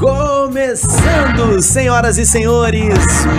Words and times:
Começando, 0.00 1.60
senhoras 1.60 2.16
e 2.16 2.24
senhores, 2.24 2.88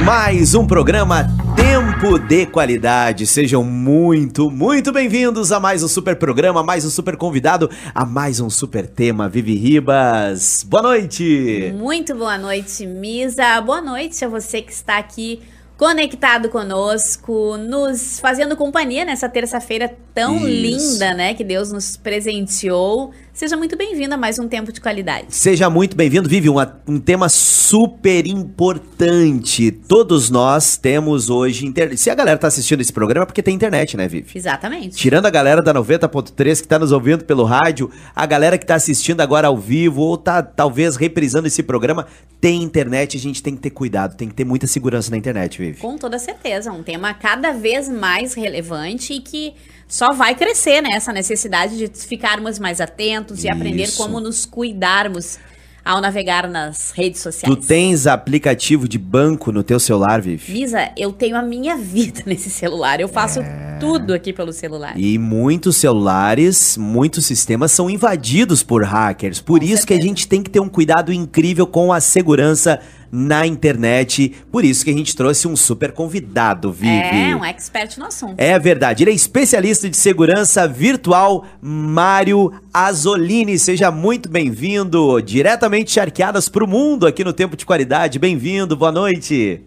mais 0.06 0.54
um 0.54 0.68
programa 0.68 1.28
Tempo 1.56 2.20
de 2.20 2.46
Qualidade. 2.46 3.26
Sejam 3.26 3.64
muito, 3.64 4.52
muito 4.52 4.92
bem-vindos 4.92 5.52
a 5.52 5.60
mais 5.60 5.82
um 5.82 5.88
super 5.88 6.16
programa, 6.18 6.60
a 6.60 6.64
mais 6.64 6.86
um 6.86 6.92
super 6.92 7.18
convidado, 7.18 7.68
a 7.96 8.06
mais 8.06 8.40
um 8.40 8.48
super 8.48 8.86
tema. 8.86 9.28
Vivi 9.28 9.56
Ribas, 9.56 10.64
boa 10.64 10.84
noite! 10.84 11.74
Muito 11.76 12.14
boa 12.14 12.38
noite, 12.38 12.86
Misa. 12.86 13.60
Boa 13.62 13.82
noite 13.82 14.24
a 14.24 14.30
você 14.30 14.62
que 14.62 14.72
está 14.72 15.00
aqui 15.00 15.42
conectado 15.82 16.48
conosco, 16.48 17.58
nos 17.58 18.20
fazendo 18.20 18.56
companhia 18.56 19.04
nessa 19.04 19.28
terça-feira 19.28 19.92
tão 20.14 20.36
Isso. 20.38 20.46
linda, 20.46 21.16
né? 21.16 21.34
Que 21.34 21.44
Deus 21.44 21.72
nos 21.72 21.98
presenteou. 21.98 23.12
Seja 23.34 23.56
muito 23.56 23.78
bem-vindo 23.78 24.14
a 24.14 24.18
mais 24.18 24.38
um 24.38 24.48
Tempo 24.48 24.74
de 24.74 24.82
Qualidade. 24.82 25.28
Seja 25.30 25.70
muito 25.70 25.96
bem-vindo, 25.96 26.28
Vivi. 26.28 26.50
Uma, 26.50 26.82
um 26.86 27.00
tema 27.00 27.30
super 27.30 28.28
importante. 28.28 29.72
Todos 29.72 30.30
nós 30.30 30.76
temos 30.76 31.30
hoje 31.30 31.66
internet. 31.66 31.98
Se 31.98 32.10
a 32.10 32.16
galera 32.16 32.38
tá 32.38 32.48
assistindo 32.48 32.82
esse 32.82 32.92
programa, 32.92 33.24
é 33.24 33.26
porque 33.26 33.42
tem 33.42 33.56
internet, 33.56 33.96
né, 33.96 34.06
Vivi? 34.06 34.38
Exatamente. 34.38 34.98
Tirando 34.98 35.28
a 35.28 35.30
galera 35.30 35.62
da 35.62 35.74
90.3 35.74 36.62
que 36.62 36.68
tá 36.68 36.78
nos 36.78 36.92
ouvindo 36.92 37.24
pelo 37.24 37.46
rádio, 37.46 37.90
a 38.14 38.26
galera 38.26 38.58
que 38.58 38.66
tá 38.66 38.76
assistindo 38.76 39.22
agora 39.22 39.48
ao 39.48 39.58
vivo 39.58 40.02
ou 40.02 40.18
tá 40.18 40.44
talvez 40.44 40.98
reprisando 40.98 41.48
esse 41.48 41.64
programa, 41.64 42.06
tem 42.42 42.62
internet. 42.62 43.16
A 43.16 43.20
gente 43.20 43.42
tem 43.42 43.56
que 43.56 43.62
ter 43.62 43.70
cuidado, 43.70 44.18
tem 44.18 44.28
que 44.28 44.36
ter 44.36 44.44
muita 44.44 44.68
segurança 44.68 45.10
na 45.10 45.16
internet, 45.16 45.58
Vivi. 45.58 45.80
Com 45.80 45.98
toda 45.98 46.20
certeza. 46.20 46.70
Um 46.74 46.84
tema 46.84 47.14
cada 47.14 47.54
vez 47.54 47.88
mais 47.88 48.34
relevante 48.34 49.14
e 49.14 49.22
que 49.22 49.54
só 49.92 50.14
vai 50.14 50.34
crescer 50.34 50.82
né, 50.82 50.92
essa 50.94 51.12
necessidade 51.12 51.76
de 51.76 51.92
ficarmos 52.08 52.58
mais 52.58 52.80
atentos 52.80 53.44
e 53.44 53.50
aprender 53.50 53.92
como 53.98 54.22
nos 54.22 54.46
cuidarmos 54.46 55.38
ao 55.84 56.00
navegar 56.00 56.48
nas 56.48 56.92
redes 56.92 57.20
sociais. 57.20 57.54
Tu 57.54 57.68
tens 57.68 58.08
aplicativo 58.08 58.88
de 58.88 58.98
banco 58.98 59.52
no 59.52 59.64
teu 59.64 59.82
celular, 59.82 60.22
Vivi? 60.22 60.54
Lisa, 60.54 60.92
eu 60.96 61.12
tenho 61.12 61.36
a 61.36 61.42
minha 61.42 61.76
vida 61.76 62.22
nesse 62.26 62.50
celular. 62.50 63.02
Eu 63.02 63.10
faço 63.10 63.42
é... 63.42 63.78
tudo 63.82 64.14
aqui 64.14 64.32
pelo 64.32 64.54
celular. 64.54 64.98
E 64.98 65.18
muitos 65.18 65.76
celulares, 65.76 66.78
muitos 66.78 67.26
sistemas 67.26 67.74
são 67.74 67.90
invadidos 67.90 68.64
por 68.64 68.86
hackers. 68.86 69.42
Por 69.42 69.60
com 69.60 69.66
isso 69.66 69.80
certeza. 69.80 69.88
que 69.88 69.94
a 69.94 70.08
gente 70.08 70.26
tem 70.26 70.42
que 70.42 70.50
ter 70.50 70.62
um 70.62 70.70
cuidado 70.70 71.12
incrível 71.12 71.68
com 71.68 71.92
a 71.92 72.00
segurança 72.00 72.80
na 73.12 73.46
internet. 73.46 74.30
Por 74.52 74.64
isso 74.64 74.86
que 74.86 74.92
a 74.92 74.94
gente 74.94 75.16
trouxe 75.16 75.48
um 75.48 75.56
super 75.56 75.92
convidado, 75.92 76.72
Vivi. 76.72 76.88
É, 76.88 77.36
um 77.36 77.44
expert 77.44 77.98
no 77.98 78.06
assunto. 78.06 78.36
É 78.38 78.58
verdade. 78.58 79.04
Ele 79.04 79.12
é 79.12 79.14
especialista 79.14 79.90
de 79.90 79.98
segurança 79.98 80.68
virtual, 80.68 81.46
Mário 81.62 82.54
Azolini. 82.74 83.60
Seja 83.60 83.92
muito 83.92 84.30
bem-vindo. 84.30 85.22
Diretamente 85.22 85.92
charqueadas 85.92 86.48
para 86.48 86.64
o 86.64 86.68
mundo 86.68 87.06
aqui 87.06 87.24
no 87.24 87.34
Tempo 87.34 87.58
de 87.58 87.66
Qualidade. 87.66 88.18
Bem-vindo, 88.18 88.78
boa 88.78 88.92
noite. 88.92 89.62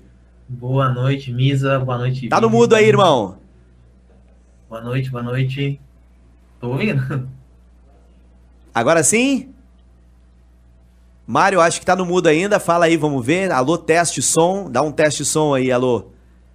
Boa 0.49 0.89
noite, 0.89 1.33
Misa. 1.33 1.79
Boa 1.81 1.99
noite. 1.99 2.29
Tá 2.29 2.41
no 2.41 2.49
mudo 2.49 2.75
aí, 2.75 2.87
irmão. 2.87 3.39
Boa 4.69 4.81
noite, 4.81 5.11
boa 5.11 5.23
noite. 5.23 5.81
Tô 6.61 6.71
ouvindo. 6.71 7.29
Agora 8.75 9.05
sim? 9.05 9.54
Mário, 11.27 11.61
acho 11.61 11.81
que 11.81 11.87
tá 11.87 11.97
no 11.97 12.05
mudo 12.05 12.29
ainda. 12.29 12.61
Fala 12.61 12.85
aí, 12.85 12.97
vamos 12.97 13.25
ver. 13.25 13.51
Alô, 13.51 13.79
teste 13.79 14.21
som. 14.21 14.71
Dá 14.71 14.83
um 14.83 14.93
teste 14.93 15.25
som 15.25 15.55
aí, 15.55 15.73
alô. 15.73 16.11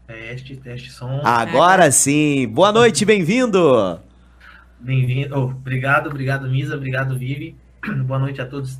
Teste, 0.05 0.55
teste 0.57 0.91
som. 0.91 1.21
Agora 1.23 1.91
sim. 1.91 2.47
Boa 2.47 2.71
noite, 2.71 3.03
bem-vindo. 3.03 3.99
Bem-vindo. 4.79 5.35
Oh, 5.35 5.45
obrigado, 5.45 6.07
obrigado, 6.07 6.47
Misa. 6.47 6.75
Obrigado, 6.75 7.17
Vivi. 7.17 7.55
Boa 8.05 8.19
noite 8.19 8.41
a 8.41 8.45
todos 8.45 8.73
os 8.73 8.79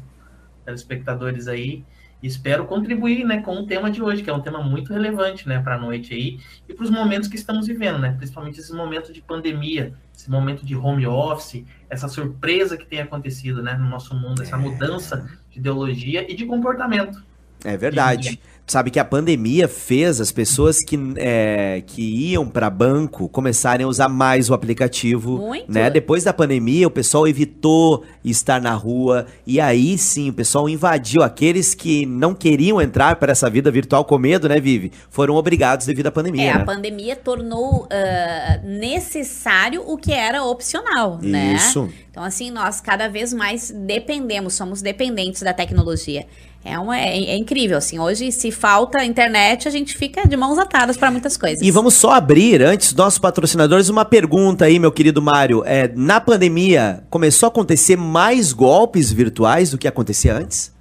telespectadores 0.64 1.48
aí. 1.48 1.84
Espero 2.22 2.66
contribuir 2.66 3.24
né, 3.24 3.42
com 3.42 3.56
o 3.56 3.66
tema 3.66 3.90
de 3.90 4.02
hoje, 4.02 4.22
que 4.22 4.30
é 4.30 4.34
um 4.34 4.42
tema 4.42 4.62
muito 4.62 4.92
relevante 4.92 5.48
né, 5.48 5.60
para 5.60 5.76
a 5.76 5.80
noite 5.80 6.14
aí 6.14 6.40
e 6.68 6.74
para 6.74 6.84
os 6.84 6.90
momentos 6.90 7.30
que 7.30 7.36
estamos 7.36 7.66
vivendo, 7.66 7.98
né? 7.98 8.14
principalmente 8.18 8.60
esse 8.60 8.74
momento 8.74 9.14
de 9.14 9.22
pandemia, 9.22 9.94
esse 10.16 10.30
momento 10.30 10.66
de 10.66 10.76
home 10.76 11.08
office, 11.08 11.64
essa 11.90 12.10
surpresa 12.10 12.76
que 12.76 12.86
tem 12.86 13.00
acontecido 13.00 13.64
né, 13.64 13.74
no 13.76 13.88
nosso 13.88 14.14
mundo, 14.14 14.42
essa 14.42 14.58
mudança 14.58 15.30
de 15.50 15.60
ideologia 15.60 16.30
e 16.30 16.36
de 16.36 16.46
comportamento. 16.46 17.24
É 17.64 17.78
verdade. 17.78 18.40
Sabe 18.70 18.92
que 18.92 19.00
a 19.00 19.04
pandemia 19.06 19.68
fez 19.68 20.22
as 20.22 20.32
pessoas 20.32 20.78
que, 20.78 20.96
é, 21.18 21.82
que 21.88 22.04
iam 22.04 22.48
para 22.48 22.70
banco 22.70 23.28
começarem 23.28 23.84
a 23.84 23.90
usar 23.90 24.08
mais 24.08 24.48
o 24.48 24.54
aplicativo. 24.54 25.40
Muito. 25.40 25.72
Né? 25.72 25.90
Depois 25.90 26.24
da 26.24 26.32
pandemia, 26.32 26.86
o 26.86 26.92
pessoal 26.92 27.28
evitou 27.28 28.04
estar 28.24 28.62
na 28.62 28.76
rua. 28.76 29.26
E 29.44 29.60
aí 29.60 29.98
sim, 29.98 30.30
o 30.30 30.34
pessoal 30.34 30.70
invadiu. 30.70 31.24
Aqueles 31.24 31.74
que 31.74 32.06
não 32.06 32.36
queriam 32.36 32.80
entrar 32.80 33.16
para 33.16 33.32
essa 33.32 33.50
vida 33.50 33.72
virtual 33.72 34.06
com 34.06 34.20
medo, 34.20 34.48
né, 34.48 34.60
Vivi? 34.60 34.92
Foram 35.10 35.34
obrigados 35.34 35.88
devido 35.88 36.06
à 36.06 36.12
pandemia. 36.12 36.52
É, 36.52 36.54
né? 36.54 36.62
a 36.62 36.64
pandemia 36.64 37.16
tornou 37.16 37.86
uh, 37.86 38.68
necessário 38.68 39.82
o 39.84 39.98
que 39.98 40.14
era 40.14 40.44
opcional, 40.44 41.18
né? 41.24 41.56
Isso. 41.56 41.90
Então, 42.12 42.24
assim, 42.24 42.52
nós 42.52 42.80
cada 42.82 43.08
vez 43.08 43.34
mais 43.34 43.72
dependemos, 43.72 44.54
somos 44.54 44.82
dependentes 44.82 45.42
da 45.42 45.54
tecnologia. 45.54 46.28
É, 46.64 46.78
uma, 46.78 46.98
é, 46.98 47.18
é, 47.18 47.38
incrível, 47.38 47.78
assim. 47.78 48.00
Hoje, 48.00 48.32
se 48.32 48.52
falta 48.52 49.04
internet, 49.04 49.68
a 49.68 49.72
gente 49.72 49.98
fica 49.98 50.28
de 50.28 50.36
mãos 50.36 50.58
atadas 50.58 50.98
para 50.98 51.10
muitas 51.10 51.38
coisas. 51.38 51.62
E 51.62 51.72
vamos 51.72 51.94
só 51.94 52.12
abrir, 52.12 52.62
antes, 52.62 52.94
nossos 52.94 53.18
patrocinadores, 53.18 53.88
uma 53.88 54.04
pergunta 54.04 54.66
aí, 54.66 54.78
meu 54.78 54.92
querido 54.92 55.22
Mário. 55.22 55.64
É, 55.66 55.90
na 55.96 56.20
pandemia, 56.20 57.04
começou 57.10 57.48
a 57.48 57.50
acontecer 57.50 57.96
mais 57.96 58.52
golpes 58.52 59.12
virtuais 59.12 59.72
do 59.72 59.78
que 59.78 59.88
acontecia 59.88 60.36
antes? 60.36 60.76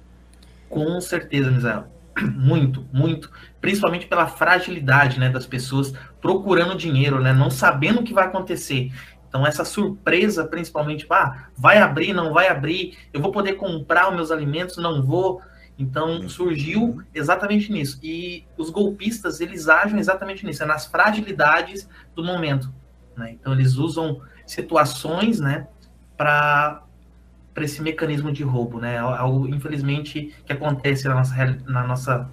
Com 0.69 0.99
certeza, 0.99 1.49
Misael. 1.49 1.85
Muito, 2.35 2.85
muito. 2.91 3.31
Principalmente 3.61 4.05
pela 4.05 4.27
fragilidade 4.27 5.19
né, 5.19 5.29
das 5.29 5.45
pessoas 5.45 5.93
procurando 6.21 6.75
dinheiro, 6.75 7.21
né, 7.21 7.31
não 7.31 7.49
sabendo 7.49 8.01
o 8.01 8.03
que 8.03 8.13
vai 8.13 8.25
acontecer. 8.25 8.91
Então, 9.29 9.45
essa 9.45 9.63
surpresa, 9.63 10.45
principalmente, 10.45 11.05
ah, 11.09 11.45
vai 11.55 11.77
abrir, 11.77 12.13
não 12.13 12.33
vai 12.33 12.49
abrir, 12.49 12.97
eu 13.13 13.21
vou 13.21 13.31
poder 13.31 13.53
comprar 13.53 14.09
os 14.09 14.15
meus 14.15 14.31
alimentos, 14.31 14.77
não 14.77 15.01
vou. 15.01 15.41
Então 15.79 16.27
surgiu 16.27 17.01
exatamente 17.15 17.71
nisso. 17.71 17.97
E 18.03 18.45
os 18.57 18.69
golpistas, 18.69 19.39
eles 19.39 19.69
agem 19.69 19.97
exatamente 19.97 20.45
nisso, 20.45 20.61
é 20.61 20.65
nas 20.65 20.85
fragilidades 20.85 21.87
do 22.13 22.21
momento. 22.21 22.71
Né? 23.15 23.31
Então 23.31 23.53
eles 23.53 23.75
usam 23.75 24.21
situações 24.45 25.39
né, 25.39 25.67
para 26.17 26.83
esse 27.57 27.81
mecanismo 27.81 28.29
de 28.29 28.43
roubo. 28.43 28.77
Né? 28.79 28.97
Algo, 28.97 29.47
infelizmente, 29.47 30.35
que 30.45 30.51
acontece 30.51 31.07
na 31.07 31.15
nossa, 31.15 31.57
na 31.65 31.87
nossa 31.87 32.29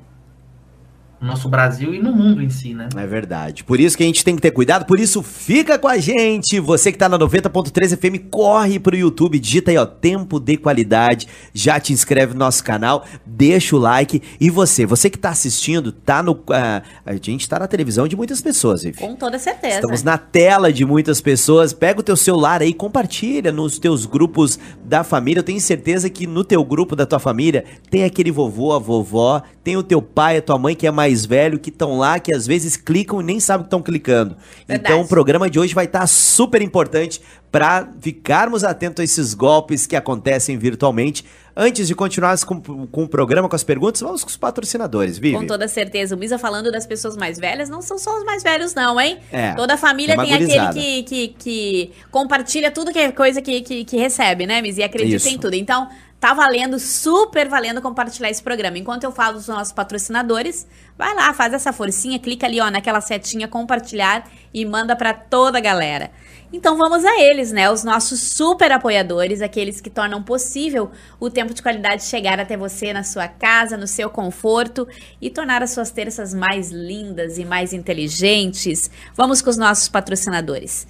no 1.21 1.29
nosso 1.29 1.49
Brasil 1.49 1.95
e 1.95 1.99
no 1.99 2.13
mundo 2.13 2.43
em 2.43 2.51
si, 2.51 2.75
né? 2.75 2.89
É 2.95 3.07
verdade. 3.07 3.65
Por 3.65 3.81
isso 3.81 3.97
que 3.97 4.03
a 4.03 4.07
gente 4.07 4.23
tem 4.23 4.37
que 4.37 4.43
ter 4.43 4.51
cuidado, 4.51 4.85
por 4.85 5.01
isso 5.01 5.23
fica 5.23 5.79
com 5.79 5.89
a 5.89 5.97
gente. 5.97 6.61
Você 6.61 6.93
que 6.93 6.99
tá 6.99 7.09
na 7.09 7.19
90.3 7.19 7.97
FM, 7.97 8.29
corre 8.31 8.79
pro 8.79 8.97
YouTube, 8.97 9.39
digita 9.39 9.71
aí, 9.71 9.79
ó, 9.79 9.87
tempo 9.87 10.39
de 10.39 10.57
qualidade, 10.57 11.27
já 11.55 11.81
te 11.81 11.93
inscreve 11.93 12.35
no 12.35 12.41
nosso 12.41 12.63
canal, 12.63 13.05
deixa 13.25 13.75
o 13.75 13.79
like. 13.79 14.23
E 14.39 14.51
você, 14.51 14.85
você 14.85 15.09
que 15.09 15.19
tá 15.19 15.31
assistindo, 15.31 15.91
tá 15.91 16.23
no. 16.23 16.33
Uh, 16.33 16.83
a 17.05 17.15
gente 17.21 17.49
tá 17.49 17.59
na 17.59 17.67
televisão 17.67 18.07
de 18.07 18.17
muitas 18.17 18.43
pessoas, 18.43 18.85
enfim. 18.85 19.07
Com 19.07 19.17
toda 19.17 19.39
certeza. 19.39 19.77
Estamos 19.77 20.03
na 20.03 20.19
tela 20.19 20.73
de 20.73 20.85
muitas 20.85 21.21
pessoas. 21.21 21.73
Pega 21.73 22.01
o 22.01 22.03
teu 22.03 22.17
celular 22.17 22.61
aí, 22.61 22.75
compartilha 22.75 23.51
nos 23.51 23.79
teus 23.79 24.05
grupos 24.05 24.59
da 24.85 25.03
família. 25.03 25.41
Eu 25.41 25.45
tenho 25.45 25.61
certeza 25.61 26.11
que 26.11 26.27
no 26.27 26.45
teu 26.45 26.63
grupo 26.63 26.95
da 26.95 27.07
tua 27.07 27.19
família 27.19 27.65
tem 27.91 28.05
aquele 28.05 28.31
vovô, 28.31 28.73
a 28.73 28.79
vovó, 28.79 29.43
tem 29.65 29.77
o 29.77 29.83
teu 29.83 30.03
pai, 30.03 30.37
a 30.37 30.43
tua 30.43 30.59
mãe 30.59 30.75
que 30.75 30.87
é 30.87 30.91
mais 30.91 31.06
velho, 31.15 31.59
que 31.59 31.71
estão 31.71 31.99
lá, 31.99 32.19
que 32.19 32.35
às 32.35 32.47
vezes 32.47 32.77
clicam 32.77 33.21
e 33.21 33.25
nem 33.25 33.39
sabem 33.39 33.65
que 33.65 33.69
estão 33.69 33.83
clicando. 33.83 34.37
Verdade. 34.67 34.93
Então 34.93 35.05
o 35.05 35.09
programa 35.09 35.49
de 35.49 35.59
hoje 35.59 35.75
vai 35.75 35.85
estar 35.85 36.01
tá 36.01 36.07
super 36.07 36.63
importante 36.63 37.21
para 37.51 37.89
ficarmos 38.01 38.65
atentos 38.65 39.01
a 39.01 39.05
esses 39.05 39.33
golpes 39.33 39.87
que 39.87 39.97
acontecem 39.97 40.59
virtualmente. 40.59 41.25
Antes 41.57 41.89
de 41.89 41.95
continuar 41.95 42.39
com, 42.45 42.61
com 42.61 43.05
o 43.05 43.09
programa, 43.09 43.49
com 43.49 43.57
as 43.57 43.65
perguntas, 43.65 44.03
vamos 44.03 44.23
com 44.23 44.29
os 44.29 44.37
patrocinadores, 44.37 45.17
Vivi. 45.17 45.35
Com 45.35 45.47
toda 45.47 45.67
certeza. 45.67 46.15
O 46.15 46.19
Misa 46.19 46.39
falando 46.39 46.71
das 46.71 46.87
pessoas 46.87 47.17
mais 47.17 47.39
velhas, 47.39 47.71
não 47.71 47.81
são 47.81 47.99
só 47.99 48.19
os 48.19 48.25
mais 48.25 48.43
velhos, 48.43 48.75
não, 48.75 49.01
hein? 49.01 49.21
É, 49.33 49.55
toda 49.55 49.73
a 49.73 49.77
família 49.79 50.13
é 50.13 50.17
tem 50.17 50.35
aquele 50.35 50.73
que, 50.75 51.03
que, 51.03 51.29
que, 51.29 51.93
compartilha 52.11 52.71
tudo 52.71 52.93
que 52.93 52.99
é 52.99 53.11
coisa 53.11 53.41
que, 53.41 53.63
que, 53.63 53.85
que 53.87 53.97
recebe, 53.97 54.47
né, 54.47 54.61
Misa? 54.61 54.81
E 54.81 54.85
acredita 54.85 55.17
Isso. 55.17 55.29
em 55.31 55.39
tudo. 55.39 55.55
Então, 55.55 55.89
Tá 56.19 56.33
valendo, 56.33 56.79
super 56.79 57.47
valendo 57.47 57.83
compartilhar 57.83 58.31
esse 58.31 58.43
programa. 58.43 58.79
Enquanto 58.79 59.05
eu 59.05 59.13
falo 59.13 59.35
dos 59.35 59.49
nossos 59.49 59.73
patrocinadores, 59.73 60.67
vai 60.97 61.15
lá, 61.15 61.33
faz 61.35 61.53
essa 61.53 61.75
forcinha, 61.75 62.19
clica 62.19 62.47
ali, 62.47 62.59
ó, 62.59 62.71
naquela 62.71 63.03
setinha 63.03 63.47
compartilhar 63.47 64.27
e 64.53 64.65
manda 64.65 64.97
para 64.97 65.13
toda 65.13 65.59
a 65.59 65.61
galera. 65.61 66.11
Então 66.51 66.79
vamos 66.79 67.05
a 67.05 67.21
eles, 67.21 67.53
né? 67.53 67.71
Os 67.71 67.85
nossos 67.85 68.19
super 68.21 68.73
apoiadores, 68.73 69.43
aqueles 69.43 69.79
que 69.81 69.91
tornam 69.91 70.23
possível 70.23 70.91
o 71.21 71.29
tempo 71.29 71.53
de 71.53 71.61
qualidade 71.61 72.05
chegar 72.05 72.41
até 72.41 72.57
você 72.57 72.95
na 72.95 73.05
sua 73.05 73.29
casa, 73.29 73.77
no 73.77 73.87
seu 73.87 74.09
conforto 74.09 74.89
e 75.21 75.29
tornar 75.29 75.63
as 75.63 75.73
suas 75.73 75.91
terças 75.91 76.33
mais 76.33 76.71
lindas 76.71 77.37
e 77.37 77.45
mais 77.45 77.75
inteligentes. 77.75 78.91
Vamos 79.15 79.43
com 79.43 79.51
os 79.51 79.59
nossos 79.59 79.89
patrocinadores. 79.89 80.87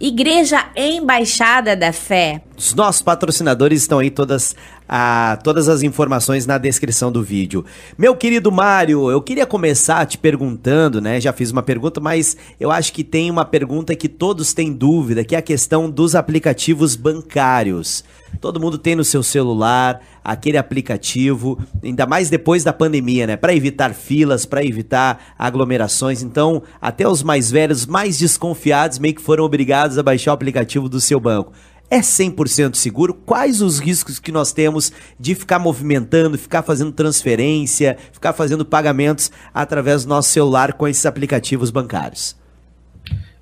Igreja 0.00 0.70
Embaixada 0.74 1.76
da 1.76 1.92
Fé. 1.92 2.40
Os 2.56 2.72
nossos 2.72 3.02
patrocinadores 3.02 3.82
estão 3.82 3.98
aí 3.98 4.10
todas 4.10 4.56
a, 4.88 5.38
todas 5.44 5.68
as 5.68 5.82
informações 5.82 6.46
na 6.46 6.56
descrição 6.56 7.12
do 7.12 7.22
vídeo. 7.22 7.66
Meu 7.98 8.16
querido 8.16 8.50
Mário, 8.50 9.10
eu 9.10 9.20
queria 9.20 9.44
começar 9.44 10.06
te 10.06 10.16
perguntando, 10.16 11.02
né? 11.02 11.20
Já 11.20 11.34
fiz 11.34 11.50
uma 11.50 11.62
pergunta, 11.62 12.00
mas 12.00 12.34
eu 12.58 12.70
acho 12.70 12.94
que 12.94 13.04
tem 13.04 13.30
uma 13.30 13.44
pergunta 13.44 13.94
que 13.94 14.08
todos 14.08 14.54
têm 14.54 14.72
dúvida, 14.72 15.22
que 15.22 15.34
é 15.34 15.38
a 15.38 15.42
questão 15.42 15.90
dos 15.90 16.14
aplicativos 16.14 16.96
bancários. 16.96 18.02
Todo 18.40 18.60
mundo 18.60 18.78
tem 18.78 18.94
no 18.94 19.04
seu 19.04 19.22
celular 19.22 20.00
aquele 20.24 20.58
aplicativo, 20.58 21.58
ainda 21.82 22.06
mais 22.06 22.30
depois 22.30 22.62
da 22.62 22.72
pandemia, 22.72 23.26
né? 23.26 23.36
Para 23.36 23.54
evitar 23.54 23.94
filas, 23.94 24.44
para 24.46 24.64
evitar 24.64 25.34
aglomerações. 25.38 26.22
Então, 26.22 26.62
até 26.80 27.08
os 27.08 27.22
mais 27.22 27.50
velhos, 27.50 27.86
mais 27.86 28.18
desconfiados, 28.18 28.98
meio 28.98 29.14
que 29.14 29.22
foram 29.22 29.44
obrigados 29.44 29.98
a 29.98 30.02
baixar 30.02 30.32
o 30.32 30.34
aplicativo 30.34 30.88
do 30.88 31.00
seu 31.00 31.18
banco. 31.18 31.52
É 31.90 31.98
100% 31.98 32.76
seguro? 32.76 33.12
Quais 33.12 33.60
os 33.60 33.80
riscos 33.80 34.20
que 34.20 34.30
nós 34.30 34.52
temos 34.52 34.92
de 35.18 35.34
ficar 35.34 35.58
movimentando, 35.58 36.38
ficar 36.38 36.62
fazendo 36.62 36.92
transferência, 36.92 37.98
ficar 38.12 38.32
fazendo 38.32 38.64
pagamentos 38.64 39.32
através 39.52 40.04
do 40.04 40.08
nosso 40.08 40.28
celular 40.28 40.74
com 40.74 40.86
esses 40.86 41.04
aplicativos 41.04 41.70
bancários? 41.72 42.36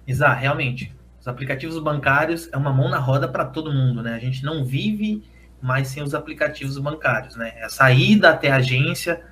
Exato, 0.06 0.40
realmente. 0.40 0.97
Os 1.28 1.32
aplicativos 1.32 1.78
bancários 1.78 2.48
é 2.50 2.56
uma 2.56 2.72
mão 2.72 2.88
na 2.88 2.96
roda 2.96 3.28
para 3.28 3.44
todo 3.44 3.70
mundo, 3.70 4.02
né? 4.02 4.14
A 4.14 4.19
gente 4.19 4.42
não 4.42 4.64
vive 4.64 5.22
mais 5.60 5.88
sem 5.88 6.02
os 6.02 6.14
aplicativos 6.14 6.78
bancários, 6.78 7.36
né? 7.36 7.52
A 7.62 7.69
saída 7.69 8.30
até 8.30 8.50
a 8.50 8.56
agência, 8.56 9.22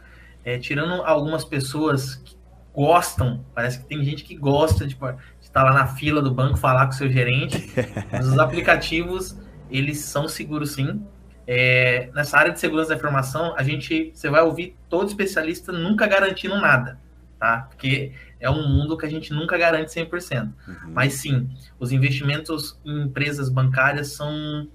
é, 0.45 0.59
tirando 0.59 1.03
algumas 1.05 1.43
pessoas 1.43 2.17
que 2.17 2.37
gostam, 2.75 3.43
parece 3.55 3.79
que 3.79 3.87
tem 3.87 4.05
gente 4.05 4.25
que 4.25 4.37
gosta 4.37 4.87
de 4.87 4.95
estar 5.41 5.63
lá 5.63 5.73
na 5.73 5.87
fila 5.87 6.21
do 6.21 6.31
banco 6.31 6.59
falar 6.59 6.85
com 6.85 6.93
o 6.93 6.95
seu 6.95 7.09
gerente, 7.09 7.73
mas 8.13 8.29
os 8.29 8.39
aplicativos, 8.39 9.35
eles 9.71 10.01
são 10.01 10.29
seguros 10.29 10.73
sim. 10.73 11.03
É, 11.47 12.11
nessa 12.15 12.37
área 12.37 12.53
de 12.53 12.61
segurança 12.61 12.91
da 12.91 12.97
informação, 12.97 13.55
a 13.57 13.63
gente, 13.63 14.13
você 14.13 14.29
vai 14.29 14.43
ouvir 14.43 14.77
todo 14.91 15.09
especialista 15.09 15.73
nunca 15.73 16.07
garantindo 16.07 16.61
nada, 16.61 17.01
tá? 17.39 17.69
Porque 17.71 18.13
é 18.39 18.51
um 18.51 18.69
mundo 18.69 18.97
que 18.97 19.07
a 19.07 19.09
gente 19.09 19.33
nunca 19.33 19.57
garante 19.57 19.91
100%. 19.91 20.43
Uhum. 20.43 20.75
Mas 20.89 21.15
sim, 21.15 21.49
os 21.79 21.93
investimentos 21.93 22.79
em 22.85 23.03
empresas 23.03 23.49
bancárias 23.49 24.13
são 24.13 24.69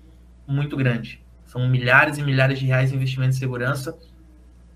muito 0.47 0.75
grandes. 0.75 1.19
São 1.45 1.67
milhares 1.67 2.17
e 2.17 2.23
milhares 2.23 2.59
de 2.59 2.65
reais 2.65 2.89
de 2.89 2.95
investimento 2.95 3.35
em 3.35 3.39
segurança. 3.39 3.97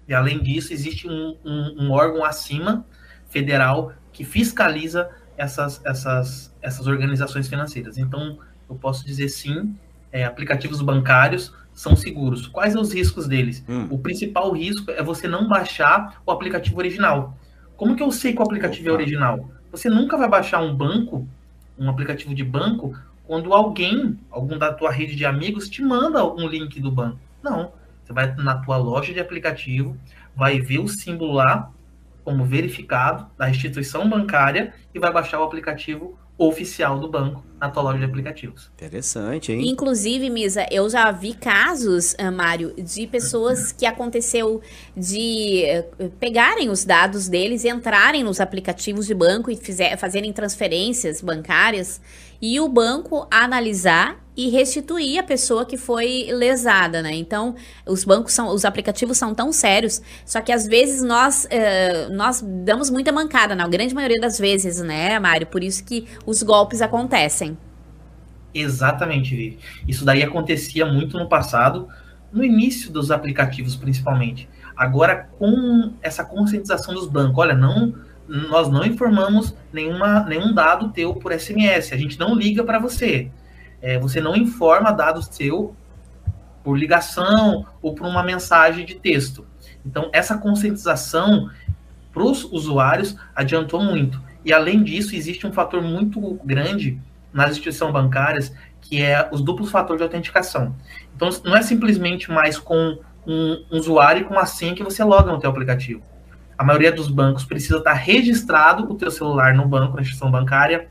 E 0.07 0.13
além 0.13 0.41
disso, 0.41 0.71
existe 0.71 1.07
um, 1.07 1.35
um, 1.43 1.85
um 1.85 1.91
órgão 1.91 2.23
acima, 2.23 2.85
federal, 3.29 3.93
que 4.11 4.23
fiscaliza 4.23 5.09
essas, 5.37 5.81
essas, 5.83 6.55
essas 6.61 6.87
organizações 6.87 7.47
financeiras. 7.47 7.97
Então, 7.97 8.37
eu 8.69 8.75
posso 8.75 9.05
dizer 9.05 9.29
sim, 9.29 9.75
é, 10.11 10.23
aplicativos 10.23 10.81
bancários 10.81 11.53
são 11.73 11.95
seguros. 11.95 12.47
Quais 12.47 12.73
são 12.73 12.81
os 12.81 12.93
riscos 12.93 13.27
deles? 13.27 13.63
Hum. 13.67 13.87
O 13.89 13.97
principal 13.97 14.51
risco 14.51 14.91
é 14.91 15.03
você 15.03 15.27
não 15.27 15.47
baixar 15.47 16.21
o 16.25 16.31
aplicativo 16.31 16.77
original. 16.77 17.37
Como 17.77 17.95
que 17.95 18.03
eu 18.03 18.11
sei 18.11 18.33
que 18.33 18.39
o 18.39 18.43
aplicativo 18.43 18.89
é 18.89 18.91
Opa. 18.91 19.01
é 19.01 19.03
original? 19.03 19.49
Você 19.71 19.89
nunca 19.89 20.17
vai 20.17 20.29
baixar 20.29 20.61
um 20.61 20.73
banco, 20.73 21.27
um 21.77 21.89
aplicativo 21.89 22.33
de 22.33 22.43
banco, 22.43 22.97
quando 23.25 23.53
alguém, 23.53 24.17
algum 24.29 24.57
da 24.57 24.73
tua 24.73 24.91
rede 24.91 25.15
de 25.15 25.25
amigos, 25.25 25.69
te 25.69 25.81
manda 25.81 26.25
um 26.25 26.47
link 26.47 26.79
do 26.79 26.91
banco. 26.91 27.19
Não. 27.43 27.71
Você 28.03 28.13
vai 28.13 28.33
na 28.35 28.55
tua 28.57 28.77
loja 28.77 29.13
de 29.13 29.19
aplicativo, 29.19 29.97
vai 30.35 30.59
ver 30.59 30.79
o 30.79 30.87
símbolo 30.87 31.33
lá 31.33 31.71
como 32.23 32.45
verificado 32.45 33.27
da 33.37 33.49
instituição 33.49 34.09
bancária 34.09 34.73
e 34.93 34.99
vai 34.99 35.11
baixar 35.11 35.39
o 35.39 35.43
aplicativo 35.43 36.17
oficial 36.37 36.99
do 36.99 37.09
banco 37.09 37.43
na 37.59 37.69
tua 37.69 37.83
loja 37.83 37.99
de 37.99 38.05
aplicativos. 38.05 38.69
Interessante, 38.75 39.53
hein? 39.53 39.69
Inclusive, 39.69 40.29
Misa, 40.29 40.65
eu 40.69 40.89
já 40.89 41.09
vi 41.11 41.33
casos, 41.33 42.13
uh, 42.13 42.31
Mário, 42.31 42.73
de 42.77 43.07
pessoas 43.07 43.71
que 43.71 43.85
aconteceu 43.85 44.61
de 44.95 45.63
uh, 45.97 46.09
pegarem 46.19 46.69
os 46.69 46.83
dados 46.83 47.29
deles, 47.29 47.63
entrarem 47.63 48.23
nos 48.23 48.41
aplicativos 48.41 49.07
de 49.07 49.13
banco 49.13 49.49
e 49.49 49.55
fizer, 49.55 49.95
fazerem 49.97 50.33
transferências 50.33 51.21
bancárias 51.21 52.01
e 52.41 52.59
o 52.59 52.67
banco 52.67 53.27
analisar 53.31 54.23
e 54.37 54.49
restituir 54.49 55.19
a 55.19 55.23
pessoa 55.23 55.65
que 55.65 55.77
foi 55.77 56.27
lesada, 56.29 57.01
né? 57.01 57.13
Então, 57.15 57.55
os 57.85 58.03
bancos 58.03 58.33
são, 58.33 58.49
os 58.49 58.65
aplicativos 58.65 59.17
são 59.17 59.33
tão 59.33 59.51
sérios, 59.53 60.01
só 60.25 60.41
que 60.41 60.51
às 60.51 60.67
vezes 60.67 61.01
nós, 61.01 61.45
uh, 61.45 62.13
nós 62.13 62.41
damos 62.41 62.89
muita 62.89 63.11
mancada, 63.11 63.55
na 63.55 63.67
grande 63.67 63.95
maioria 63.95 64.19
das 64.19 64.37
vezes, 64.37 64.79
né, 64.81 65.17
Mário? 65.19 65.47
Por 65.47 65.63
isso 65.63 65.85
que 65.85 66.05
os 66.25 66.43
golpes 66.43 66.81
acontecem. 66.81 67.57
Exatamente, 68.53 69.35
Vivi. 69.35 69.59
Isso 69.87 70.03
daí 70.03 70.23
acontecia 70.23 70.85
muito 70.85 71.17
no 71.17 71.27
passado, 71.27 71.87
no 72.31 72.43
início 72.43 72.91
dos 72.91 73.11
aplicativos, 73.11 73.75
principalmente. 73.75 74.49
Agora, 74.75 75.29
com 75.37 75.93
essa 76.01 76.23
conscientização 76.23 76.93
dos 76.93 77.07
bancos, 77.07 77.37
olha, 77.37 77.55
não 77.55 77.95
nós 78.27 78.69
não 78.69 78.85
informamos 78.85 79.55
nenhuma, 79.71 80.25
nenhum 80.25 80.53
dado 80.53 80.89
teu 80.89 81.13
por 81.15 81.31
SMS, 81.31 81.93
a 81.93 81.97
gente 81.97 82.19
não 82.19 82.33
liga 82.35 82.63
para 82.63 82.79
você 82.79 83.29
é, 83.85 83.99
você 83.99 84.19
não 84.19 84.35
informa 84.35 84.91
dados 84.91 85.27
seu 85.29 85.75
por 86.63 86.75
ligação 86.75 87.67
ou 87.83 87.93
por 87.93 88.07
uma 88.07 88.23
mensagem 88.23 88.83
de 88.83 88.95
texto. 88.95 89.45
Então, 89.85 90.09
essa 90.11 90.39
conscientização 90.39 91.51
para 92.11 92.23
os 92.23 92.43
usuários 92.45 93.15
adiantou 93.35 93.83
muito. 93.83 94.19
E, 94.43 94.51
além 94.51 94.81
disso, 94.81 95.15
existe 95.15 95.45
um 95.45 95.53
fator 95.53 95.83
muito 95.83 96.39
grande 96.43 96.99
nas 97.31 97.51
instituições 97.51 97.93
bancárias, 97.93 98.51
que 98.81 98.99
é 98.99 99.29
os 99.31 99.41
duplos 99.41 99.69
fatores 99.69 99.99
de 99.99 100.03
autenticação. 100.03 100.75
Então, 101.15 101.29
não 101.43 101.55
é 101.55 101.61
simplesmente 101.61 102.31
mais 102.31 102.57
com 102.57 102.97
um 103.27 103.63
usuário 103.69 104.21
e 104.21 104.25
com 104.25 104.33
uma 104.33 104.47
senha 104.47 104.73
que 104.73 104.83
você 104.83 105.03
loga 105.03 105.31
no 105.31 105.39
teu 105.39 105.51
aplicativo. 105.51 106.01
A 106.57 106.63
maioria 106.63 106.91
dos 106.91 107.09
bancos 107.09 107.43
precisa 107.43 107.77
estar 107.77 107.93
registrado 107.93 108.91
o 108.91 108.95
teu 108.95 109.11
celular 109.11 109.53
no 109.53 109.67
banco, 109.67 109.95
na 109.95 110.01
instituição 110.01 110.31
bancária, 110.31 110.87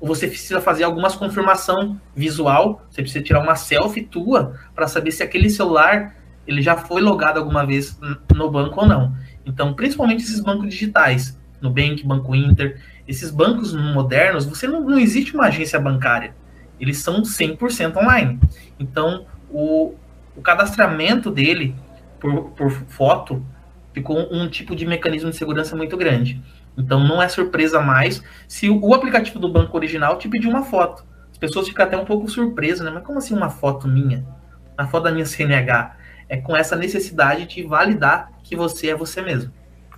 ou 0.00 0.06
você 0.06 0.26
precisa 0.26 0.60
fazer 0.60 0.84
algumas 0.84 1.16
confirmação 1.16 2.00
visual, 2.14 2.82
você 2.90 3.02
precisa 3.02 3.24
tirar 3.24 3.40
uma 3.40 3.56
selfie 3.56 4.02
tua 4.02 4.54
para 4.74 4.86
saber 4.86 5.10
se 5.12 5.22
aquele 5.22 5.50
celular 5.50 6.14
ele 6.46 6.62
já 6.62 6.76
foi 6.76 7.02
logado 7.02 7.38
alguma 7.38 7.66
vez 7.66 7.98
no 8.34 8.50
banco 8.50 8.80
ou 8.80 8.86
não. 8.86 9.14
Então, 9.44 9.74
principalmente 9.74 10.22
esses 10.22 10.40
bancos 10.40 10.70
digitais, 10.70 11.38
Nubank, 11.60 12.06
Banco 12.06 12.34
Inter, 12.34 12.80
esses 13.06 13.30
bancos 13.30 13.74
modernos, 13.74 14.46
você 14.46 14.66
não, 14.66 14.80
não 14.80 14.98
existe 14.98 15.34
uma 15.34 15.46
agência 15.46 15.78
bancária. 15.78 16.34
Eles 16.80 16.98
são 16.98 17.22
100% 17.22 17.96
online. 17.96 18.38
Então, 18.78 19.26
o, 19.50 19.94
o 20.36 20.40
cadastramento 20.40 21.30
dele 21.30 21.74
por, 22.20 22.50
por 22.50 22.70
foto 22.70 23.44
ficou 23.98 24.32
um 24.32 24.48
tipo 24.48 24.74
de 24.74 24.86
mecanismo 24.86 25.30
de 25.30 25.36
segurança 25.36 25.76
muito 25.76 25.96
grande. 25.96 26.40
Então 26.76 27.02
não 27.02 27.20
é 27.20 27.28
surpresa 27.28 27.80
mais 27.80 28.22
se 28.46 28.70
o, 28.70 28.94
aplicativo 28.94 29.38
do 29.38 29.52
banco 29.52 29.76
original 29.76 30.16
te 30.16 30.28
pedir 30.28 30.46
uma 30.46 30.62
foto. 30.62 31.04
As 31.30 31.38
pessoas 31.38 31.68
ficam 31.68 31.84
até 31.84 31.96
um 31.96 32.04
pouco 32.04 32.28
surpresas, 32.28 32.84
né? 32.84 32.90
Mas 32.92 33.04
como 33.04 33.18
assim 33.18 33.34
uma 33.34 33.50
foto 33.50 33.88
minha? 33.88 34.24
A 34.76 34.86
foto 34.86 35.04
da 35.04 35.12
minha 35.12 35.26
CNH? 35.26 35.96
É 36.28 36.36
com 36.36 36.56
essa 36.56 36.76
necessidade 36.76 37.46
de 37.46 37.62
validar 37.62 38.30
que 38.44 38.54
você 38.54 38.88
é 38.88 38.94
você 38.94 39.20
mesmo. 39.20 39.50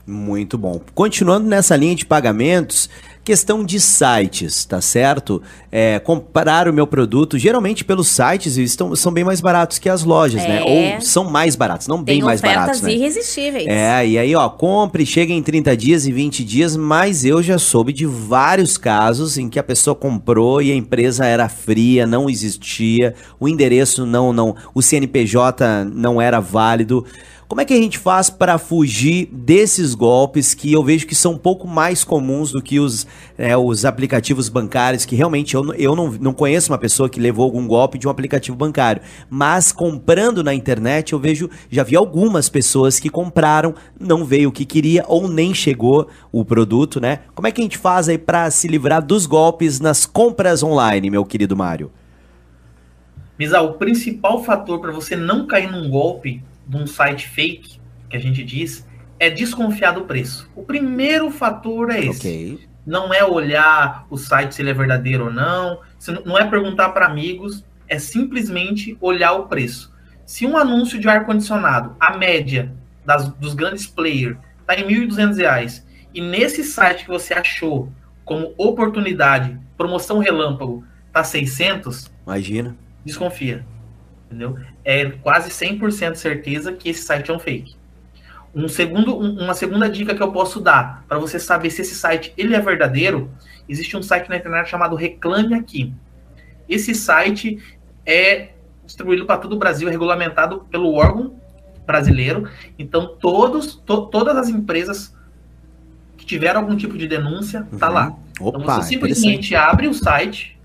Muito 0.07 0.57
bom. 0.57 0.81
Continuando 0.95 1.47
nessa 1.47 1.77
linha 1.77 1.95
de 1.95 2.07
pagamentos, 2.07 2.89
Questão 3.31 3.63
de 3.63 3.79
sites, 3.79 4.65
tá 4.65 4.81
certo? 4.81 5.41
É, 5.71 6.01
comprar 6.01 6.67
o 6.67 6.73
meu 6.73 6.85
produto, 6.85 7.39
geralmente 7.39 7.85
pelos 7.85 8.09
sites 8.09 8.57
estão, 8.57 8.97
são 8.97 9.13
bem 9.13 9.23
mais 9.23 9.41
baratos 9.41 9.79
que 9.79 9.89
as 9.89 10.03
lojas, 10.03 10.43
né? 10.43 10.57
é. 10.57 10.65
né? 10.65 10.97
Ou 10.97 11.01
são 11.01 11.31
mais 11.31 11.55
baratos, 11.55 11.87
não 11.87 12.03
Tem 12.03 12.17
bem 12.17 12.25
mais 12.25 12.41
baratos, 12.41 12.81
né? 12.81 12.93
irresistíveis. 12.93 13.69
É, 13.69 14.05
e 14.05 14.19
aí, 14.19 14.35
ó, 14.35 14.49
compre, 14.49 15.07
chega 15.07 15.33
em 15.33 15.41
30 15.41 15.77
dias 15.77 16.07
e 16.09 16.13
20 16.13 16.43
dias, 16.43 16.75
mas 16.75 17.25
eu 17.25 17.41
já 17.41 17.57
soube 17.57 17.93
de 17.93 18.05
vários 18.05 18.77
casos 18.77 19.39
em 19.39 19.49
que 19.49 19.61
a 19.61 19.63
pessoa 19.63 19.95
comprou 19.95 20.61
e 20.61 20.73
a 20.73 20.75
empresa 20.75 21.25
era 21.25 21.49
fria, 21.49 22.09
não 22.09 22.29
existia, 22.29 23.15
o 23.39 23.49
endereço 23.49 24.05
não, 24.05 24.33
não, 24.33 24.57
o 24.75 24.83
CNPJ 24.83 25.85
não 25.85 26.21
era 26.21 26.41
válido. 26.41 27.07
Como 27.51 27.61
é 27.61 27.65
que 27.65 27.75
a 27.75 27.77
gente 27.77 27.99
faz 27.99 28.31
para 28.31 28.59
fugir 28.59 29.29
desses 29.33 29.93
golpes 29.93 30.55
que 30.55 30.73
eu 30.73 30.85
vejo 30.85 31.05
que 31.05 31.17
são 31.17 31.33
um 31.33 31.37
pouco 31.37 31.67
mais 31.67 32.05
comuns 32.05 32.53
do 32.53 32.63
que 32.63 32.79
os, 32.79 33.09
é, 33.37 33.57
os 33.57 33.85
aplicativos 33.85 34.49
bancários, 34.49 35.05
que 35.05 35.17
realmente 35.17 35.57
eu, 35.57 35.75
eu 35.75 35.97
não, 35.97 36.13
não 36.13 36.33
conheço 36.33 36.71
uma 36.71 36.79
pessoa 36.79 37.09
que 37.09 37.19
levou 37.19 37.45
algum 37.45 37.67
golpe 37.67 37.99
de 37.99 38.07
um 38.07 38.11
aplicativo 38.11 38.57
bancário. 38.57 39.03
Mas 39.29 39.73
comprando 39.73 40.45
na 40.45 40.55
internet, 40.55 41.13
eu 41.13 41.19
vejo, 41.19 41.51
já 41.69 41.83
vi 41.83 41.97
algumas 41.97 42.49
pessoas 42.49 43.01
que 43.01 43.11
compraram, 43.11 43.75
não 43.99 44.25
veio 44.25 44.51
o 44.51 44.53
que 44.53 44.65
queria 44.65 45.05
ou 45.09 45.27
nem 45.27 45.53
chegou 45.53 46.07
o 46.31 46.45
produto, 46.45 47.01
né? 47.01 47.19
Como 47.35 47.49
é 47.49 47.51
que 47.51 47.61
a 47.61 47.65
gente 47.65 47.79
faz 47.79 48.09
aí 48.09 48.17
para 48.17 48.49
se 48.53 48.69
livrar 48.69 49.05
dos 49.05 49.27
golpes 49.27 49.81
nas 49.81 50.07
compras 50.07 50.63
online, 50.63 51.11
meu 51.11 51.25
querido 51.25 51.57
Mário? 51.57 51.91
Misa, 53.37 53.61
o 53.61 53.73
principal 53.73 54.45
fator 54.45 54.79
para 54.81 54.93
você 54.93 55.17
não 55.17 55.49
cair 55.49 55.69
num 55.69 55.91
golpe 55.91 56.49
de 56.71 56.77
um 56.77 56.87
site 56.87 57.29
fake, 57.29 57.81
que 58.09 58.17
a 58.17 58.21
gente 58.21 58.45
diz, 58.45 58.87
é 59.19 59.29
desconfiar 59.29 59.91
do 59.93 60.05
preço. 60.05 60.49
O 60.55 60.63
primeiro 60.63 61.31
fator 61.31 61.91
é 61.91 61.99
esse. 61.99 62.19
Okay. 62.21 62.61
Não 62.87 63.13
é 63.13 63.25
olhar 63.25 64.07
o 64.09 64.17
site 64.17 64.55
se 64.55 64.63
ele 64.63 64.71
é 64.71 64.75
verdadeiro 64.75 65.27
ou 65.27 65.33
não, 65.33 65.81
não 66.25 66.39
é 66.39 66.49
perguntar 66.49 66.91
para 66.91 67.07
amigos, 67.07 67.65
é 67.89 67.99
simplesmente 67.99 68.97
olhar 69.01 69.33
o 69.33 69.49
preço. 69.49 69.93
Se 70.25 70.47
um 70.47 70.57
anúncio 70.57 70.99
de 70.99 71.09
ar-condicionado, 71.09 71.97
a 71.99 72.17
média 72.17 72.73
das, 73.05 73.29
dos 73.29 73.53
grandes 73.53 73.87
players, 73.87 74.39
está 74.61 74.77
em 74.77 74.87
R$ 74.87 75.07
1.200, 75.07 75.83
e 76.15 76.21
nesse 76.21 76.63
site 76.63 77.05
que 77.05 77.11
você 77.11 77.35
achou 77.35 77.93
como 78.25 78.55
oportunidade, 78.57 79.59
promoção 79.77 80.19
relâmpago, 80.19 80.85
tá 81.13 81.25
600, 81.25 82.11
imagina. 82.25 82.77
Desconfia. 83.05 83.67
Entendeu? 84.31 84.57
É 84.85 85.11
quase 85.11 85.51
100% 85.51 86.15
certeza 86.15 86.73
que 86.73 86.89
esse 86.89 87.03
site 87.03 87.33
é 87.33 87.35
um 87.35 87.39
fake. 87.41 87.75
Um 88.55 88.69
segundo, 88.69 89.19
um, 89.19 89.43
uma 89.43 89.55
segunda 89.55 89.91
dica 89.91 90.15
que 90.15 90.23
eu 90.23 90.31
posso 90.31 90.61
dar 90.61 91.05
para 91.09 91.19
você 91.19 91.39
saber 91.41 91.71
se 91.71 91.83
esse 91.83 91.97
site 91.97 92.33
ele 92.37 92.55
é 92.55 92.61
verdadeiro, 92.61 93.29
existe 93.69 93.97
um 93.97 94.03
site 94.03 94.29
na 94.29 94.37
internet 94.37 94.71
chamado 94.71 94.95
Reclame 94.95 95.55
Aqui. 95.55 95.93
Esse 96.69 96.95
site 96.95 97.59
é 98.07 98.51
distribuído 98.85 99.27
para 99.27 99.39
todo 99.39 99.55
o 99.55 99.59
Brasil, 99.59 99.89
é 99.89 99.91
regulamentado 99.91 100.61
pelo 100.71 100.95
órgão 100.95 101.35
brasileiro. 101.85 102.49
Então, 102.79 103.17
todos, 103.21 103.75
to, 103.75 104.07
todas 104.07 104.37
as 104.37 104.49
empresas 104.49 105.13
que 106.17 106.25
tiveram 106.25 106.61
algum 106.61 106.77
tipo 106.77 106.97
de 106.97 107.09
denúncia, 107.09 107.67
tá 107.79 107.89
uhum. 107.89 107.95
lá. 107.95 108.17
Opa, 108.41 108.59
então, 108.59 108.75
você 108.77 108.89
simplesmente 108.89 109.57
abre 109.57 109.89
o 109.89 109.95
site, 109.95 110.57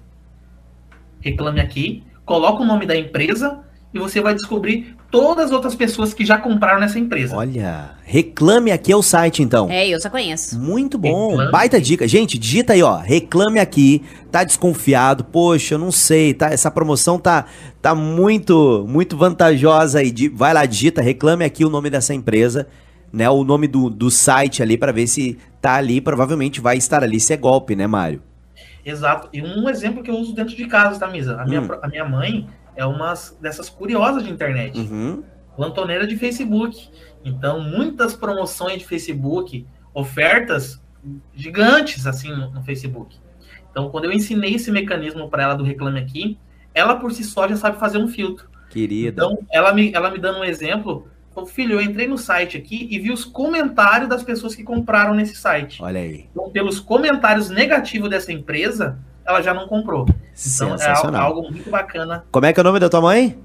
reclame 1.19 1.59
aqui, 1.59 2.03
coloca 2.25 2.63
o 2.63 2.65
nome 2.65 2.85
da 2.85 2.95
empresa 2.97 3.59
e 3.93 3.99
você 3.99 4.19
vai 4.19 4.33
descobrir 4.33 4.95
todas 5.09 5.45
as 5.45 5.51
outras 5.53 5.73
pessoas 5.73 6.13
que 6.13 6.25
já 6.25 6.37
compraram 6.37 6.81
nessa 6.81 6.99
empresa. 6.99 7.37
Olha, 7.37 7.91
reclame 8.03 8.69
aqui 8.69 8.91
é 8.91 8.95
o 8.95 9.01
site 9.01 9.41
então. 9.41 9.69
É, 9.69 9.87
eu 9.87 10.01
só 10.01 10.09
conheço. 10.09 10.59
Muito 10.59 10.97
bom, 10.97 11.29
reclame. 11.29 11.51
baita 11.51 11.79
dica. 11.79 12.05
Gente, 12.05 12.37
digita 12.37 12.73
aí, 12.73 12.83
ó, 12.83 12.97
reclame 12.97 13.57
aqui. 13.57 14.03
Tá 14.29 14.43
desconfiado? 14.43 15.23
Poxa, 15.23 15.75
eu 15.75 15.79
não 15.79 15.91
sei, 15.91 16.33
tá? 16.33 16.49
Essa 16.49 16.69
promoção 16.69 17.17
tá 17.17 17.45
tá 17.81 17.95
muito 17.95 18.85
muito 18.89 19.15
vantajosa 19.15 19.99
aí. 19.99 20.13
Vai 20.33 20.53
lá, 20.53 20.65
digita, 20.65 21.01
reclame 21.01 21.45
aqui 21.45 21.63
o 21.63 21.69
nome 21.69 21.89
dessa 21.89 22.13
empresa, 22.13 22.67
né? 23.13 23.29
O 23.29 23.45
nome 23.45 23.67
do, 23.67 23.89
do 23.89 24.11
site 24.11 24.61
ali 24.61 24.77
para 24.77 24.91
ver 24.91 25.07
se 25.07 25.37
tá 25.61 25.75
ali, 25.75 26.01
provavelmente 26.01 26.59
vai 26.59 26.75
estar 26.75 27.01
ali. 27.01 27.19
Se 27.21 27.31
é 27.31 27.37
golpe, 27.37 27.77
né, 27.77 27.87
Mário? 27.87 28.21
Exato. 28.85 29.27
E 29.33 29.41
um 29.41 29.67
exemplo 29.67 30.03
que 30.03 30.11
eu 30.11 30.15
uso 30.15 30.33
dentro 30.33 30.55
de 30.55 30.67
casa, 30.67 30.99
tá, 30.99 31.07
Misa? 31.07 31.41
A 31.41 31.45
minha, 31.45 31.61
hum. 31.61 31.67
a 31.81 31.87
minha 31.87 32.05
mãe, 32.05 32.47
é 32.75 32.85
uma 32.85 33.13
dessas 33.41 33.67
curiosas 33.67 34.23
de 34.23 34.29
internet. 34.29 34.77
Uhum. 34.77 35.23
Plantoneira 35.55 36.05
de 36.05 36.15
Facebook. 36.15 36.89
Então, 37.23 37.59
muitas 37.59 38.13
promoções 38.15 38.79
de 38.79 38.85
Facebook, 38.85 39.65
ofertas 39.93 40.81
gigantes 41.33 42.05
assim 42.05 42.29
no, 42.29 42.51
no 42.51 42.63
Facebook. 42.63 43.17
Então, 43.71 43.89
quando 43.89 44.05
eu 44.05 44.11
ensinei 44.11 44.55
esse 44.55 44.71
mecanismo 44.71 45.29
para 45.29 45.43
ela 45.43 45.55
do 45.55 45.63
Reclame 45.63 45.99
Aqui, 45.99 46.37
ela 46.73 46.95
por 46.95 47.11
si 47.11 47.23
só 47.23 47.47
já 47.47 47.55
sabe 47.55 47.79
fazer 47.79 47.97
um 47.97 48.07
filtro. 48.07 48.47
Querida. 48.69 49.09
Então, 49.09 49.37
ela 49.51 49.73
me, 49.73 49.91
ela 49.93 50.11
me 50.11 50.19
dando 50.19 50.39
um 50.39 50.43
exemplo, 50.43 51.07
falou, 51.35 51.49
filho, 51.49 51.73
eu 51.73 51.81
entrei 51.81 52.07
no 52.07 52.17
site 52.17 52.57
aqui 52.57 52.87
e 52.89 52.97
vi 52.97 53.11
os 53.11 53.25
comentários 53.25 54.09
das 54.09 54.23
pessoas 54.23 54.55
que 54.55 54.63
compraram 54.63 55.13
nesse 55.13 55.35
site. 55.35 55.83
Olha 55.83 55.99
aí. 55.99 56.25
Então, 56.31 56.49
pelos 56.49 56.79
comentários 56.79 57.49
negativos 57.49 58.09
dessa 58.09 58.31
empresa, 58.31 58.97
ela 59.25 59.41
já 59.41 59.53
não 59.53 59.67
comprou. 59.67 60.07
Então 60.33 60.75
é 60.75 61.17
algo 61.17 61.43
muito 61.43 61.69
bacana. 61.69 62.25
Como 62.31 62.45
é 62.45 62.53
que 62.53 62.59
é 62.59 62.61
o 62.61 62.63
nome 62.63 62.79
da 62.79 62.89
tua 62.89 63.01
mãe? 63.01 63.37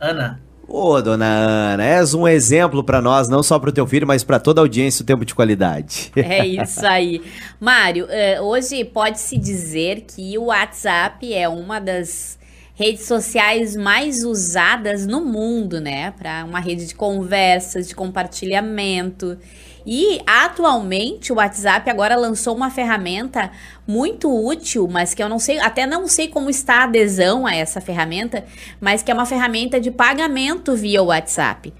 Ana. 0.00 0.40
Ô, 0.68 0.94
oh, 0.94 1.00
dona 1.00 1.24
Ana, 1.26 1.84
és 1.84 2.12
um 2.12 2.26
exemplo 2.26 2.82
para 2.82 3.00
nós, 3.00 3.28
não 3.28 3.40
só 3.40 3.56
para 3.56 3.70
o 3.70 3.72
teu 3.72 3.86
filho, 3.86 4.04
mas 4.04 4.24
para 4.24 4.40
toda 4.40 4.60
a 4.60 4.64
audiência, 4.64 5.04
o 5.04 5.06
tempo 5.06 5.24
de 5.24 5.32
qualidade. 5.32 6.10
É 6.16 6.44
isso 6.44 6.84
aí. 6.84 7.22
Mário, 7.60 8.06
eh, 8.10 8.40
hoje 8.40 8.84
pode-se 8.84 9.38
dizer 9.38 10.00
que 10.00 10.36
o 10.36 10.46
WhatsApp 10.46 11.32
é 11.32 11.48
uma 11.48 11.78
das 11.78 12.36
redes 12.76 13.06
sociais 13.06 13.74
mais 13.74 14.22
usadas 14.22 15.06
no 15.06 15.24
mundo, 15.24 15.80
né? 15.80 16.10
Para 16.10 16.44
uma 16.44 16.60
rede 16.60 16.86
de 16.86 16.94
conversas, 16.94 17.88
de 17.88 17.94
compartilhamento. 17.94 19.38
E 19.86 20.20
atualmente 20.26 21.32
o 21.32 21.36
WhatsApp 21.36 21.88
agora 21.88 22.16
lançou 22.16 22.54
uma 22.54 22.70
ferramenta 22.70 23.50
muito 23.86 24.28
útil, 24.30 24.86
mas 24.86 25.14
que 25.14 25.22
eu 25.22 25.28
não 25.28 25.38
sei, 25.38 25.58
até 25.58 25.86
não 25.86 26.06
sei 26.06 26.28
como 26.28 26.50
está 26.50 26.80
a 26.80 26.84
adesão 26.84 27.46
a 27.46 27.54
essa 27.54 27.80
ferramenta, 27.80 28.44
mas 28.78 29.02
que 29.02 29.10
é 29.10 29.14
uma 29.14 29.24
ferramenta 29.24 29.80
de 29.80 29.90
pagamento 29.90 30.76
via 30.76 31.02
WhatsApp. 31.02 31.72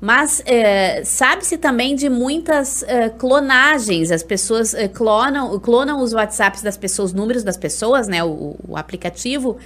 Mas 0.00 0.42
é, 0.44 1.02
sabe-se 1.04 1.56
também 1.56 1.94
de 1.94 2.08
muitas 2.08 2.82
é, 2.82 3.08
clonagens. 3.08 4.10
As 4.10 4.22
pessoas 4.22 4.74
é, 4.74 4.88
clonam, 4.88 5.58
clonam 5.58 6.02
os 6.02 6.12
WhatsApps 6.12 6.62
das 6.62 6.76
pessoas, 6.76 7.10
os 7.10 7.14
números 7.14 7.42
das 7.42 7.56
pessoas, 7.56 8.06
né? 8.06 8.22
O, 8.22 8.56
o, 8.68 8.76
aplicativo, 8.76 9.56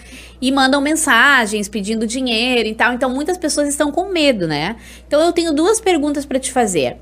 e 0.41 0.53
mandam 0.53 0.81
mensagens 0.81 1.69
pedindo 1.69 2.07
dinheiro 2.07 2.69
e 2.69 2.75
tal. 2.75 2.93
Então 2.93 3.11
muitas 3.11 3.37
pessoas 3.37 3.69
estão 3.69 3.91
com 3.91 4.09
medo, 4.09 4.47
né? 4.47 4.77
Então 5.07 5.21
eu 5.21 5.33
tenho 5.33 5.53
duas 5.53 5.81
perguntas 5.81 6.25
para 6.25 6.39
te 6.39 6.53
fazer. 6.53 6.97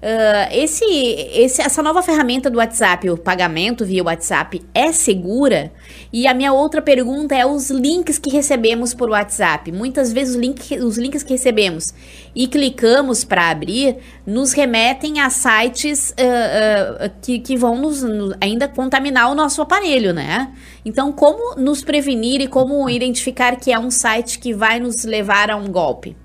Uh, 0.00 0.46
esse, 0.52 0.84
esse, 0.84 1.60
essa 1.60 1.82
nova 1.82 2.02
ferramenta 2.02 2.48
do 2.48 2.58
WhatsApp, 2.58 3.10
o 3.10 3.18
pagamento 3.18 3.84
via 3.84 4.04
WhatsApp, 4.04 4.62
é 4.72 4.92
segura? 4.92 5.72
E 6.12 6.24
a 6.28 6.32
minha 6.32 6.52
outra 6.52 6.80
pergunta 6.80 7.34
é 7.34 7.44
os 7.44 7.68
links 7.68 8.16
que 8.16 8.30
recebemos 8.30 8.94
por 8.94 9.10
WhatsApp. 9.10 9.72
Muitas 9.72 10.12
vezes 10.12 10.36
os, 10.36 10.40
link, 10.40 10.78
os 10.78 10.96
links 10.96 11.24
que 11.24 11.32
recebemos 11.32 11.92
e 12.32 12.46
clicamos 12.46 13.24
para 13.24 13.50
abrir 13.50 13.96
nos 14.24 14.52
remetem 14.52 15.18
a 15.18 15.28
sites 15.30 16.10
uh, 16.10 17.06
uh, 17.06 17.10
que, 17.20 17.40
que 17.40 17.56
vão 17.56 17.76
nos, 17.76 18.04
ainda 18.40 18.68
contaminar 18.68 19.28
o 19.32 19.34
nosso 19.34 19.60
aparelho, 19.60 20.14
né? 20.14 20.52
Então, 20.84 21.10
como 21.10 21.56
nos 21.56 21.82
prevenir 21.82 22.40
e 22.40 22.46
como 22.46 22.88
identificar 22.88 23.56
que 23.56 23.72
é 23.72 23.78
um 23.78 23.90
site 23.90 24.38
que 24.38 24.54
vai 24.54 24.78
nos 24.78 25.04
levar 25.04 25.50
a 25.50 25.56
um 25.56 25.66
golpe? 25.66 26.16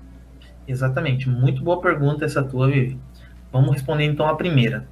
Exatamente, 0.66 1.28
muito 1.28 1.62
boa 1.62 1.80
pergunta 1.80 2.24
essa 2.24 2.42
tua, 2.42 2.68
Vivi. 2.68 2.96
Vamos 3.54 3.70
responder 3.70 4.02
então 4.04 4.26
a 4.26 4.34
primeira. 4.34 4.88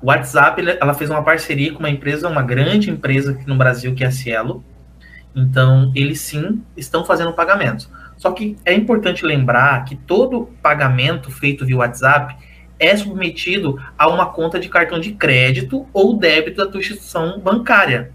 O 0.00 0.06
WhatsApp, 0.06 0.62
ela 0.80 0.94
fez 0.94 1.10
uma 1.10 1.24
parceria 1.24 1.72
com 1.72 1.80
uma 1.80 1.90
empresa, 1.90 2.28
uma 2.28 2.42
grande 2.42 2.88
empresa 2.88 3.32
aqui 3.32 3.44
no 3.44 3.56
Brasil, 3.56 3.92
que 3.92 4.04
é 4.04 4.06
a 4.06 4.12
Cielo. 4.12 4.64
Então, 5.34 5.90
eles 5.96 6.20
sim 6.20 6.62
estão 6.76 7.04
fazendo 7.04 7.32
pagamentos. 7.32 7.90
Só 8.16 8.30
que 8.30 8.56
é 8.64 8.72
importante 8.72 9.26
lembrar 9.26 9.84
que 9.84 9.96
todo 9.96 10.48
pagamento 10.62 11.28
feito 11.28 11.66
via 11.66 11.78
WhatsApp 11.78 12.36
é 12.78 12.96
submetido 12.96 13.82
a 13.98 14.06
uma 14.06 14.26
conta 14.26 14.60
de 14.60 14.68
cartão 14.68 15.00
de 15.00 15.10
crédito 15.10 15.88
ou 15.92 16.16
débito 16.16 16.64
da 16.64 16.70
tua 16.70 16.78
instituição 16.78 17.40
bancária. 17.40 18.12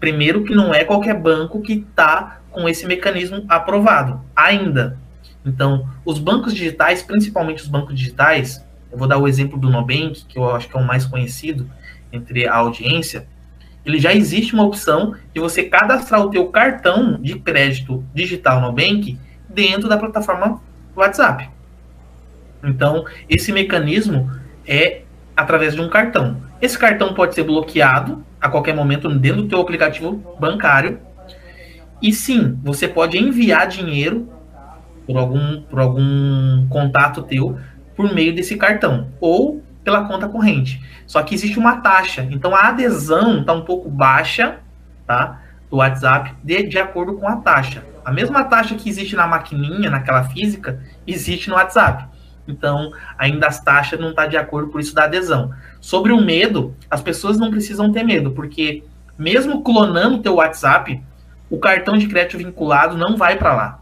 Primeiro 0.00 0.42
que 0.42 0.52
não 0.52 0.74
é 0.74 0.82
qualquer 0.82 1.14
banco 1.14 1.62
que 1.62 1.74
está 1.74 2.40
com 2.50 2.68
esse 2.68 2.84
mecanismo 2.86 3.44
aprovado, 3.48 4.20
ainda. 4.34 4.98
Então, 5.46 5.88
os 6.04 6.18
bancos 6.18 6.52
digitais, 6.52 7.04
principalmente 7.04 7.62
os 7.62 7.68
bancos 7.68 7.94
digitais, 7.94 8.66
eu 8.90 8.98
vou 8.98 9.06
dar 9.06 9.18
o 9.18 9.28
exemplo 9.28 9.58
do 9.58 9.70
Nubank, 9.70 10.24
que 10.26 10.38
eu 10.38 10.54
acho 10.54 10.68
que 10.68 10.76
é 10.76 10.80
o 10.80 10.86
mais 10.86 11.04
conhecido 11.04 11.70
entre 12.12 12.46
a 12.46 12.56
audiência, 12.56 13.26
ele 13.84 13.98
já 13.98 14.12
existe 14.12 14.54
uma 14.54 14.64
opção 14.64 15.14
de 15.32 15.40
você 15.40 15.64
cadastrar 15.64 16.20
o 16.20 16.30
teu 16.30 16.46
cartão 16.48 17.18
de 17.20 17.38
crédito 17.38 18.04
digital 18.14 18.60
Nubank 18.60 19.18
dentro 19.48 19.88
da 19.88 19.96
plataforma 19.96 20.60
WhatsApp. 20.94 21.48
Então, 22.62 23.04
esse 23.28 23.52
mecanismo 23.52 24.30
é 24.66 25.02
através 25.36 25.74
de 25.74 25.80
um 25.80 25.88
cartão. 25.88 26.42
Esse 26.60 26.78
cartão 26.78 27.14
pode 27.14 27.34
ser 27.34 27.44
bloqueado 27.44 28.24
a 28.40 28.48
qualquer 28.48 28.74
momento 28.74 29.08
dentro 29.08 29.42
do 29.42 29.48
teu 29.48 29.60
aplicativo 29.60 30.36
bancário. 30.38 30.98
E 32.02 32.12
sim, 32.12 32.58
você 32.62 32.86
pode 32.86 33.16
enviar 33.16 33.66
dinheiro 33.68 34.28
por 35.06 35.16
algum, 35.16 35.62
por 35.62 35.80
algum 35.80 36.66
contato 36.68 37.22
teu 37.22 37.58
por 37.98 38.14
meio 38.14 38.32
desse 38.32 38.56
cartão 38.56 39.08
ou 39.20 39.60
pela 39.82 40.06
conta 40.06 40.28
corrente. 40.28 40.80
Só 41.04 41.20
que 41.20 41.34
existe 41.34 41.58
uma 41.58 41.80
taxa, 41.80 42.28
então 42.30 42.54
a 42.54 42.68
adesão 42.68 43.40
está 43.40 43.52
um 43.52 43.62
pouco 43.62 43.90
baixa, 43.90 44.60
tá? 45.04 45.42
Do 45.68 45.78
WhatsApp 45.78 46.32
de, 46.44 46.62
de 46.62 46.78
acordo 46.78 47.14
com 47.14 47.26
a 47.26 47.38
taxa. 47.38 47.84
A 48.04 48.12
mesma 48.12 48.44
taxa 48.44 48.76
que 48.76 48.88
existe 48.88 49.16
na 49.16 49.26
maquininha, 49.26 49.90
naquela 49.90 50.22
física, 50.22 50.80
existe 51.04 51.50
no 51.50 51.56
WhatsApp. 51.56 52.06
Então, 52.46 52.92
ainda 53.18 53.48
as 53.48 53.60
taxas 53.60 53.98
não 53.98 54.10
estão 54.10 54.24
tá 54.24 54.30
de 54.30 54.36
acordo 54.36 54.68
por 54.70 54.80
isso 54.80 54.94
da 54.94 55.02
adesão. 55.02 55.50
Sobre 55.80 56.12
o 56.12 56.20
medo, 56.20 56.76
as 56.88 57.02
pessoas 57.02 57.36
não 57.36 57.50
precisam 57.50 57.90
ter 57.90 58.04
medo, 58.04 58.30
porque 58.30 58.84
mesmo 59.18 59.64
clonando 59.64 60.18
o 60.18 60.22
teu 60.22 60.36
WhatsApp, 60.36 61.02
o 61.50 61.58
cartão 61.58 61.98
de 61.98 62.06
crédito 62.06 62.38
vinculado 62.38 62.96
não 62.96 63.16
vai 63.16 63.36
para 63.36 63.54
lá. 63.54 63.80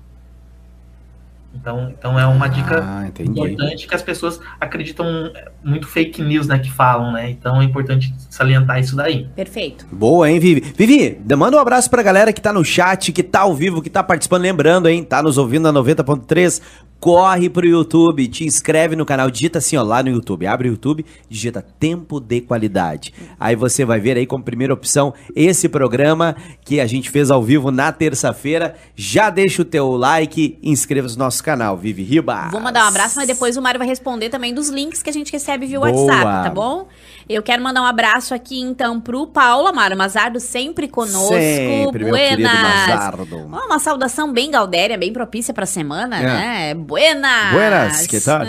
Então, 1.60 1.92
então 1.96 2.18
é 2.18 2.26
uma 2.26 2.48
dica 2.48 2.82
ah, 2.84 3.22
importante 3.22 3.86
que 3.86 3.94
as 3.94 4.02
pessoas 4.02 4.40
acreditam 4.60 5.32
muito 5.64 5.86
fake 5.86 6.22
news, 6.22 6.46
né, 6.46 6.58
que 6.58 6.70
falam, 6.70 7.12
né? 7.12 7.30
Então 7.30 7.60
é 7.60 7.64
importante 7.64 8.14
salientar 8.30 8.78
isso 8.80 8.94
daí. 8.94 9.28
Perfeito. 9.34 9.86
Boa, 9.90 10.30
hein, 10.30 10.38
Vivi? 10.38 10.72
Vivi, 10.76 11.18
manda 11.36 11.56
um 11.56 11.60
abraço 11.60 11.90
pra 11.90 12.02
galera 12.02 12.32
que 12.32 12.40
tá 12.40 12.52
no 12.52 12.64
chat, 12.64 13.12
que 13.12 13.22
tá 13.22 13.40
ao 13.40 13.54
vivo, 13.54 13.82
que 13.82 13.90
tá 13.90 14.02
participando, 14.02 14.42
lembrando, 14.42 14.88
hein, 14.88 15.02
tá 15.02 15.22
nos 15.22 15.38
ouvindo 15.38 15.70
na 15.70 15.80
90.3 15.80 16.60
corre 16.98 17.48
pro 17.48 17.66
YouTube, 17.66 18.26
te 18.26 18.44
inscreve 18.44 18.96
no 18.96 19.04
canal, 19.04 19.30
digita 19.30 19.58
assim, 19.58 19.76
ó, 19.76 19.82
lá 19.82 20.02
no 20.02 20.08
YouTube, 20.08 20.46
abre 20.46 20.68
o 20.68 20.72
YouTube, 20.72 21.04
digita 21.28 21.62
Tempo 21.62 22.18
de 22.18 22.40
Qualidade. 22.40 23.12
Aí 23.38 23.54
você 23.54 23.84
vai 23.84 24.00
ver 24.00 24.16
aí 24.16 24.26
como 24.26 24.42
primeira 24.42 24.74
opção 24.74 25.14
esse 25.34 25.68
programa 25.68 26.34
que 26.64 26.80
a 26.80 26.86
gente 26.86 27.10
fez 27.10 27.30
ao 27.30 27.42
vivo 27.42 27.70
na 27.70 27.92
terça-feira. 27.92 28.74
Já 28.94 29.30
deixa 29.30 29.62
o 29.62 29.64
teu 29.64 29.90
like, 29.92 30.58
inscreva-se 30.62 31.16
no 31.16 31.24
nosso 31.24 31.42
canal, 31.46 31.76
Vive 31.76 32.02
Riba. 32.02 32.48
Vou 32.50 32.60
mandar 32.60 32.84
um 32.84 32.88
abraço, 32.88 33.14
mas 33.16 33.28
depois 33.28 33.56
o 33.56 33.62
Mário 33.62 33.78
vai 33.78 33.86
responder 33.86 34.28
também 34.28 34.52
dos 34.52 34.68
links 34.68 35.00
que 35.00 35.08
a 35.08 35.12
gente 35.12 35.32
recebe 35.32 35.64
via 35.64 35.78
WhatsApp, 35.78 36.44
tá 36.44 36.50
bom? 36.50 36.88
Eu 37.28 37.42
quero 37.42 37.60
mandar 37.60 37.82
um 37.82 37.86
abraço 37.86 38.32
aqui 38.32 38.60
então 38.60 39.00
pro 39.00 39.26
Paulo 39.26 39.66
Amaro 39.66 39.96
Mazardo, 39.96 40.38
sempre 40.38 40.86
conosco. 40.86 41.34
Sempre, 41.34 42.04
Buenas. 42.04 42.38
meu 42.38 42.62
Mazardo. 42.62 43.36
Uma 43.46 43.78
saudação 43.80 44.32
bem 44.32 44.48
gaudéria, 44.48 44.96
bem 44.96 45.12
propícia 45.12 45.52
pra 45.52 45.66
semana, 45.66 46.18
é. 46.18 46.22
né? 46.22 46.74
Buenas. 46.74 47.52
Buenas, 47.52 48.06
que 48.06 48.20
tal? 48.20 48.42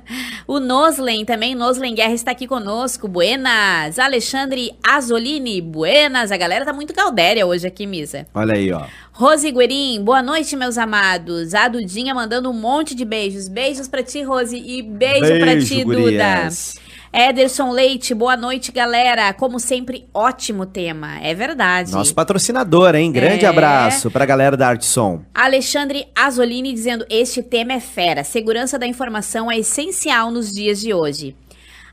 o 0.46 0.60
Noslen 0.60 1.24
também, 1.24 1.56
Noslen 1.56 1.92
Guerra 1.92 2.14
está 2.14 2.30
aqui 2.30 2.46
conosco. 2.46 3.08
Buenas. 3.08 3.98
Alexandre 3.98 4.76
Azolini, 4.86 5.60
buenas. 5.60 6.30
A 6.30 6.36
galera 6.36 6.64
tá 6.64 6.72
muito 6.72 6.94
gaudéria 6.94 7.44
hoje 7.44 7.66
aqui, 7.66 7.84
Misa. 7.84 8.28
Olha 8.32 8.54
aí, 8.54 8.72
ó. 8.72 8.86
Rose 9.12 9.50
Guerin, 9.50 10.02
boa 10.02 10.22
noite, 10.22 10.56
meus 10.56 10.78
amados. 10.78 11.52
A 11.52 11.66
Dudinha 11.66 12.14
mandando 12.14 12.48
um 12.48 12.54
monte 12.54 12.94
de 12.94 13.04
beijos. 13.04 13.48
Beijos 13.48 13.88
pra 13.88 14.02
ti, 14.02 14.22
Rose, 14.22 14.56
e 14.56 14.82
beijo, 14.82 15.20
beijo 15.20 15.40
pra 15.40 15.60
ti, 15.60 15.84
gurias. 15.84 16.74
Duda. 16.74 16.89
Ederson 17.12 17.72
Leite, 17.72 18.14
boa 18.14 18.36
noite, 18.36 18.70
galera. 18.70 19.32
Como 19.32 19.58
sempre, 19.58 20.06
ótimo 20.14 20.64
tema. 20.64 21.18
É 21.20 21.34
verdade. 21.34 21.90
Nosso 21.90 22.14
patrocinador, 22.14 22.94
hein? 22.94 23.10
Grande 23.10 23.44
é... 23.44 23.48
abraço 23.48 24.10
pra 24.10 24.24
galera 24.24 24.56
da 24.56 24.68
Arte 24.68 24.86
Som. 24.86 25.22
Alexandre 25.34 26.06
Azolini 26.14 26.72
dizendo: 26.72 27.04
Este 27.10 27.42
tema 27.42 27.72
é 27.72 27.80
fera. 27.80 28.22
Segurança 28.22 28.78
da 28.78 28.86
informação 28.86 29.50
é 29.50 29.58
essencial 29.58 30.30
nos 30.30 30.52
dias 30.52 30.80
de 30.80 30.94
hoje. 30.94 31.34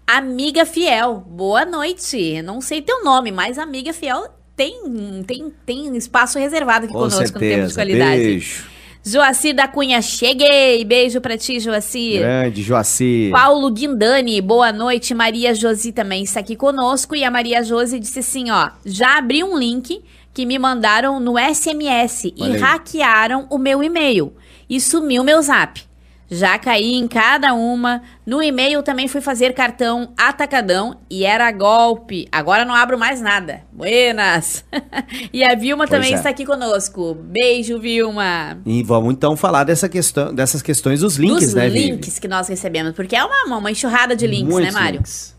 Amiga 0.05 0.65
Fiel, 0.65 1.15
boa 1.27 1.65
noite. 1.65 2.41
Não 2.43 2.61
sei 2.61 2.81
teu 2.81 3.03
nome, 3.03 3.31
mas 3.31 3.57
Amiga 3.57 3.91
Fiel 3.93 4.27
tem, 4.55 5.23
tem, 5.25 5.51
tem 5.65 5.97
espaço 5.97 6.37
reservado 6.37 6.85
aqui 6.85 6.93
Com 6.93 6.99
conosco 6.99 7.19
certeza. 7.19 7.45
no 7.45 7.55
tempo 7.55 7.67
de 7.67 7.73
qualidade. 7.73 8.17
Beijo. 8.17 8.76
Joacir 9.03 9.55
da 9.55 9.67
Cunha, 9.67 10.01
cheguei! 10.01 10.83
Beijo 10.83 11.21
pra 11.21 11.37
ti, 11.37 11.59
Joacir. 11.59 12.19
Grande, 12.19 12.61
Joacir. 12.61 13.31
Paulo 13.31 13.71
Guindani, 13.71 14.41
boa 14.41 14.71
noite. 14.73 15.13
Maria 15.13 15.53
Josi 15.55 15.91
também 15.93 16.23
está 16.23 16.41
aqui 16.41 16.55
conosco. 16.55 17.15
E 17.15 17.23
a 17.23 17.31
Maria 17.31 17.63
Josi 17.63 17.99
disse 17.99 18.19
assim: 18.19 18.51
ó, 18.51 18.69
já 18.85 19.17
abri 19.17 19.43
um 19.43 19.57
link 19.57 20.01
que 20.33 20.45
me 20.45 20.59
mandaram 20.59 21.19
no 21.19 21.35
SMS 21.39 22.33
Olha 22.39 22.49
e 22.51 22.55
aí. 22.55 22.59
hackearam 22.59 23.47
o 23.49 23.57
meu 23.57 23.81
e-mail. 23.81 24.33
E 24.69 24.81
sumiu 24.81 25.23
meu 25.23 25.41
zap. 25.41 25.86
Já 26.29 26.59
caí 26.59 26.93
em 26.93 27.07
cada 27.07 27.53
uma. 27.53 28.01
No 28.25 28.43
e-mail 28.43 28.83
também 28.83 29.07
fui 29.07 29.21
fazer 29.21 29.53
cartão 29.53 30.11
atacadão 30.17 30.99
e 31.09 31.23
era 31.23 31.49
golpe. 31.51 32.27
Agora 32.31 32.65
não 32.65 32.75
abro 32.75 32.97
mais 32.97 33.21
nada. 33.21 33.61
Buenas! 33.71 34.65
e 35.31 35.43
a 35.43 35.55
Vilma 35.55 35.87
pois 35.87 35.89
também 35.89 36.13
é. 36.13 36.17
está 36.17 36.29
aqui 36.29 36.45
conosco. 36.45 37.13
Beijo, 37.15 37.79
Vilma. 37.79 38.57
E 38.65 38.83
vamos 38.83 39.13
então 39.13 39.37
falar 39.37 39.63
dessa 39.63 39.87
questão, 39.87 40.35
dessas 40.35 40.61
questões 40.61 40.99
dos 40.99 41.15
links, 41.15 41.45
dos 41.45 41.53
né, 41.53 41.69
links 41.69 42.07
Vivi? 42.07 42.21
que 42.21 42.27
nós 42.27 42.49
recebemos, 42.49 42.93
porque 42.93 43.15
é 43.15 43.23
uma, 43.23 43.57
uma 43.57 43.71
enxurrada 43.71 44.15
de 44.15 44.27
links, 44.27 44.47
né, 44.47 44.53
Muitos 44.53 44.73
né, 44.73 44.79
Mário? 44.79 44.97
Links. 44.97 45.37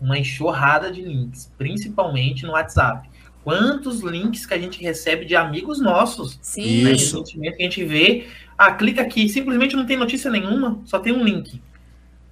Uma 0.00 0.18
enxurrada 0.18 0.90
de 0.90 1.02
links, 1.02 1.52
principalmente 1.58 2.44
no 2.44 2.52
WhatsApp. 2.52 3.08
Quantos 3.44 4.00
links 4.00 4.46
que 4.46 4.54
a 4.54 4.58
gente 4.58 4.80
recebe 4.80 5.24
de 5.24 5.34
amigos 5.34 5.80
nossos? 5.80 6.38
Sim. 6.40 6.84
Né? 6.84 6.92
Isso. 6.92 7.22
Que 7.24 7.48
a 7.48 7.62
gente 7.62 7.84
vê 7.84 8.26
ah, 8.66 8.72
clica 8.72 9.02
aqui, 9.02 9.28
simplesmente 9.28 9.74
não 9.74 9.84
tem 9.84 9.96
notícia 9.96 10.30
nenhuma, 10.30 10.80
só 10.84 10.98
tem 10.98 11.12
um 11.12 11.24
link. 11.24 11.60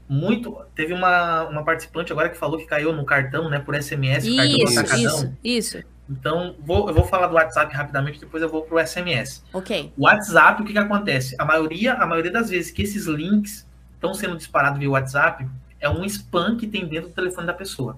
Muito. 0.09 0.57
Teve 0.75 0.93
uma, 0.93 1.45
uma 1.45 1.65
participante 1.65 2.13
agora 2.13 2.29
que 2.29 2.37
falou 2.37 2.59
que 2.59 2.67
caiu 2.67 2.93
no 2.93 3.05
cartão, 3.05 3.49
né, 3.49 3.59
por 3.59 3.81
SMS, 3.81 4.27
isso, 4.27 4.37
cartão 4.37 4.59
do 4.59 4.79
atacadão. 4.79 5.37
Isso, 5.43 5.77
isso. 5.77 5.85
Então, 6.09 6.57
vou, 6.59 6.89
eu 6.89 6.95
vou 6.95 7.05
falar 7.05 7.29
do 7.29 7.35
WhatsApp 7.35 7.73
rapidamente, 7.73 8.19
depois 8.19 8.43
eu 8.43 8.49
vou 8.49 8.63
para 8.63 8.75
o 8.75 8.87
SMS. 8.87 9.45
Ok. 9.53 9.93
O 9.97 10.05
WhatsApp, 10.05 10.61
o 10.61 10.65
que, 10.65 10.73
que 10.73 10.79
acontece? 10.79 11.37
A 11.39 11.45
maioria, 11.45 11.95
a 11.95 12.07
maioria 12.07 12.33
das 12.33 12.51
vezes 12.51 12.73
que 12.73 12.83
esses 12.83 13.07
links 13.07 13.67
estão 13.95 14.13
sendo 14.13 14.37
disparados 14.37 14.79
via 14.81 14.91
WhatsApp, 14.91 15.47
é 15.79 15.89
um 15.89 16.05
spam 16.05 16.57
que 16.57 16.67
tem 16.67 16.87
dentro 16.87 17.11
do 17.11 17.15
telefone 17.15 17.47
da 17.47 17.55
pessoa. 17.55 17.95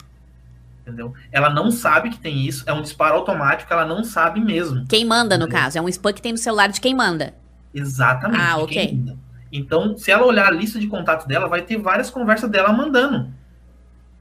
Entendeu? 0.83 1.15
Ela 1.31 1.49
não 1.49 1.71
sabe 1.71 2.11
que 2.11 2.19
tem 2.19 2.47
isso, 2.47 2.65
é 2.67 2.73
um 2.73 2.83
disparo 2.83 3.15
automático, 3.15 3.73
ela 3.73 3.87
não 3.87 4.05
sabe 4.05 4.41
mesmo. 4.41 4.85
Quem 4.89 5.05
manda, 5.05 5.39
no 5.39 5.49
caso, 5.49 5.79
é 5.79 5.81
um 5.81 5.89
spam 5.89 6.13
que 6.13 6.21
tem 6.21 6.33
no 6.33 6.39
celular 6.39 6.69
de 6.69 6.81
quem 6.81 6.95
manda. 6.95 7.35
Exatamente. 7.75 8.41
Ah, 8.41 8.59
ok. 8.59 9.05
Então, 9.51 9.97
se 9.97 10.11
ela 10.11 10.25
olhar 10.25 10.47
a 10.47 10.51
lista 10.51 10.79
de 10.79 10.87
contatos 10.87 11.27
dela, 11.27 11.49
vai 11.49 11.63
ter 11.63 11.77
várias 11.77 12.11
conversas 12.11 12.51
dela 12.51 12.73
mandando. 12.73 13.33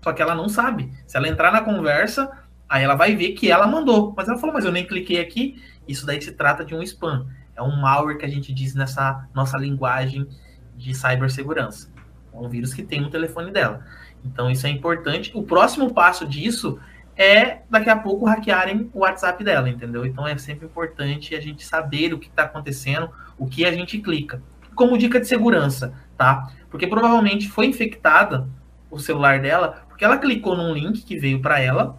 Só 0.02 0.12
que 0.12 0.22
ela 0.22 0.36
não 0.36 0.50
sabe. 0.50 0.92
Se 1.08 1.16
ela 1.16 1.28
entrar 1.28 1.52
na 1.52 1.62
conversa, 1.62 2.32
aí 2.68 2.84
ela 2.84 2.96
vai 2.96 3.16
ver 3.16 3.32
que 3.32 3.50
ela 3.50 3.68
mandou. 3.68 4.14
Mas 4.16 4.28
ela 4.28 4.38
falou, 4.38 4.54
mas 4.54 4.66
eu 4.66 4.72
nem 4.72 4.86
cliquei 4.86 5.22
aqui. 5.22 5.62
Isso 5.88 6.06
daí 6.06 6.22
se 6.22 6.32
trata 6.34 6.66
de 6.66 6.76
um 6.76 6.82
spam. 6.82 7.28
É 7.56 7.62
um 7.62 7.76
malware 7.80 8.18
que 8.18 8.26
a 8.26 8.30
gente 8.30 8.54
diz 8.54 8.76
nessa 8.76 9.28
nossa 9.34 9.58
linguagem 9.58 10.28
de 10.76 10.94
cibersegurança. 10.94 11.90
É 12.34 12.38
um 12.38 12.50
vírus 12.50 12.74
que 12.74 12.84
tem 12.84 13.00
no 13.00 13.10
telefone 13.10 13.52
dela. 13.52 13.86
Então, 14.26 14.52
isso 14.52 14.68
é 14.68 14.70
importante. 14.70 15.32
O 15.34 15.44
próximo 15.44 15.94
passo 15.94 16.28
disso 16.28 16.80
é 17.16 17.62
daqui 17.70 17.90
a 17.90 17.96
pouco 17.96 18.26
hackearem 18.26 18.90
o 18.94 19.00
WhatsApp 19.00 19.44
dela, 19.44 19.70
entendeu? 19.70 20.06
Então 20.06 20.28
é 20.28 20.38
sempre 20.38 20.66
importante 20.66 21.36
a 21.36 21.40
gente 21.40 21.66
saber 21.66 22.14
o 22.14 22.20
que 22.20 22.28
está 22.28 22.44
acontecendo, 22.44 23.10
o 23.42 23.48
que 23.48 23.66
a 23.66 23.72
gente 23.72 23.98
clica. 23.98 24.44
Como 24.76 25.00
dica 25.00 25.20
de 25.20 25.28
segurança, 25.28 25.96
tá? 26.16 26.54
Porque 26.70 26.86
provavelmente 26.86 27.50
foi 27.50 27.66
infectada 27.66 28.48
o 28.92 29.00
celular 29.00 29.42
dela, 29.42 29.84
porque 29.90 30.06
ela 30.06 30.20
clicou 30.20 30.56
num 30.56 30.72
link 30.72 31.04
que 31.04 31.18
veio 31.18 31.42
para 31.42 31.60
ela, 31.60 31.98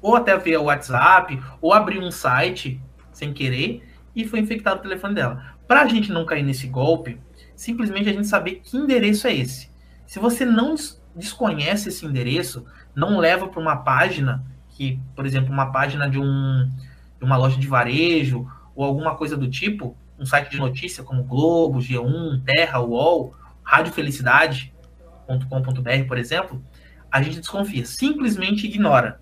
ou 0.00 0.16
até 0.16 0.36
via 0.38 0.58
WhatsApp, 0.58 1.38
ou 1.60 1.74
abriu 1.74 2.00
um 2.00 2.10
site 2.10 2.80
sem 3.12 3.34
querer 3.34 3.86
e 4.16 4.24
foi 4.24 4.38
infectado 4.38 4.80
o 4.80 4.82
telefone 4.82 5.16
dela. 5.16 5.54
Para 5.66 5.82
a 5.82 5.86
gente 5.86 6.10
não 6.10 6.24
cair 6.24 6.42
nesse 6.42 6.66
golpe, 6.66 7.20
simplesmente 7.54 8.08
a 8.08 8.12
gente 8.12 8.26
saber 8.26 8.62
que 8.64 8.74
endereço 8.74 9.26
é 9.26 9.34
esse. 9.34 9.70
Se 10.06 10.18
você 10.18 10.46
não 10.46 10.76
desconhece 11.14 11.90
esse 11.90 12.06
endereço, 12.06 12.64
não 12.94 13.18
leva 13.18 13.48
para 13.48 13.60
uma 13.60 13.76
página 13.76 14.42
que, 14.70 14.98
por 15.14 15.26
exemplo, 15.26 15.52
uma 15.52 15.70
página 15.70 16.08
de, 16.08 16.18
um, 16.18 16.70
de 17.18 17.24
uma 17.24 17.36
loja 17.36 17.58
de 17.58 17.66
varejo 17.66 18.50
ou 18.74 18.82
alguma 18.82 19.14
coisa 19.14 19.36
do 19.36 19.50
tipo, 19.50 19.94
um 20.18 20.26
site 20.26 20.50
de 20.50 20.58
notícia 20.58 21.04
como 21.04 21.22
Globo, 21.22 21.78
G1, 21.78 22.42
Terra, 22.44 22.80
UOL, 22.80 23.34
radiofelicidade.com.br, 23.62 26.06
por 26.06 26.18
exemplo, 26.18 26.62
a 27.10 27.22
gente 27.22 27.38
desconfia, 27.38 27.84
simplesmente 27.84 28.66
ignora. 28.66 29.20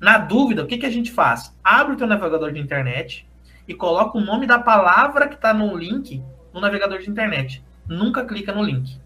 Na 0.00 0.18
dúvida, 0.18 0.62
o 0.62 0.66
que, 0.66 0.78
que 0.78 0.86
a 0.86 0.90
gente 0.90 1.12
faz? 1.12 1.56
Abre 1.62 1.94
o 1.94 1.96
teu 1.96 2.06
navegador 2.06 2.52
de 2.52 2.60
internet 2.60 3.26
e 3.68 3.74
coloca 3.74 4.18
o 4.18 4.20
nome 4.20 4.46
da 4.46 4.58
palavra 4.58 5.28
que 5.28 5.34
está 5.34 5.54
no 5.54 5.76
link 5.76 6.22
no 6.52 6.60
navegador 6.60 6.98
de 6.98 7.10
internet. 7.10 7.64
Nunca 7.88 8.24
clica 8.24 8.52
no 8.52 8.62
link. 8.62 9.00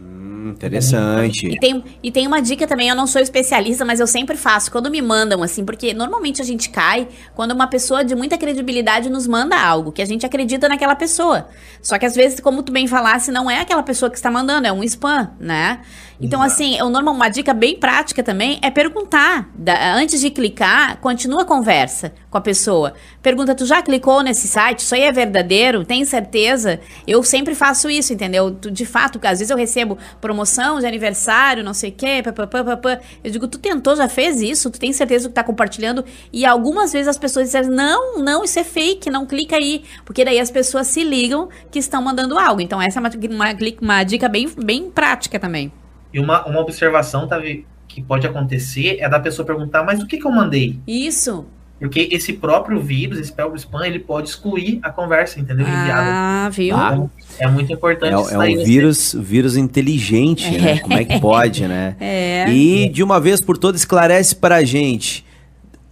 Hum, 0.00 0.50
interessante. 0.50 1.46
E 1.46 1.58
tem, 1.58 1.84
e 2.02 2.12
tem 2.12 2.26
uma 2.26 2.40
dica 2.40 2.66
também, 2.66 2.88
eu 2.88 2.94
não 2.94 3.06
sou 3.06 3.20
especialista, 3.20 3.84
mas 3.84 3.98
eu 3.98 4.06
sempre 4.06 4.36
faço, 4.36 4.70
quando 4.70 4.90
me 4.90 5.02
mandam, 5.02 5.42
assim, 5.42 5.64
porque 5.64 5.92
normalmente 5.92 6.40
a 6.40 6.44
gente 6.44 6.70
cai 6.70 7.08
quando 7.34 7.52
uma 7.52 7.66
pessoa 7.66 8.04
de 8.04 8.14
muita 8.14 8.38
credibilidade 8.38 9.10
nos 9.10 9.26
manda 9.26 9.58
algo, 9.60 9.90
que 9.90 10.00
a 10.00 10.06
gente 10.06 10.24
acredita 10.24 10.68
naquela 10.68 10.94
pessoa. 10.94 11.48
Só 11.82 11.98
que 11.98 12.06
às 12.06 12.14
vezes, 12.14 12.40
como 12.40 12.62
tu 12.62 12.72
bem 12.72 12.86
falasse, 12.86 13.32
não 13.32 13.50
é 13.50 13.60
aquela 13.60 13.82
pessoa 13.82 14.10
que 14.10 14.16
está 14.16 14.30
mandando, 14.30 14.66
é 14.66 14.72
um 14.72 14.84
spam, 14.84 15.30
né? 15.40 15.80
Então, 16.20 16.42
assim, 16.42 16.76
eu, 16.76 16.90
normal, 16.90 17.14
uma 17.14 17.28
dica 17.28 17.54
bem 17.54 17.78
prática 17.78 18.24
também 18.24 18.58
é 18.60 18.70
perguntar. 18.70 19.48
Da, 19.54 19.94
antes 19.94 20.20
de 20.20 20.30
clicar, 20.30 20.98
continua 20.98 21.42
a 21.42 21.44
conversa 21.44 22.12
com 22.28 22.36
a 22.36 22.40
pessoa. 22.40 22.94
Pergunta, 23.22 23.54
tu 23.54 23.64
já 23.64 23.80
clicou 23.82 24.20
nesse 24.22 24.48
site? 24.48 24.80
Isso 24.80 24.94
aí 24.94 25.02
é 25.02 25.12
verdadeiro? 25.12 25.84
Tem 25.84 26.04
certeza? 26.04 26.80
Eu 27.06 27.22
sempre 27.22 27.54
faço 27.54 27.88
isso, 27.88 28.12
entendeu? 28.12 28.50
De 28.50 28.84
fato, 28.84 29.20
às 29.22 29.38
vezes 29.38 29.50
eu 29.50 29.56
recebo 29.56 29.87
promoção 30.20 30.80
de 30.80 30.86
aniversário, 30.86 31.62
não 31.64 31.72
sei 31.72 31.90
o 31.90 31.92
quê, 31.92 32.22
papapá, 32.22 33.00
Eu 33.22 33.30
digo, 33.30 33.48
tu 33.48 33.58
tentou, 33.58 33.96
já 33.96 34.08
fez 34.08 34.40
isso? 34.40 34.70
Tu 34.70 34.78
tem 34.78 34.92
certeza 34.92 35.28
que 35.28 35.34
tá 35.34 35.44
compartilhando? 35.44 36.04
E 36.32 36.44
algumas 36.44 36.92
vezes 36.92 37.08
as 37.08 37.18
pessoas 37.18 37.46
dizem, 37.46 37.70
não, 37.70 38.18
não, 38.18 38.44
isso 38.44 38.58
é 38.58 38.64
fake, 38.64 39.10
não 39.10 39.26
clica 39.26 39.56
aí. 39.56 39.84
Porque 40.04 40.24
daí 40.24 40.38
as 40.38 40.50
pessoas 40.50 40.86
se 40.86 41.04
ligam 41.04 41.48
que 41.70 41.78
estão 41.78 42.02
mandando 42.02 42.38
algo. 42.38 42.60
Então, 42.60 42.80
essa 42.80 42.98
é 42.98 43.00
uma, 43.00 43.10
uma, 43.30 43.46
uma 43.80 44.04
dica 44.04 44.28
bem, 44.28 44.48
bem 44.62 44.90
prática 44.90 45.38
também. 45.38 45.72
E 46.12 46.18
uma, 46.18 46.44
uma 46.46 46.60
observação 46.60 47.28
tá, 47.28 47.40
que 47.88 48.02
pode 48.02 48.26
acontecer 48.26 48.98
é 49.00 49.08
da 49.08 49.18
pessoa 49.18 49.44
perguntar, 49.44 49.82
mas 49.82 50.02
o 50.02 50.06
que, 50.06 50.18
que 50.18 50.26
eu 50.26 50.30
mandei? 50.30 50.78
Isso. 50.86 51.46
Porque 51.78 52.08
esse 52.10 52.32
próprio 52.32 52.80
vírus, 52.80 53.18
esse 53.18 53.32
próprio 53.32 53.56
spam, 53.56 53.86
ele 53.86 54.00
pode 54.00 54.28
excluir 54.28 54.80
a 54.82 54.90
conversa, 54.90 55.38
entendeu? 55.38 55.64
Ah, 55.68 56.48
viu? 56.52 56.74
Então, 56.74 57.10
é 57.38 57.48
muito 57.48 57.72
importante. 57.72 58.32
É, 58.32 58.34
é 58.34 58.38
um 58.38 58.64
vírus, 58.64 59.14
vírus 59.18 59.56
inteligente, 59.56 60.50
né? 60.58 60.78
Como 60.80 60.94
é 60.94 61.04
que 61.04 61.20
pode, 61.20 61.66
né? 61.66 61.96
É. 62.00 62.50
E 62.50 62.88
de 62.88 63.02
uma 63.02 63.20
vez 63.20 63.40
por 63.40 63.58
todas 63.58 63.80
esclarece 63.80 64.34
para 64.34 64.56
a 64.56 64.64
gente 64.64 65.24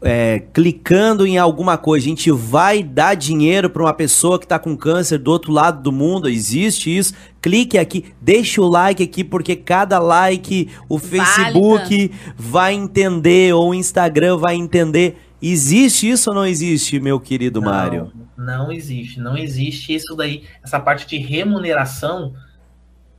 é, 0.03 0.43
clicando 0.53 1.27
em 1.27 1.39
alguma 1.39 1.79
coisa, 1.79 2.07
a 2.07 2.09
gente 2.09 2.31
vai 2.31 2.83
dar 2.83 3.15
dinheiro 3.15 3.71
para 3.71 3.83
uma 3.83 3.95
pessoa 3.95 4.39
que 4.39 4.45
está 4.45 4.59
com 4.59 4.77
câncer 4.77 5.19
do 5.19 5.31
outro 5.31 5.53
lado 5.53 5.83
do 5.83 5.91
mundo? 5.91 6.29
Existe 6.29 6.97
isso? 6.97 7.15
Clique 7.41 7.79
aqui, 7.79 8.05
deixa 8.21 8.61
o 8.61 8.69
like 8.69 9.03
aqui, 9.03 9.25
porque 9.25 9.57
cada 9.57 9.99
like 9.99 10.69
o 10.89 10.99
Facebook 10.99 12.09
Válida. 12.09 12.15
vai 12.37 12.75
entender, 12.75 13.55
ou 13.55 13.71
o 13.71 13.75
Instagram 13.75 14.37
vai 14.37 14.55
entender. 14.55 15.17
Existe 15.41 16.09
isso 16.09 16.31
ou 16.31 16.37
não 16.37 16.47
existe, 16.47 16.99
meu 16.99 17.21
querido 17.21 17.61
não, 17.61 17.71
Mário? 17.71 18.13
Não 18.37 18.73
existe, 18.73 19.21
não 19.21 19.37
existe 19.37 19.95
isso 19.95 20.15
daí. 20.17 20.45
Essa 20.63 20.81
parte 20.81 21.07
de 21.07 21.19
remuneração 21.19 22.35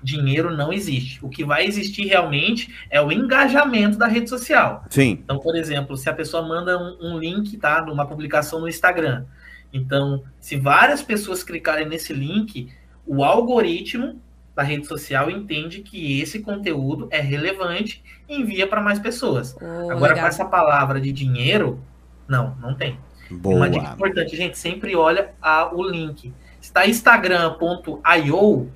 dinheiro 0.02 0.56
não 0.56 0.72
existe. 0.72 1.24
O 1.24 1.30
que 1.30 1.44
vai 1.44 1.66
existir 1.66 2.06
realmente 2.06 2.74
é 2.90 3.02
o 3.02 3.12
engajamento 3.12 3.98
da 3.98 4.08
rede 4.08 4.30
social. 4.30 4.84
Sim. 4.90 5.20
Então, 5.24 5.40
por 5.40 5.56
exemplo, 5.56 5.98
se 5.98 6.10
a 6.10 6.14
pessoa 6.14 6.48
manda 6.48 6.78
um, 6.78 7.14
um 7.14 7.18
link, 7.18 7.58
tá, 7.58 7.82
numa 7.82 8.06
publicação 8.06 8.60
no 8.60 8.68
Instagram. 8.68 9.26
Então, 9.74 10.24
se 10.40 10.56
várias 10.56 11.02
pessoas 11.02 11.44
clicarem 11.44 11.88
nesse 11.88 12.14
link, 12.14 12.70
o 13.06 13.24
algoritmo 13.24 14.22
da 14.56 14.64
rede 14.64 14.88
social 14.88 15.30
entende 15.30 15.82
que 15.82 16.20
esse 16.20 16.40
conteúdo 16.40 17.08
é 17.12 17.20
relevante 17.20 18.04
e 18.28 18.40
envia 18.42 18.66
para 18.66 18.82
mais 18.82 18.98
pessoas. 18.98 19.56
Oh, 19.62 19.92
Agora, 19.92 20.14
legal. 20.14 20.22
com 20.22 20.28
essa 20.28 20.46
palavra 20.46 21.00
de 21.00 21.12
dinheiro, 21.12 21.80
não, 22.28 22.56
não 22.60 22.74
tem. 22.74 23.00
Boa. 23.30 23.56
Uma 23.56 23.70
dica 23.70 23.94
importante, 23.94 24.36
gente, 24.36 24.58
sempre 24.58 24.96
olha 24.96 25.34
a, 25.42 25.74
o 25.74 25.84
link. 25.84 26.34
Está 26.62 26.88
instagram.io, 26.88 28.72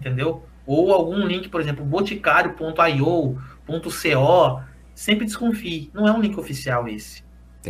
entendeu? 0.00 0.44
Ou 0.66 0.92
algum 0.92 1.26
link, 1.26 1.48
por 1.48 1.60
exemplo, 1.60 1.84
boticário.io, 1.84 3.38
.co, 3.66 4.62
sempre 4.94 5.26
desconfie. 5.26 5.90
Não 5.94 6.06
é 6.06 6.12
um 6.12 6.20
link 6.20 6.38
oficial 6.38 6.86
esse. 6.88 7.22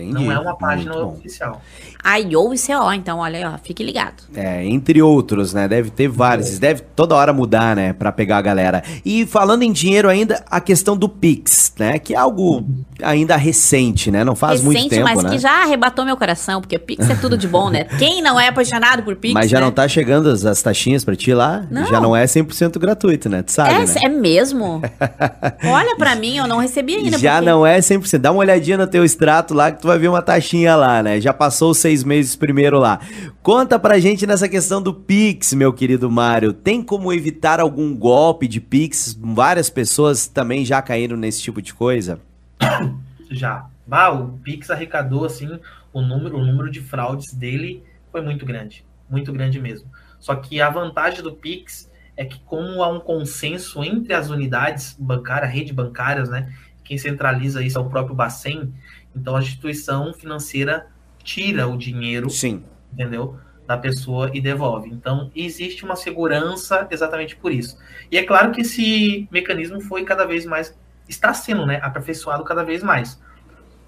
Entendi. 0.03 0.25
Não 0.25 0.33
é 0.33 0.39
uma 0.39 0.57
página 0.57 0.97
oficial. 0.97 1.61
IO 2.05 2.55
e 2.55 2.59
CO, 2.59 2.93
então, 2.93 3.19
olha 3.19 3.39
aí, 3.39 3.45
ó, 3.45 3.59
fique 3.63 3.83
ligado. 3.83 4.23
É, 4.35 4.65
entre 4.65 5.03
outros, 5.03 5.53
né? 5.53 5.67
Deve 5.67 5.91
ter 5.91 6.09
vários. 6.09 6.57
É. 6.57 6.59
Deve 6.59 6.83
toda 6.95 7.15
hora 7.15 7.33
mudar, 7.33 7.75
né? 7.75 7.93
Pra 7.93 8.13
pegar 8.13 8.39
a 8.39 8.43
galera. 8.43 8.83
E 9.05 9.27
falando 9.27 9.63
em 9.63 9.73
dinheiro 9.73 10.09
ainda, 10.09 10.43
a 10.49 10.61
questão 10.61 10.97
do 10.97 11.09
Pix, 11.09 11.73
né? 11.79 11.99
Que 11.99 12.15
é 12.15 12.17
algo 12.17 12.65
ainda 13.03 13.37
recente, 13.37 14.11
né? 14.11 14.25
Não 14.25 14.37
faz 14.37 14.61
recente, 14.61 14.81
muito 14.81 14.91
tempo, 14.91 15.05
mas 15.05 15.23
né? 15.23 15.31
que 15.31 15.39
já 15.39 15.63
arrebatou 15.63 16.05
meu 16.05 16.17
coração, 16.17 16.61
porque 16.61 16.79
Pix 16.79 17.09
é 17.11 17.15
tudo 17.15 17.37
de 17.37 17.49
bom, 17.49 17.69
né? 17.69 17.85
Quem 17.99 18.23
não 18.23 18.39
é 18.39 18.49
apaixonado 18.49 19.03
por 19.03 19.17
Pix, 19.17 19.35
Mas 19.35 19.51
já 19.51 19.59
né? 19.59 19.67
não 19.67 19.73
tá 19.73 19.87
chegando 19.89 20.29
as, 20.29 20.45
as 20.45 20.63
taxinhas 20.63 21.05
pra 21.05 21.17
ti 21.17 21.35
lá? 21.35 21.67
Não. 21.71 21.87
Já 21.87 22.01
não 22.01 22.17
é 22.17 22.25
100% 22.25 22.79
gratuito, 22.79 23.29
né? 23.29 23.43
Tu 23.43 23.53
sabe, 23.53 23.75
é, 23.75 23.87
né? 23.87 23.95
É 24.05 24.09
mesmo? 24.09 24.81
Olha 25.65 25.97
pra 25.97 26.15
mim, 26.15 26.37
eu 26.37 26.47
não 26.47 26.59
recebi 26.59 26.95
ainda. 26.95 27.19
Já 27.19 27.35
porque... 27.35 27.51
não 27.51 27.67
é 27.67 27.79
100%. 27.79 28.19
Dá 28.19 28.31
uma 28.31 28.41
olhadinha 28.41 28.79
no 28.79 28.87
teu 28.87 29.05
extrato 29.05 29.53
lá 29.55 29.73
que 29.73 29.83
tu 29.83 29.88
vai 29.89 29.99
ver 29.99 30.09
uma 30.09 30.23
taxinha 30.23 30.77
lá, 30.77 31.03
né? 31.03 31.21
Já 31.21 31.33
passou 31.33 31.73
os 31.73 31.79
seis 31.79 32.05
meses 32.05 32.37
primeiro 32.37 32.79
lá. 32.79 33.01
Conta 33.43 33.79
pra 33.79 33.99
gente 33.99 34.27
nessa 34.27 34.49
questão 34.49 34.81
do 34.81 34.95
Pix, 34.95 35.55
meu 35.55 35.73
querido 35.73 36.11
Mário. 36.11 36.53
Tem 36.53 36.83
como 36.83 37.13
evitar 37.13 37.59
algum 37.59 37.97
golpe 37.97 38.47
de 38.47 38.61
Pix? 38.61 39.19
Várias 39.21 39.69
pessoas 39.69 40.29
também 40.29 40.65
já 40.65 40.81
caíram 40.81 41.17
nesse 41.17 41.43
tipo 41.43 41.61
de 41.61 41.75
coisa? 41.75 42.21
Já. 43.31 43.67
Ah, 43.91 44.11
o 44.11 44.39
Pix 44.39 44.71
arrecadou, 44.71 45.25
assim, 45.25 45.59
o 45.93 46.01
número, 46.01 46.37
o 46.37 46.45
número 46.45 46.71
de 46.71 46.81
fraudes 46.81 47.33
dele 47.35 47.83
foi 48.13 48.21
muito 48.21 48.45
grande. 48.45 48.85
Muito 49.09 49.33
grande 49.33 49.59
mesmo. 49.61 49.91
Só 50.19 50.35
que 50.35 50.61
a 50.61 50.69
vantagem 50.69 51.23
do 51.23 51.33
Pix 51.33 51.91
é 52.17 52.25
que, 52.25 52.39
como 52.41 52.83
há 52.83 52.89
um 52.89 53.01
consenso 53.01 53.83
entre 53.83 54.13
as 54.13 54.29
unidades 54.29 54.95
bancárias, 54.99 55.53
rede 55.53 55.73
bancárias, 55.73 56.29
né? 56.29 56.53
Quem 56.85 56.97
centraliza 56.97 57.63
isso 57.63 57.79
é 57.79 57.81
o 57.81 57.89
próprio 57.89 58.15
Bacen, 58.15 58.73
então 59.19 59.37
a 59.37 59.41
instituição 59.41 60.13
financeira 60.13 60.87
tira 61.23 61.67
o 61.67 61.77
dinheiro, 61.77 62.31
Sim. 62.31 62.65
entendeu? 62.93 63.37
Da 63.67 63.77
pessoa 63.77 64.31
e 64.33 64.41
devolve. 64.41 64.89
Então 64.89 65.31
existe 65.35 65.85
uma 65.85 65.97
segurança 65.97 66.87
exatamente 66.91 67.37
por 67.37 67.53
isso. 67.53 67.79
E 68.11 68.17
é 68.17 68.23
claro 68.23 68.53
que 68.53 68.63
esse 68.63 69.29
mecanismo 69.31 69.81
foi 69.81 70.05
cada 70.05 70.25
vez 70.25 70.47
mais, 70.47 70.77
está 71.09 71.35
sendo, 71.35 71.67
né, 71.67 71.79
aperfeiçoado 71.83 72.45
cada 72.45 72.65
vez 72.65 72.83
mais. 72.83 73.21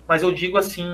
Mas 0.06 0.22
eu 0.22 0.32
digo 0.32 0.58
assim, 0.58 0.84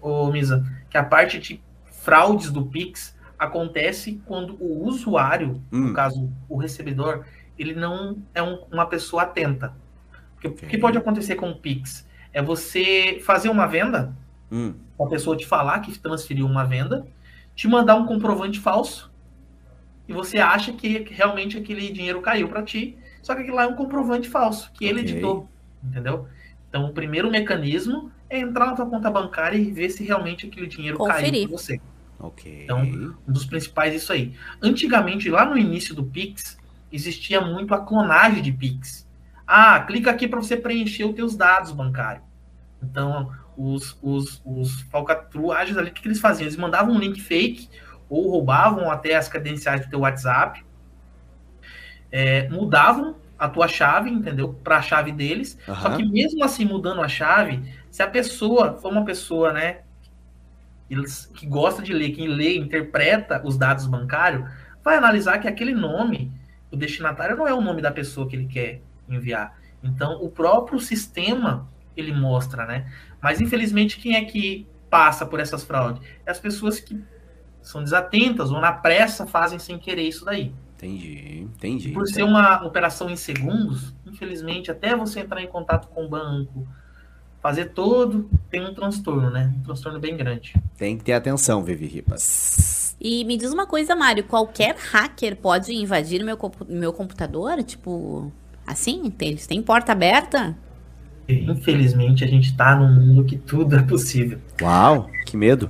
ô 0.00 0.30
Misa, 0.30 0.64
que 0.90 0.98
a 0.98 1.02
parte 1.02 1.38
de 1.38 1.60
fraudes 1.90 2.50
do 2.50 2.66
Pix 2.66 3.16
acontece 3.38 4.20
quando 4.26 4.56
o 4.60 4.84
usuário, 4.86 5.62
hum. 5.72 5.88
no 5.88 5.94
caso 5.94 6.30
o 6.48 6.56
recebedor, 6.56 7.24
ele 7.58 7.74
não 7.74 8.18
é 8.34 8.42
um, 8.42 8.64
uma 8.70 8.86
pessoa 8.86 9.22
atenta. 9.22 9.74
Okay. 10.38 10.50
o 10.50 10.54
que 10.54 10.78
pode 10.78 10.98
acontecer 10.98 11.34
com 11.34 11.50
o 11.50 11.56
Pix? 11.56 12.05
É 12.36 12.42
você 12.42 13.18
fazer 13.24 13.48
uma 13.48 13.66
venda, 13.66 14.14
hum. 14.52 14.74
a 15.00 15.06
pessoa 15.06 15.34
te 15.34 15.46
falar 15.46 15.80
que 15.80 15.98
transferiu 15.98 16.44
uma 16.44 16.64
venda, 16.64 17.06
te 17.54 17.66
mandar 17.66 17.94
um 17.94 18.04
comprovante 18.04 18.60
falso, 18.60 19.10
e 20.06 20.12
você 20.12 20.36
acha 20.36 20.70
que 20.74 20.98
realmente 21.10 21.56
aquele 21.56 21.90
dinheiro 21.90 22.20
caiu 22.20 22.46
para 22.46 22.62
ti, 22.62 22.98
só 23.22 23.34
que 23.34 23.40
aquilo 23.40 23.56
lá 23.56 23.62
é 23.62 23.66
um 23.66 23.74
comprovante 23.74 24.28
falso, 24.28 24.70
que 24.74 24.84
ele 24.84 25.00
okay. 25.00 25.12
editou, 25.12 25.48
entendeu? 25.82 26.28
Então, 26.68 26.84
o 26.84 26.92
primeiro 26.92 27.30
mecanismo 27.30 28.12
é 28.28 28.38
entrar 28.38 28.66
na 28.66 28.74
tua 28.74 28.84
conta 28.84 29.10
bancária 29.10 29.56
e 29.56 29.72
ver 29.72 29.88
se 29.88 30.04
realmente 30.04 30.46
aquele 30.46 30.66
dinheiro 30.66 30.98
Conferir. 30.98 31.30
caiu 31.30 31.48
para 31.48 31.56
você. 31.56 31.80
Ok. 32.20 32.64
Então, 32.64 32.82
um 33.26 33.32
dos 33.32 33.46
principais 33.46 33.94
é 33.94 33.96
isso 33.96 34.12
aí. 34.12 34.34
Antigamente, 34.60 35.30
lá 35.30 35.46
no 35.46 35.56
início 35.56 35.94
do 35.94 36.04
Pix, 36.04 36.58
existia 36.92 37.40
muito 37.40 37.72
a 37.72 37.80
clonagem 37.80 38.42
de 38.42 38.52
Pix. 38.52 39.05
Ah, 39.46 39.80
clica 39.80 40.10
aqui 40.10 40.26
para 40.26 40.40
você 40.40 40.56
preencher 40.56 41.04
os 41.04 41.14
teus 41.14 41.36
dados 41.36 41.70
bancários. 41.70 42.24
Então, 42.82 43.32
os, 43.56 43.96
os, 44.02 44.42
os 44.44 44.80
falcatruagens 44.82 45.78
ali, 45.78 45.90
o 45.90 45.92
que, 45.92 46.02
que 46.02 46.08
eles 46.08 46.20
faziam? 46.20 46.46
Eles 46.46 46.56
mandavam 46.56 46.94
um 46.94 46.98
link 46.98 47.20
fake 47.20 47.68
ou 48.08 48.30
roubavam 48.30 48.90
até 48.90 49.14
as 49.14 49.28
credenciais 49.28 49.82
do 49.82 49.90
teu 49.90 50.00
WhatsApp, 50.00 50.64
é, 52.10 52.48
mudavam 52.48 53.16
a 53.38 53.48
tua 53.48 53.68
chave, 53.68 54.10
entendeu? 54.10 54.54
Para 54.64 54.78
a 54.78 54.82
chave 54.82 55.12
deles. 55.12 55.58
Uhum. 55.66 55.74
Só 55.74 55.96
que 55.96 56.04
mesmo 56.04 56.44
assim, 56.44 56.64
mudando 56.64 57.02
a 57.02 57.08
chave, 57.08 57.62
se 57.90 58.02
a 58.02 58.08
pessoa 58.08 58.78
for 58.78 58.90
uma 58.90 59.04
pessoa, 59.04 59.52
né, 59.52 59.80
que 61.34 61.46
gosta 61.46 61.82
de 61.82 61.92
ler, 61.92 62.10
quem 62.10 62.28
lê, 62.28 62.56
interpreta 62.56 63.42
os 63.44 63.56
dados 63.56 63.86
bancários, 63.86 64.48
vai 64.82 64.96
analisar 64.96 65.38
que 65.38 65.48
aquele 65.48 65.74
nome, 65.74 66.32
o 66.70 66.76
destinatário 66.76 67.36
não 67.36 67.46
é 67.46 67.52
o 67.52 67.60
nome 67.60 67.82
da 67.82 67.90
pessoa 67.90 68.28
que 68.28 68.36
ele 68.36 68.46
quer 68.46 68.82
enviar. 69.08 69.58
Então, 69.82 70.22
o 70.22 70.28
próprio 70.28 70.78
sistema 70.78 71.68
ele 71.96 72.12
mostra, 72.12 72.66
né? 72.66 72.90
Mas 73.22 73.40
infelizmente 73.40 73.98
quem 73.98 74.16
é 74.16 74.24
que 74.24 74.66
passa 74.90 75.24
por 75.24 75.40
essas 75.40 75.64
fraudes? 75.64 76.02
É 76.24 76.30
as 76.30 76.38
pessoas 76.38 76.78
que 76.80 77.02
são 77.62 77.82
desatentas 77.82 78.50
ou 78.50 78.60
na 78.60 78.72
pressa 78.72 79.26
fazem 79.26 79.58
sem 79.58 79.78
querer 79.78 80.02
isso 80.02 80.24
daí. 80.24 80.52
Entendi, 80.76 81.40
entendi. 81.40 81.90
Por 81.92 82.06
ser 82.06 82.22
uma 82.22 82.64
operação 82.64 83.08
em 83.08 83.16
segundos, 83.16 83.94
infelizmente, 84.04 84.70
até 84.70 84.94
você 84.94 85.20
entrar 85.20 85.42
em 85.42 85.46
contato 85.46 85.88
com 85.88 86.04
o 86.04 86.08
banco, 86.08 86.68
fazer 87.40 87.66
todo, 87.66 88.28
tem 88.50 88.62
um 88.66 88.74
transtorno, 88.74 89.30
né? 89.30 89.54
Um 89.58 89.62
transtorno 89.62 89.98
bem 89.98 90.16
grande. 90.16 90.54
Tem 90.76 90.98
que 90.98 91.04
ter 91.04 91.14
atenção, 91.14 91.64
Vivi 91.64 91.86
Ripas. 91.86 92.94
E 93.00 93.24
me 93.24 93.36
diz 93.36 93.52
uma 93.52 93.66
coisa, 93.66 93.96
Mário, 93.96 94.24
qualquer 94.24 94.76
hacker 94.76 95.36
pode 95.36 95.72
invadir 95.72 96.22
meu, 96.22 96.38
meu 96.68 96.92
computador? 96.92 97.62
Tipo, 97.62 98.30
assim? 98.66 99.12
Eles 99.20 99.46
têm 99.46 99.62
porta 99.62 99.92
aberta? 99.92 100.56
Infelizmente, 101.28 102.22
a 102.22 102.26
gente 102.26 102.50
está 102.50 102.76
num 102.76 102.88
mundo 102.88 103.24
que 103.24 103.36
tudo 103.36 103.76
é 103.76 103.82
possível. 103.82 104.38
Uau, 104.62 105.10
que 105.24 105.36
medo. 105.36 105.68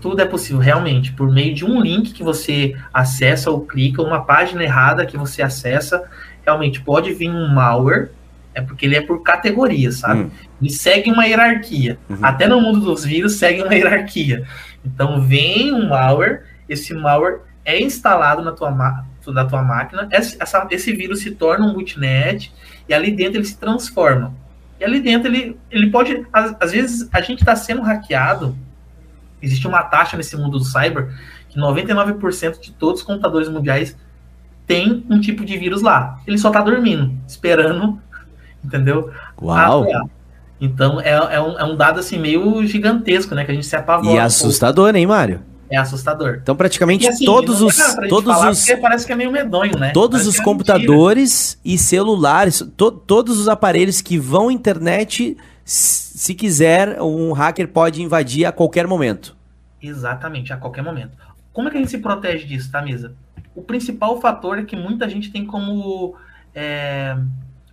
Tudo 0.00 0.20
é 0.20 0.24
possível, 0.24 0.60
realmente. 0.60 1.12
Por 1.12 1.30
meio 1.30 1.54
de 1.54 1.64
um 1.64 1.80
link 1.80 2.12
que 2.12 2.22
você 2.22 2.76
acessa 2.92 3.50
ou 3.50 3.60
clica, 3.60 4.02
uma 4.02 4.24
página 4.24 4.62
errada 4.62 5.06
que 5.06 5.16
você 5.16 5.40
acessa, 5.40 6.04
realmente 6.44 6.80
pode 6.80 7.12
vir 7.12 7.30
um 7.30 7.48
malware, 7.48 8.10
é 8.54 8.60
porque 8.60 8.86
ele 8.86 8.96
é 8.96 9.00
por 9.00 9.22
categoria, 9.22 9.92
sabe? 9.92 10.22
Hum. 10.22 10.30
Ele 10.60 10.70
segue 10.70 11.12
uma 11.12 11.26
hierarquia. 11.26 11.96
Uhum. 12.08 12.18
Até 12.20 12.48
no 12.48 12.60
mundo 12.60 12.80
dos 12.80 13.04
vírus 13.04 13.34
segue 13.34 13.62
uma 13.62 13.74
hierarquia. 13.74 14.44
Então 14.84 15.20
vem 15.20 15.72
um 15.72 15.88
malware, 15.88 16.42
esse 16.68 16.92
malware 16.92 17.40
é 17.64 17.80
instalado 17.80 18.42
na 18.42 18.50
tua, 18.50 19.04
na 19.32 19.44
tua 19.44 19.62
máquina, 19.62 20.08
esse, 20.12 20.36
essa, 20.40 20.66
esse 20.70 20.92
vírus 20.92 21.20
se 21.20 21.30
torna 21.32 21.66
um 21.66 21.72
bootnet 21.72 22.52
e 22.88 22.94
ali 22.94 23.10
dentro 23.10 23.38
ele 23.38 23.44
se 23.44 23.58
transforma 23.58 24.34
e 24.80 24.84
ali 24.84 25.00
dentro 25.00 25.28
ele, 25.28 25.58
ele 25.70 25.90
pode. 25.90 26.24
Às, 26.32 26.56
às 26.60 26.72
vezes 26.72 27.08
a 27.12 27.20
gente 27.20 27.40
está 27.40 27.56
sendo 27.56 27.82
hackeado. 27.82 28.56
Existe 29.40 29.66
uma 29.66 29.82
taxa 29.82 30.16
nesse 30.16 30.36
mundo 30.36 30.58
do 30.58 30.64
cyber 30.64 31.12
que 31.48 31.58
99% 31.58 32.60
de 32.60 32.72
todos 32.72 33.00
os 33.00 33.06
computadores 33.06 33.48
mundiais 33.48 33.96
tem 34.66 35.04
um 35.08 35.20
tipo 35.20 35.44
de 35.44 35.56
vírus 35.56 35.82
lá. 35.82 36.18
Ele 36.26 36.38
só 36.38 36.48
está 36.48 36.60
dormindo, 36.60 37.12
esperando, 37.26 38.00
entendeu? 38.64 39.10
Uau! 39.40 39.86
Então 40.60 41.00
é, 41.00 41.10
é, 41.10 41.40
um, 41.40 41.58
é 41.58 41.64
um 41.64 41.76
dado 41.76 42.00
assim 42.00 42.18
meio 42.18 42.64
gigantesco, 42.66 43.34
né? 43.34 43.44
Que 43.44 43.52
a 43.52 43.54
gente 43.54 43.66
se 43.66 43.76
apavora. 43.76 44.14
E 44.14 44.18
assustador, 44.18 44.94
hein, 44.94 45.06
Mário? 45.06 45.40
É 45.70 45.76
assustador. 45.76 46.38
Então, 46.42 46.56
praticamente 46.56 47.06
assim, 47.06 47.24
todos 47.24 47.60
os. 47.60 47.76
Todos 48.08 48.34
os 48.36 48.80
parece 48.80 49.06
que 49.06 49.12
é 49.12 49.16
meio 49.16 49.30
medonho, 49.30 49.78
né? 49.78 49.90
Todos 49.90 50.22
parece 50.22 50.28
os 50.28 50.40
computadores 50.40 51.58
e 51.64 51.76
celulares, 51.76 52.66
to, 52.76 52.90
todos 52.90 53.38
os 53.38 53.48
aparelhos 53.48 54.00
que 54.00 54.18
vão 54.18 54.48
à 54.48 54.52
internet 54.52 55.36
se 55.68 56.34
quiser, 56.34 57.00
um 57.02 57.32
hacker 57.32 57.68
pode 57.68 58.02
invadir 58.02 58.46
a 58.46 58.52
qualquer 58.52 58.86
momento. 58.86 59.36
Exatamente, 59.82 60.50
a 60.50 60.56
qualquer 60.56 60.82
momento. 60.82 61.12
Como 61.52 61.68
é 61.68 61.70
que 61.70 61.76
a 61.76 61.80
gente 61.80 61.90
se 61.90 61.98
protege 61.98 62.46
disso, 62.46 62.72
tá, 62.72 62.80
mesa? 62.80 63.14
O 63.54 63.62
principal 63.62 64.18
fator 64.18 64.58
é 64.58 64.64
que 64.64 64.74
muita 64.74 65.06
gente 65.08 65.30
tem 65.30 65.44
como 65.44 66.16
é, 66.54 67.16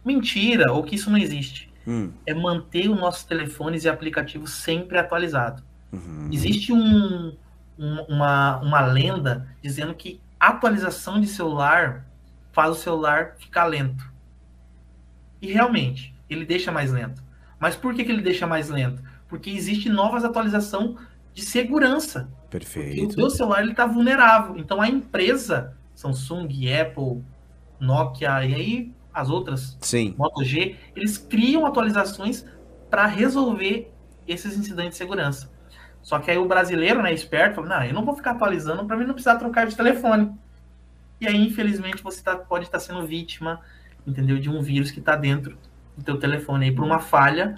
mentira 0.03 0.73
ou 0.73 0.83
que 0.83 0.95
isso 0.95 1.09
não 1.09 1.17
existe. 1.17 1.69
Hum. 1.87 2.11
É 2.25 2.33
manter 2.33 2.89
os 2.89 2.99
nossos 2.99 3.23
telefones 3.23 3.85
e 3.85 3.89
aplicativos 3.89 4.51
sempre 4.51 4.97
atualizados. 4.97 5.63
Uhum. 5.93 6.29
Existe 6.31 6.73
um, 6.73 7.33
um, 7.77 8.01
uma, 8.03 8.57
uma 8.57 8.81
lenda 8.81 9.47
dizendo 9.61 9.93
que 9.93 10.21
atualização 10.39 11.19
de 11.19 11.27
celular 11.27 12.05
faz 12.51 12.71
o 12.71 12.75
celular 12.75 13.35
ficar 13.37 13.65
lento. 13.65 14.11
E 15.41 15.51
realmente, 15.51 16.15
ele 16.29 16.45
deixa 16.45 16.71
mais 16.71 16.91
lento. 16.91 17.23
Mas 17.59 17.75
por 17.75 17.93
que, 17.93 18.03
que 18.03 18.11
ele 18.11 18.21
deixa 18.21 18.47
mais 18.47 18.69
lento? 18.69 19.03
Porque 19.27 19.49
existe 19.49 19.89
novas 19.89 20.23
atualização 20.23 20.97
de 21.33 21.41
segurança. 21.43 22.29
Perfeito. 22.49 23.07
Porque 23.07 23.21
o 23.21 23.29
seu 23.29 23.29
celular 23.29 23.67
está 23.67 23.85
vulnerável. 23.85 24.57
Então 24.57 24.81
a 24.81 24.87
empresa, 24.87 25.75
Samsung, 25.93 26.47
Apple, 26.71 27.23
Nokia 27.79 28.45
e 28.45 28.53
aí 28.53 28.93
as 29.13 29.29
outras, 29.29 29.77
Sim. 29.79 30.13
Moto 30.17 30.43
G, 30.43 30.75
eles 30.93 31.17
criam 31.17 31.65
atualizações 31.65 32.45
para 32.89 33.05
resolver 33.05 33.91
esses 34.27 34.57
incidentes 34.57 34.91
de 34.91 34.97
segurança. 34.97 35.49
Só 36.05 36.19
que 36.19 36.29
aí 36.29 36.37
o 36.37 36.45
brasileiro, 36.45 37.01
né, 37.01 37.11
esperto, 37.11 37.55
fala, 37.55 37.67
não, 37.67 37.83
eu 37.83 37.91
não 37.91 38.05
vou 38.05 38.15
ficar 38.15 38.31
atualizando 38.33 38.85
para 38.85 38.95
mim 38.95 39.05
não 39.05 39.15
precisar 39.15 39.37
trocar 39.37 39.65
de 39.65 39.75
telefone. 39.75 40.31
E 41.19 41.27
aí, 41.27 41.35
infelizmente, 41.35 42.03
você 42.03 42.21
tá, 42.21 42.35
pode 42.35 42.65
estar 42.65 42.77
tá 42.77 42.83
sendo 42.83 43.03
vítima, 43.07 43.59
entendeu, 44.05 44.37
de 44.37 44.47
um 44.47 44.61
vírus 44.61 44.91
que 44.91 44.99
está 44.99 45.15
dentro 45.15 45.57
do 45.97 46.03
teu 46.03 46.19
telefone 46.19 46.65
aí 46.65 46.71
por 46.71 46.85
uma 46.85 46.99
falha 46.99 47.55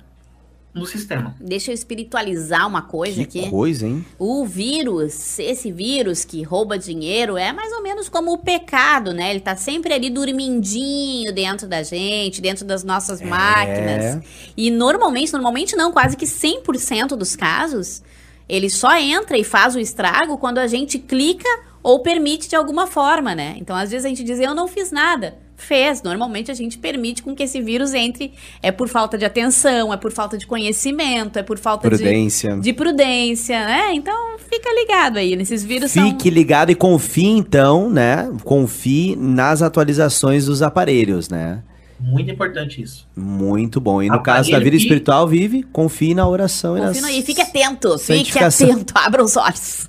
no 0.74 0.86
sistema. 0.86 1.36
Deixa 1.42 1.72
eu 1.72 1.76
espiritualizar 1.76 2.66
uma 2.66 2.84
coisa 2.84 3.26
que 3.26 3.42
aqui. 3.42 3.50
coisa, 3.50 3.86
hein? 3.86 4.06
O 4.18 4.46
vírus, 4.46 5.38
esse 5.40 5.70
vírus 5.70 6.24
que 6.24 6.42
rouba 6.42 6.78
dinheiro 6.78 7.36
é 7.36 7.52
mais 7.52 7.74
ou 7.74 7.84
menos 7.84 8.08
como 8.08 8.32
o 8.32 8.38
pecado, 8.38 9.12
né? 9.12 9.30
Ele 9.30 9.42
tá 9.42 9.58
sempre 9.58 9.94
ali 9.94 10.10
dormindinho 10.10 11.34
dentro 11.34 11.68
da 11.68 11.84
gente, 11.84 12.40
dentro 12.40 12.64
das 12.64 12.86
nossas 12.86 13.20
é. 13.20 13.26
máquinas. 13.26 14.24
E 14.56 14.72
normalmente, 14.72 15.34
normalmente 15.34 15.76
não, 15.76 15.92
quase 15.92 16.16
que 16.16 16.26
100% 16.26 17.18
dos 17.18 17.36
casos, 17.36 18.02
ele 18.48 18.70
só 18.70 18.98
entra 18.98 19.38
e 19.38 19.44
faz 19.44 19.76
o 19.76 19.80
estrago 19.80 20.38
quando 20.38 20.58
a 20.58 20.68
gente 20.68 21.00
clica 21.00 21.50
ou 21.84 22.00
permite 22.00 22.50
de 22.50 22.56
alguma 22.56 22.88
forma, 22.88 23.34
né? 23.34 23.56
Então, 23.58 23.76
às 23.76 23.92
vezes 23.92 24.06
a 24.06 24.10
gente 24.10 24.24
diz, 24.24 24.40
eu 24.40 24.54
não 24.54 24.68
fiz 24.68 24.92
nada 24.92 25.38
fez. 25.58 26.04
Normalmente 26.04 26.52
a 26.52 26.54
gente 26.54 26.78
permite 26.78 27.24
com 27.24 27.36
que 27.36 27.44
esse 27.44 27.60
vírus 27.62 27.94
entre. 27.94 28.32
É 28.62 28.72
por 28.72 28.88
falta 28.88 29.18
de 29.18 29.26
atenção, 29.26 29.92
é 29.92 29.98
por 29.98 30.12
falta 30.12 30.38
de 30.38 30.46
conhecimento, 30.46 31.38
é 31.38 31.44
por 31.44 31.58
falta 31.58 31.90
prudência. 31.90 32.56
De, 32.56 32.62
de 32.62 32.74
prudência, 32.74 33.66
né? 33.66 33.94
Então 33.94 34.38
fica 34.50 34.70
ligado 34.74 35.18
aí, 35.18 35.36
nesses 35.36 35.64
vírus 35.64 35.92
Fique 35.92 36.30
são... 36.30 36.32
ligado 36.32 36.72
e 36.72 36.76
confie 36.76 37.26
então, 37.26 37.90
né? 37.90 38.32
Confie 38.44 39.16
nas 39.16 39.62
atualizações 39.62 40.46
dos 40.46 40.62
aparelhos, 40.62 41.28
né? 41.28 41.64
Muito 42.00 42.30
importante 42.30 42.82
isso. 42.82 43.08
Muito 43.16 43.82
bom. 43.82 44.04
E 44.04 44.10
no 44.10 44.22
caso 44.22 44.52
da 44.52 44.60
vida 44.60 44.72
que... 44.72 44.78
espiritual, 44.78 45.28
vive, 45.28 45.64
confie 45.64 46.14
na 46.14 46.28
oração 46.28 46.78
confie 46.78 47.00
e 47.00 47.02
nas... 47.02 47.12
E 47.12 47.22
fique 47.24 47.42
atento, 47.42 47.98
fique 47.98 48.38
atento, 48.38 48.94
abra 48.96 49.24
os 49.24 49.36
olhos. 49.36 49.88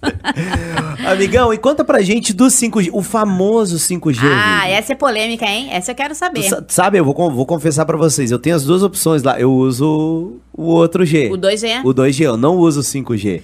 Amigão, 1.07 1.53
e 1.53 1.59
conta 1.59 1.85
pra 1.85 2.01
gente 2.01 2.33
do 2.33 2.47
5G, 2.47 2.89
o 2.93 3.03
famoso 3.03 3.77
5G. 3.77 4.21
Ah, 4.23 4.63
vive. 4.63 4.73
essa 4.73 4.93
é 4.93 4.97
polêmica, 4.97 5.45
hein? 5.45 5.69
Essa 5.71 5.93
eu 5.93 5.95
quero 5.95 6.15
saber. 6.15 6.49
Tu, 6.49 6.65
sabe, 6.69 6.99
eu 6.99 7.05
vou, 7.05 7.15
vou 7.31 7.45
confessar 7.45 7.85
pra 7.85 7.97
vocês, 7.97 8.31
eu 8.31 8.39
tenho 8.39 8.57
as 8.57 8.65
duas 8.65 8.83
opções 8.83 9.23
lá. 9.23 9.39
Eu 9.39 9.53
uso 9.53 10.41
o 10.53 10.65
outro 10.65 11.05
G. 11.05 11.29
O 11.31 11.37
2G? 11.37 11.85
O 11.85 11.95
2G, 11.95 12.21
eu 12.23 12.37
não 12.37 12.57
uso 12.57 12.81
o 12.81 12.83
5G. 12.83 13.43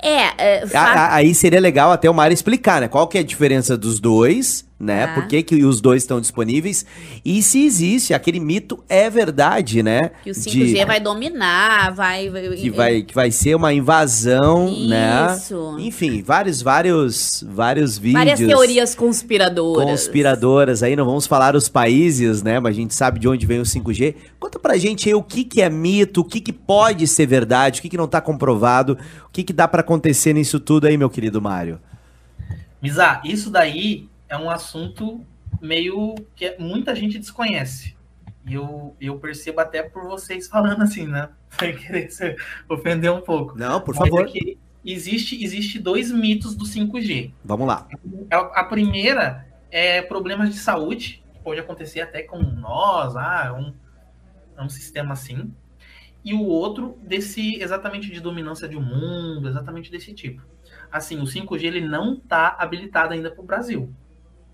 É, 0.00 0.64
uh, 0.64 0.68
fa... 0.68 1.14
aí 1.14 1.34
seria 1.34 1.58
legal 1.58 1.90
até 1.90 2.08
o 2.08 2.14
Mário 2.14 2.34
explicar, 2.34 2.80
né? 2.80 2.88
Qual 2.88 3.08
que 3.08 3.18
é 3.18 3.20
a 3.20 3.24
diferença 3.24 3.76
dos 3.76 3.98
dois 3.98 4.67
né? 4.78 5.04
Ah. 5.04 5.14
Por 5.14 5.26
que, 5.26 5.42
que 5.42 5.64
os 5.64 5.80
dois 5.80 6.02
estão 6.02 6.20
disponíveis? 6.20 6.86
E 7.24 7.42
se 7.42 7.64
existe, 7.64 8.14
aquele 8.14 8.38
mito 8.38 8.82
é 8.88 9.10
verdade, 9.10 9.82
né? 9.82 10.12
Que 10.22 10.30
o 10.30 10.34
5G 10.34 10.74
de, 10.74 10.84
vai 10.84 11.00
dominar, 11.00 11.92
vai... 11.92 12.30
Que 12.56 12.70
vai, 12.70 13.02
que 13.02 13.14
vai 13.14 13.30
ser 13.32 13.56
uma 13.56 13.72
invasão, 13.72 14.70
né? 14.86 15.34
Isso. 15.36 15.72
né? 15.72 15.82
Enfim, 15.82 16.22
vários, 16.22 16.62
vários, 16.62 17.44
vários 17.48 17.98
vídeos. 17.98 18.24
Várias 18.24 18.38
teorias 18.38 18.94
conspiradoras. 18.94 19.84
Conspiradoras, 19.84 20.82
aí 20.82 20.94
não 20.94 21.04
vamos 21.04 21.26
falar 21.26 21.56
os 21.56 21.68
países, 21.68 22.42
né? 22.42 22.60
Mas 22.60 22.76
a 22.76 22.80
gente 22.80 22.94
sabe 22.94 23.18
de 23.18 23.28
onde 23.28 23.46
vem 23.46 23.60
o 23.60 23.64
5G. 23.64 24.14
Conta 24.38 24.60
pra 24.60 24.76
gente 24.76 25.08
aí 25.08 25.14
o 25.14 25.22
que, 25.22 25.42
que 25.42 25.60
é 25.60 25.68
mito, 25.68 26.20
o 26.20 26.24
que, 26.24 26.40
que 26.40 26.52
pode 26.52 27.08
ser 27.08 27.26
verdade, 27.26 27.80
o 27.80 27.82
que, 27.82 27.88
que 27.88 27.96
não 27.96 28.06
tá 28.06 28.20
comprovado, 28.20 28.96
o 29.26 29.30
que, 29.32 29.42
que 29.42 29.52
dá 29.52 29.66
para 29.66 29.80
acontecer 29.80 30.32
nisso 30.32 30.60
tudo 30.60 30.86
aí, 30.86 30.96
meu 30.96 31.10
querido 31.10 31.42
Mário. 31.42 31.80
Misa, 32.80 33.20
isso 33.24 33.50
daí 33.50 34.08
é 34.28 34.36
um 34.36 34.50
assunto 34.50 35.24
meio 35.60 36.14
que 36.36 36.56
muita 36.58 36.94
gente 36.94 37.18
desconhece. 37.18 37.96
E 38.46 38.54
eu, 38.54 38.96
eu 39.00 39.18
percebo 39.18 39.60
até 39.60 39.82
por 39.82 40.04
vocês 40.04 40.46
falando 40.48 40.82
assim, 40.82 41.06
né? 41.06 41.30
Sem 41.50 41.76
querer 41.76 42.10
se 42.10 42.36
ofender 42.68 43.10
um 43.10 43.20
pouco. 43.20 43.56
Não, 43.58 43.80
por 43.80 43.94
Mas 43.94 44.08
favor. 44.08 44.28
É 44.28 44.56
existe, 44.84 45.42
existe 45.42 45.78
dois 45.78 46.10
mitos 46.10 46.54
do 46.54 46.64
5G. 46.64 47.32
Vamos 47.44 47.66
lá. 47.66 47.88
A, 48.30 48.60
a, 48.60 48.64
primeira 48.64 49.46
é 49.70 50.00
problemas 50.02 50.50
de 50.50 50.58
saúde, 50.58 51.22
que 51.34 51.40
pode 51.40 51.60
acontecer 51.60 52.00
até 52.00 52.22
com 52.22 52.38
nós, 52.38 53.16
ah, 53.16 53.54
um, 53.58 53.72
é 54.56 54.62
um 54.62 54.68
sistema 54.68 55.12
assim. 55.12 55.52
E 56.24 56.34
o 56.34 56.42
outro 56.42 56.98
desse 57.02 57.56
exatamente 57.56 58.10
de 58.10 58.20
dominância 58.20 58.68
de 58.68 58.76
um 58.76 58.82
mundo, 58.82 59.48
exatamente 59.48 59.90
desse 59.90 60.12
tipo. 60.12 60.42
Assim, 60.90 61.20
o 61.20 61.24
5G 61.24 61.64
ele 61.64 61.80
não 61.80 62.14
está 62.14 62.56
habilitado 62.58 63.12
ainda 63.12 63.30
para 63.30 63.42
o 63.42 63.46
Brasil 63.46 63.92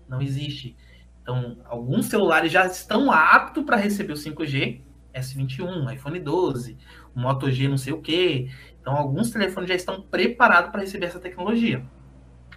não 0.07 0.21
existe. 0.21 0.75
Então, 1.21 1.57
alguns 1.65 2.05
celulares 2.05 2.51
já 2.51 2.65
estão 2.65 3.11
aptos 3.11 3.63
para 3.63 3.77
receber 3.77 4.13
o 4.13 4.15
5G, 4.15 4.81
S21, 5.13 5.93
iPhone 5.93 6.19
12, 6.19 6.77
o 7.15 7.19
Moto 7.19 7.49
G 7.49 7.67
não 7.67 7.77
sei 7.77 7.93
o 7.93 8.01
quê. 8.01 8.49
Então, 8.79 8.95
alguns 8.95 9.31
telefones 9.31 9.69
já 9.69 9.75
estão 9.75 10.01
preparados 10.01 10.71
para 10.71 10.81
receber 10.81 11.07
essa 11.07 11.19
tecnologia. 11.19 11.83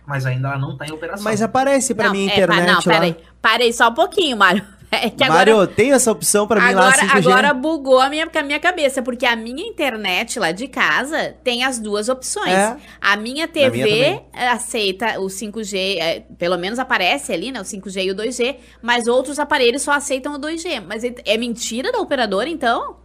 Mas 0.06 0.26
ainda 0.26 0.48
ela 0.48 0.58
não 0.58 0.72
está 0.72 0.86
em 0.86 0.92
operação. 0.92 1.24
Mas 1.24 1.40
aparece 1.40 1.94
para 1.94 2.10
mim 2.10 2.28
a 2.28 2.32
internet 2.32 2.68
é, 2.68 2.72
não, 2.72 2.82
peraí. 2.82 3.16
Parei 3.40 3.72
só 3.72 3.88
um 3.88 3.94
pouquinho, 3.94 4.36
Mário. 4.36 4.64
É 5.00 5.10
que 5.10 5.22
agora, 5.22 5.54
Mário, 5.54 5.66
tem 5.66 5.92
essa 5.92 6.10
opção 6.10 6.46
para 6.46 6.60
mim 6.60 6.68
agora, 6.68 6.96
lá 6.96 7.14
5G? 7.14 7.18
Agora 7.18 7.54
bugou 7.54 8.00
a 8.00 8.08
minha, 8.08 8.28
a 8.32 8.42
minha 8.42 8.58
cabeça, 8.58 9.02
porque 9.02 9.26
a 9.26 9.36
minha 9.36 9.62
internet 9.62 10.38
lá 10.38 10.50
de 10.50 10.66
casa 10.66 11.34
tem 11.44 11.62
as 11.62 11.78
duas 11.78 12.08
opções. 12.08 12.54
É. 12.54 12.76
A 13.00 13.16
minha 13.16 13.46
TV 13.46 13.82
minha 13.84 14.22
aceita 14.52 15.20
o 15.20 15.26
5G, 15.26 15.98
é, 15.98 16.20
pelo 16.38 16.56
menos 16.56 16.78
aparece 16.78 17.32
ali, 17.32 17.52
né, 17.52 17.60
o 17.60 17.64
5G 17.64 18.04
e 18.04 18.10
o 18.10 18.16
2G, 18.16 18.56
mas 18.80 19.06
outros 19.06 19.38
aparelhos 19.38 19.82
só 19.82 19.92
aceitam 19.92 20.34
o 20.34 20.38
2G. 20.38 20.82
Mas 20.86 21.04
é, 21.04 21.14
é 21.24 21.36
mentira 21.36 21.92
da 21.92 21.98
operadora, 21.98 22.48
então? 22.48 22.96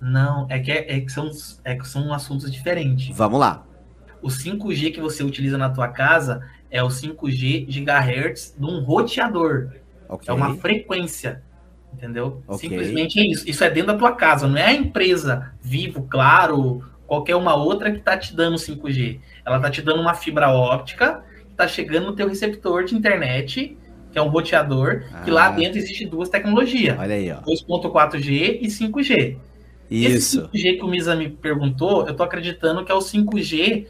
Não, 0.00 0.46
é 0.48 0.58
que, 0.58 0.70
é, 0.70 0.96
é, 0.96 1.00
que, 1.00 1.12
são, 1.12 1.30
é 1.64 1.74
que 1.74 1.86
são 1.86 2.12
assuntos 2.12 2.50
diferentes. 2.50 3.14
Vamos 3.16 3.40
lá. 3.40 3.66
O 4.22 4.28
5G 4.28 4.92
que 4.92 5.00
você 5.00 5.22
utiliza 5.22 5.56
na 5.56 5.70
tua 5.70 5.88
casa 5.88 6.42
é 6.70 6.82
o 6.82 6.88
5G 6.88 7.66
GHz 7.66 8.54
de 8.58 8.64
um 8.64 8.82
roteador. 8.84 9.70
Okay. 10.10 10.28
É 10.28 10.32
uma 10.32 10.56
frequência. 10.56 11.42
Entendeu? 11.92 12.42
Okay. 12.46 12.68
Simplesmente 12.68 13.18
é 13.18 13.26
isso. 13.26 13.48
Isso 13.48 13.64
é 13.64 13.70
dentro 13.70 13.92
da 13.92 13.98
tua 13.98 14.12
casa, 14.12 14.46
não 14.46 14.56
é 14.56 14.66
a 14.66 14.72
empresa 14.72 15.52
Vivo, 15.60 16.06
Claro, 16.08 16.84
qualquer 17.06 17.34
uma 17.34 17.56
outra 17.56 17.90
que 17.90 17.98
está 17.98 18.16
te 18.16 18.34
dando 18.34 18.56
5G. 18.56 19.18
Ela 19.44 19.56
está 19.56 19.70
te 19.70 19.82
dando 19.82 20.00
uma 20.00 20.14
fibra 20.14 20.50
óptica 20.50 21.24
que 21.46 21.52
está 21.52 21.66
chegando 21.66 22.06
no 22.06 22.12
teu 22.14 22.28
receptor 22.28 22.84
de 22.84 22.94
internet, 22.94 23.76
que 24.12 24.18
é 24.18 24.22
um 24.22 24.28
roteador, 24.28 25.04
ah. 25.12 25.22
que 25.22 25.30
lá 25.30 25.46
ah. 25.46 25.50
dentro 25.50 25.78
existe 25.78 26.06
duas 26.06 26.28
tecnologias. 26.28 26.96
Olha 26.98 27.14
aí, 27.16 27.32
ó. 27.32 27.40
2.4G 27.42 28.58
e 28.60 28.66
5G. 28.68 29.36
Isso. 29.90 30.48
Esse 30.54 30.68
5G 30.68 30.76
que 30.78 30.84
o 30.84 30.88
Misa 30.88 31.16
me 31.16 31.28
perguntou, 31.28 32.06
eu 32.06 32.14
tô 32.14 32.22
acreditando 32.22 32.84
que 32.84 32.92
é 32.92 32.94
o 32.94 33.00
5G 33.00 33.86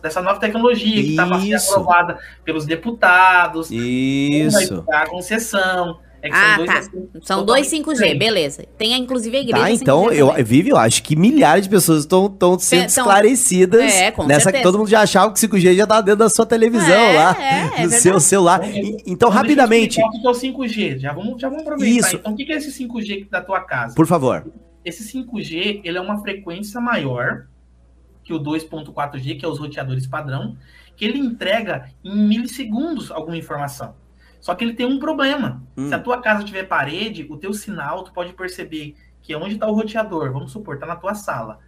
dessa 0.00 0.22
nova 0.22 0.38
tecnologia 0.38 1.02
que 1.02 1.10
estava 1.10 1.40
sendo 1.40 1.56
aprovada 1.56 2.18
pelos 2.44 2.64
deputados. 2.64 3.70
Isso. 3.70 4.84
A 4.90 5.06
concessão. 5.06 5.98
É 6.20 6.30
ah, 6.32 6.56
são 6.56 6.66
tá. 6.66 6.82
São 7.22 7.44
dois 7.44 7.68
5G, 7.68 7.92
diferentes. 7.92 8.18
beleza. 8.18 8.64
Tem 8.76 8.92
inclusive 8.94 9.36
a 9.36 9.40
igreja. 9.40 9.64
Tá, 9.64 9.70
então, 9.70 10.12
eu, 10.12 10.32
Vivi, 10.44 10.70
eu 10.70 10.76
acho 10.76 11.02
que 11.02 11.14
milhares 11.14 11.64
de 11.64 11.70
pessoas 11.70 12.00
estão 12.00 12.26
sendo 12.58 12.80
então, 12.80 12.86
esclarecidas 12.86 13.94
é, 13.94 14.10
com 14.10 14.26
nessa 14.26 14.44
certeza. 14.44 14.58
que 14.58 14.62
todo 14.64 14.78
mundo 14.78 14.90
já 14.90 15.00
achava 15.00 15.32
que 15.32 15.46
o 15.46 15.48
5G 15.48 15.76
já 15.76 15.86
tá 15.86 16.00
dentro 16.00 16.18
da 16.18 16.28
sua 16.28 16.44
televisão 16.44 16.90
é, 16.90 17.12
lá, 17.16 17.36
é, 17.38 17.82
é 17.82 17.84
no 17.84 17.90
seu 17.92 18.18
celular. 18.18 18.60
Então, 18.64 19.00
então 19.06 19.30
rapidamente. 19.30 20.00
O 20.02 20.10
que 20.10 20.26
é 20.26 20.30
o 20.30 20.32
5G? 20.32 20.98
Já 20.98 21.12
vamos, 21.12 21.40
já 21.40 21.48
vamos 21.48 21.62
aproveitar. 21.62 22.08
Isso. 22.08 22.16
Então, 22.16 22.32
o 22.32 22.36
que 22.36 22.52
é 22.52 22.56
esse 22.56 22.84
5G 22.84 23.30
da 23.30 23.40
tua 23.40 23.60
casa? 23.60 23.94
Por 23.94 24.06
favor. 24.06 24.44
Esse 24.84 25.04
5G, 25.04 25.82
ele 25.84 25.98
é 25.98 26.00
uma 26.00 26.20
frequência 26.20 26.80
maior 26.80 27.46
que 28.28 28.34
o 28.34 28.38
2.4G, 28.38 29.40
que 29.40 29.44
é 29.46 29.48
os 29.48 29.58
roteadores 29.58 30.06
padrão, 30.06 30.54
que 30.94 31.02
ele 31.02 31.18
entrega 31.18 31.88
em 32.04 32.14
milissegundos 32.14 33.10
alguma 33.10 33.38
informação. 33.38 33.94
Só 34.38 34.54
que 34.54 34.62
ele 34.62 34.74
tem 34.74 34.84
um 34.84 34.98
problema. 34.98 35.62
Hum. 35.74 35.88
Se 35.88 35.94
a 35.94 35.98
tua 35.98 36.20
casa 36.20 36.44
tiver 36.44 36.64
parede, 36.64 37.26
o 37.30 37.38
teu 37.38 37.54
sinal, 37.54 38.04
tu 38.04 38.12
pode 38.12 38.34
perceber 38.34 38.94
que 39.22 39.32
é 39.32 39.38
onde 39.38 39.54
está 39.54 39.66
o 39.66 39.72
roteador, 39.72 40.30
vamos 40.30 40.52
supor, 40.52 40.74
está 40.74 40.86
na 40.86 40.94
tua 40.94 41.14
sala. 41.14 41.58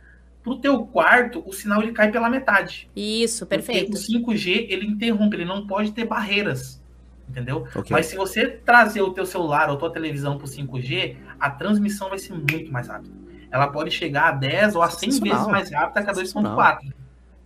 Para 0.43 0.53
o 0.53 0.57
teu 0.57 0.85
quarto, 0.85 1.43
o 1.47 1.53
sinal 1.53 1.83
ele 1.83 1.93
cai 1.93 2.13
pela 2.13 2.29
metade. 2.29 2.91
Isso, 2.95 3.47
perfeito. 3.47 3.93
Porque 3.93 4.17
o 4.17 4.21
5G 4.21 4.67
ele 4.69 4.87
interrompe, 4.87 5.37
ele 5.37 5.47
não 5.47 5.67
pode 5.67 5.93
ter 5.93 6.05
barreiras, 6.05 6.83
entendeu? 7.27 7.67
Okay. 7.75 7.91
Mas 7.91 8.05
se 8.07 8.17
você 8.17 8.47
trazer 8.47 9.01
o 9.01 9.15
teu 9.15 9.25
celular 9.25 9.71
ou 9.71 9.79
tua 9.79 9.91
televisão 9.91 10.37
para 10.37 10.45
o 10.45 10.49
5G, 10.49 11.17
a 11.39 11.49
transmissão 11.49 12.11
vai 12.11 12.19
ser 12.19 12.35
muito 12.35 12.71
mais 12.71 12.89
rápida. 12.89 13.30
Ela 13.51 13.69
pode 13.69 13.91
chegar 13.91 14.29
a 14.29 14.33
10 14.33 14.77
ou 14.77 14.83
a 14.83 14.91
100 14.91 15.11
vezes 15.21 15.47
mais 15.47 15.71
rápida 15.71 16.03
que 16.03 16.11
a 16.11 16.15
2.4. 16.15 16.93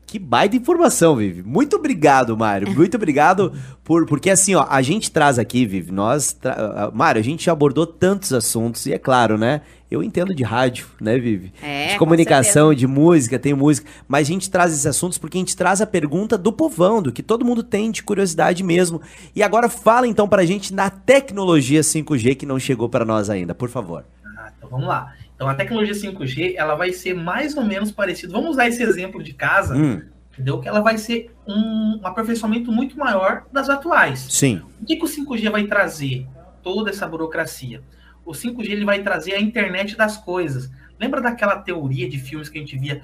Que 0.07 0.19
baita 0.19 0.55
informação, 0.55 1.17
Vivi. 1.17 1.43
Muito 1.43 1.77
obrigado, 1.77 2.37
Mário. 2.37 2.71
Muito 2.71 2.97
obrigado 2.97 3.53
por 3.83 4.07
porque 4.07 4.31
assim, 4.31 4.55
ó, 4.55 4.67
a 4.69 4.81
gente 4.83 5.11
traz 5.11 5.39
aqui, 5.39 5.67
Vivi, 5.67 5.91
nós, 5.91 6.33
tra... 6.33 6.91
Mário, 6.95 7.21
a 7.21 7.25
gente 7.25 7.51
abordou 7.51 7.87
tantos 7.87 8.33
assuntos 8.33 8.87
e 8.87 8.93
é 8.93 8.99
claro, 8.99 9.37
né? 9.37 9.63
Eu 9.91 10.03
entendo 10.03 10.35
de 10.35 10.43
rádio, 10.43 10.87
né, 11.01 11.19
Vivi? 11.19 11.53
É, 11.63 11.89
de 11.89 11.99
comunicação, 11.99 12.75
de 12.75 12.87
música, 12.87 13.39
tem 13.39 13.55
música, 13.55 13.89
mas 14.07 14.29
a 14.29 14.31
gente 14.31 14.51
traz 14.51 14.73
esses 14.73 14.87
assuntos 14.87 15.19
porque 15.19 15.39
a 15.39 15.41
gente 15.41 15.57
traz 15.57 15.81
a 15.81 15.87
pergunta 15.87 16.37
do 16.37 16.53
povão, 16.53 17.03
do 17.03 17.11
que 17.11 17.23
todo 17.23 17.45
mundo 17.45 17.63
tem 17.63 17.91
de 17.91 18.03
curiosidade 18.03 18.63
mesmo. 18.63 19.01
E 19.35 19.43
agora 19.43 19.69
fala 19.69 20.07
então 20.07 20.29
pra 20.29 20.45
gente 20.45 20.73
na 20.75 20.91
tecnologia 20.91 21.81
5G 21.81 22.37
que 22.37 22.47
não 22.47 22.59
chegou 22.59 22.89
para 22.89 23.05
nós 23.05 23.31
ainda, 23.31 23.55
por 23.55 23.69
favor. 23.69 24.05
Ah, 24.37 24.53
então 24.57 24.69
vamos 24.69 24.87
lá. 24.87 25.13
Então 25.35 25.49
a 25.49 25.55
tecnologia 25.55 25.95
5G 25.95 26.55
ela 26.57 26.75
vai 26.75 26.93
ser 26.93 27.15
mais 27.15 27.57
ou 27.57 27.65
menos 27.65 27.91
parecida. 27.91 28.33
Vamos 28.33 28.51
usar 28.51 28.69
esse 28.69 28.83
exemplo 28.83 29.23
de 29.23 29.33
casa, 29.35 29.75
hum. 29.75 30.03
entendeu? 30.33 30.61
Que 30.61 30.69
ela 30.69 30.81
vai 30.81 30.97
ser 30.97 31.35
um, 31.47 32.01
um 32.03 32.07
aperfeiçoamento 32.07 32.71
muito 32.71 32.99
maior 32.99 33.45
das 33.53 33.69
atuais. 33.69 34.21
Sim. 34.31 34.63
O 34.81 34.85
que, 34.85 34.97
que 34.97 35.05
o 35.05 35.09
5G 35.09 35.51
vai 35.51 35.65
trazer? 35.65 36.27
Toda 36.63 36.91
essa 36.91 37.07
burocracia. 37.07 37.83
O 38.25 38.33
5G 38.33 38.71
ele 38.71 38.85
vai 38.85 39.03
trazer 39.03 39.35
a 39.35 39.41
internet 39.41 39.97
das 39.97 40.17
coisas. 40.17 40.71
Lembra 40.99 41.21
daquela 41.21 41.57
teoria 41.57 42.09
de 42.09 42.19
filmes 42.19 42.49
que 42.49 42.57
a 42.57 42.61
gente 42.61 42.79
via 42.79 43.03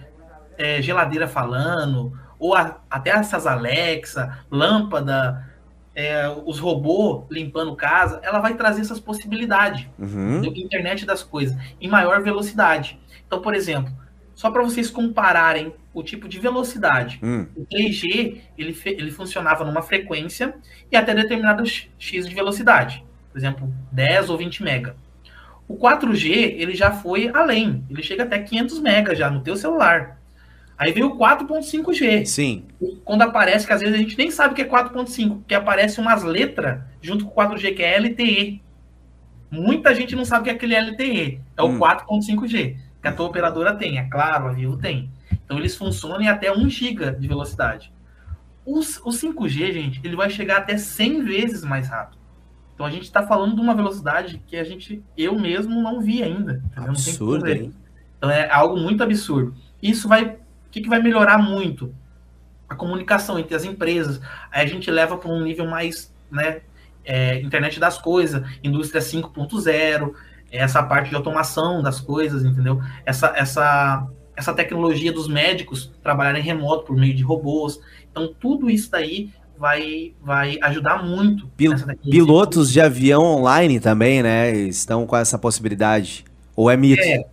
é, 0.56 0.80
geladeira 0.80 1.26
falando, 1.26 2.12
ou 2.38 2.54
a, 2.54 2.80
até 2.88 3.10
essas 3.10 3.46
Alexa, 3.46 4.44
lâmpada, 4.50 5.49
é, 6.00 6.34
os 6.46 6.58
robôs 6.58 7.26
limpando 7.30 7.76
casa, 7.76 8.20
ela 8.22 8.38
vai 8.38 8.54
trazer 8.54 8.80
essas 8.80 8.98
possibilidades 8.98 9.86
uhum. 9.98 10.40
internet 10.44 11.04
das 11.04 11.22
coisas 11.22 11.56
em 11.80 11.88
maior 11.88 12.22
velocidade. 12.22 12.98
Então, 13.26 13.40
por 13.40 13.54
exemplo, 13.54 13.92
só 14.34 14.50
para 14.50 14.62
vocês 14.62 14.90
compararem 14.90 15.74
o 15.92 16.02
tipo 16.02 16.26
de 16.26 16.38
velocidade, 16.38 17.20
hum. 17.22 17.46
o 17.54 17.66
3G 17.66 18.38
ele, 18.56 18.78
ele 18.84 19.10
funcionava 19.10 19.64
numa 19.64 19.82
frequência 19.82 20.54
e 20.90 20.96
até 20.96 21.14
determinado 21.14 21.64
x 21.66 22.26
de 22.26 22.34
velocidade, 22.34 23.04
por 23.30 23.38
exemplo, 23.38 23.72
10 23.92 24.30
ou 24.30 24.38
20 24.38 24.62
mega. 24.62 24.96
O 25.68 25.76
4G 25.76 26.30
ele 26.30 26.74
já 26.74 26.90
foi 26.90 27.30
além, 27.34 27.84
ele 27.90 28.02
chega 28.02 28.22
até 28.22 28.38
500 28.38 28.80
mega 28.80 29.14
já 29.14 29.28
no 29.28 29.40
teu 29.40 29.56
celular. 29.56 30.19
Aí 30.80 30.92
veio 30.92 31.08
o 31.08 31.18
4.5G. 31.18 32.24
Sim. 32.24 32.64
Quando 33.04 33.20
aparece, 33.20 33.66
que 33.66 33.72
às 33.74 33.82
vezes 33.82 33.94
a 33.94 33.98
gente 33.98 34.16
nem 34.16 34.30
sabe 34.30 34.54
o 34.54 34.56
que 34.56 34.62
é 34.62 34.64
4.5, 34.66 35.40
porque 35.40 35.54
aparece 35.54 36.00
umas 36.00 36.22
letras 36.22 36.80
junto 37.02 37.26
com 37.26 37.38
o 37.38 37.44
4G, 37.44 37.76
que 37.76 37.82
é 37.82 37.98
LTE. 37.98 38.62
Muita 39.50 39.94
gente 39.94 40.16
não 40.16 40.24
sabe 40.24 40.40
o 40.40 40.44
que 40.44 40.50
é 40.50 40.52
aquele 40.54 40.74
LTE. 40.74 41.38
É 41.54 41.62
hum. 41.62 41.76
o 41.76 41.78
4.5G, 41.78 42.78
que 43.02 43.08
a 43.08 43.12
tua 43.12 43.26
operadora 43.26 43.74
tem, 43.74 43.98
é 43.98 44.04
claro, 44.04 44.48
a 44.48 44.52
Vivo 44.52 44.78
tem. 44.78 45.10
Então 45.44 45.58
eles 45.58 45.76
funcionam 45.76 46.22
em 46.22 46.28
até 46.28 46.50
1 46.50 46.70
GB 46.70 47.12
de 47.12 47.28
velocidade. 47.28 47.92
O, 48.64 48.78
o 48.78 49.10
5G, 49.10 49.72
gente, 49.74 50.00
ele 50.02 50.16
vai 50.16 50.30
chegar 50.30 50.56
até 50.56 50.78
100 50.78 51.22
vezes 51.22 51.62
mais 51.62 51.88
rápido. 51.88 52.18
Então 52.72 52.86
a 52.86 52.90
gente 52.90 53.02
está 53.02 53.26
falando 53.26 53.54
de 53.54 53.60
uma 53.60 53.74
velocidade 53.74 54.42
que 54.46 54.56
a 54.56 54.64
gente, 54.64 55.04
eu 55.14 55.38
mesmo 55.38 55.82
não 55.82 56.00
vi 56.00 56.22
ainda. 56.22 56.64
Absurdo, 56.74 57.46
hein? 57.46 57.70
Então 58.16 58.30
é 58.30 58.50
algo 58.50 58.78
muito 58.78 59.02
absurdo. 59.02 59.54
Isso 59.82 60.08
vai 60.08 60.38
o 60.70 60.72
que, 60.72 60.80
que 60.80 60.88
vai 60.88 61.02
melhorar 61.02 61.36
muito? 61.36 61.92
A 62.68 62.76
comunicação 62.76 63.36
entre 63.40 63.56
as 63.56 63.64
empresas. 63.64 64.20
Aí 64.52 64.64
a 64.64 64.68
gente 64.68 64.88
leva 64.88 65.16
para 65.16 65.28
um 65.28 65.42
nível 65.42 65.66
mais, 65.66 66.14
né, 66.30 66.60
é, 67.04 67.40
internet 67.40 67.80
das 67.80 67.98
coisas, 67.98 68.48
indústria 68.62 69.00
5.0, 69.00 70.14
essa 70.48 70.80
parte 70.80 71.10
de 71.10 71.16
automação 71.16 71.82
das 71.82 72.00
coisas, 72.00 72.44
entendeu? 72.44 72.80
Essa, 73.04 73.32
essa, 73.36 74.06
essa 74.36 74.54
tecnologia 74.54 75.12
dos 75.12 75.26
médicos 75.26 75.90
trabalharem 76.04 76.40
remoto 76.40 76.84
por 76.84 76.96
meio 76.96 77.14
de 77.14 77.24
robôs. 77.24 77.80
Então, 78.08 78.32
tudo 78.38 78.70
isso 78.70 78.92
daí 78.92 79.30
vai, 79.58 80.14
vai 80.22 80.56
ajudar 80.62 81.02
muito. 81.02 81.48
Pil 81.56 81.74
pilotos 82.08 82.70
de 82.70 82.80
avião 82.80 83.24
online 83.24 83.80
também, 83.80 84.22
né? 84.22 84.52
Estão 84.52 85.04
com 85.04 85.16
essa 85.16 85.36
possibilidade. 85.36 86.24
Ou 86.54 86.70
é 86.70 86.76
mito? 86.76 87.02
É, 87.02 87.24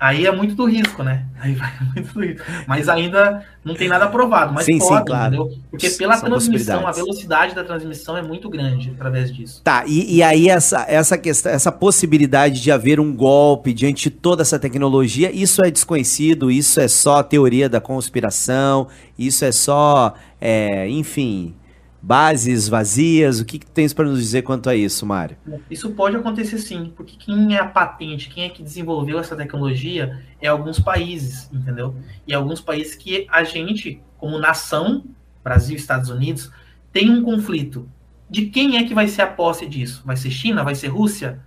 Aí 0.00 0.26
é 0.26 0.32
muito 0.32 0.54
do 0.54 0.64
risco, 0.64 1.02
né? 1.02 1.26
Aí 1.38 1.54
vai 1.54 1.70
muito 1.94 2.14
do 2.14 2.20
risco. 2.24 2.42
Mas 2.66 2.88
ainda 2.88 3.44
não 3.62 3.74
tem 3.74 3.86
nada 3.86 4.06
aprovado. 4.06 4.54
Mas 4.54 4.64
sim, 4.64 4.78
pode, 4.78 5.00
sim, 5.00 5.04
claro. 5.04 5.34
entendeu? 5.34 5.58
Porque 5.70 5.90
pela 5.90 6.16
São 6.16 6.30
transmissão, 6.30 6.86
a 6.86 6.90
velocidade 6.90 7.54
da 7.54 7.62
transmissão 7.62 8.16
é 8.16 8.22
muito 8.22 8.48
grande 8.48 8.90
através 8.96 9.30
disso. 9.30 9.60
Tá, 9.62 9.84
e, 9.86 10.16
e 10.16 10.22
aí 10.22 10.48
essa, 10.48 10.86
essa 10.88 11.18
questão, 11.18 11.52
essa 11.52 11.70
possibilidade 11.70 12.62
de 12.62 12.72
haver 12.72 12.98
um 12.98 13.14
golpe 13.14 13.74
diante 13.74 14.04
de 14.04 14.10
toda 14.10 14.40
essa 14.40 14.58
tecnologia, 14.58 15.30
isso 15.30 15.62
é 15.62 15.70
desconhecido, 15.70 16.50
isso 16.50 16.80
é 16.80 16.88
só 16.88 17.22
teoria 17.22 17.68
da 17.68 17.80
conspiração, 17.80 18.88
isso 19.18 19.44
é 19.44 19.52
só, 19.52 20.14
é, 20.40 20.88
enfim, 20.88 21.54
bases 22.02 22.68
vazias? 22.68 23.40
O 23.40 23.44
que, 23.44 23.58
que 23.58 23.66
tens 23.66 23.92
para 23.92 24.06
nos 24.06 24.20
dizer 24.20 24.42
quanto 24.42 24.68
a 24.70 24.74
isso, 24.74 25.04
Mário? 25.04 25.36
Isso 25.70 25.90
pode 25.90 26.16
acontecer 26.16 26.58
sim, 26.58 26.92
porque 26.96 27.16
quem 27.16 27.56
é 27.56 27.60
a 27.60 27.66
patente, 27.66 28.30
quem 28.30 28.44
é 28.44 28.48
que 28.48 28.62
desenvolveu 28.62 29.18
essa 29.18 29.36
tecnologia 29.36 30.22
é 30.40 30.48
alguns 30.48 30.78
países, 30.78 31.50
entendeu? 31.52 31.94
E 32.26 32.34
alguns 32.34 32.60
países 32.60 32.94
que 32.94 33.26
a 33.30 33.44
gente, 33.44 34.02
como 34.18 34.38
nação, 34.38 35.04
Brasil 35.42 35.76
Estados 35.76 36.10
Unidos, 36.10 36.50
tem 36.92 37.10
um 37.10 37.22
conflito. 37.22 37.88
De 38.28 38.46
quem 38.46 38.76
é 38.76 38.84
que 38.84 38.94
vai 38.94 39.08
ser 39.08 39.22
a 39.22 39.26
posse 39.26 39.66
disso? 39.66 40.02
Vai 40.04 40.16
ser 40.16 40.30
China? 40.30 40.62
Vai 40.62 40.74
ser 40.74 40.88
Rússia? 40.88 41.40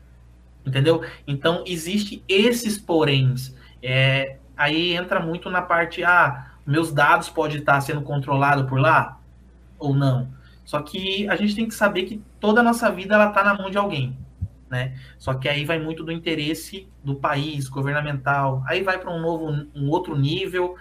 Entendeu? 0.66 1.04
Então, 1.28 1.63
existe 1.66 2.24
esses 2.28 2.78
poréns. 2.78 3.54
É, 3.82 4.38
aí 4.56 4.94
entra 4.94 5.20
muito 5.20 5.50
na 5.50 5.62
parte, 5.62 6.04
ah, 6.04 6.52
meus 6.66 6.92
dados 6.92 7.30
podem 7.30 7.58
estar 7.58 7.80
sendo 7.82 8.02
controlados 8.02 8.70
por 8.70 8.80
lá 8.80 9.20
ou 9.78 9.94
não. 9.94 10.30
Só 10.65 10.82
que 10.82 11.28
a 11.28 11.36
gente 11.36 11.56
tem 11.56 11.67
que 11.67 11.73
saber 11.73 12.04
que 12.04 12.21
toda 12.39 12.62
a 12.62 12.63
nossa 12.63 12.89
vida 12.89 13.15
ela 13.15 13.30
está 13.30 13.43
na 13.43 13.54
mão 13.54 13.69
de 13.69 13.78
alguém, 13.78 14.17
né? 14.69 14.95
Só 15.17 15.34
que 15.34 15.49
aí 15.49 15.65
vai 15.65 15.80
muito 15.80 16.04
do 16.04 16.12
interesse 16.12 16.88
do 17.04 17.15
país, 17.15 17.67
governamental. 17.67 18.63
Aí 18.67 18.82
vai 18.82 18.97
para 18.97 19.13
um 19.13 19.21
novo, 19.21 19.67
um 19.76 19.89
outro 19.89 20.15
nível 20.15 20.76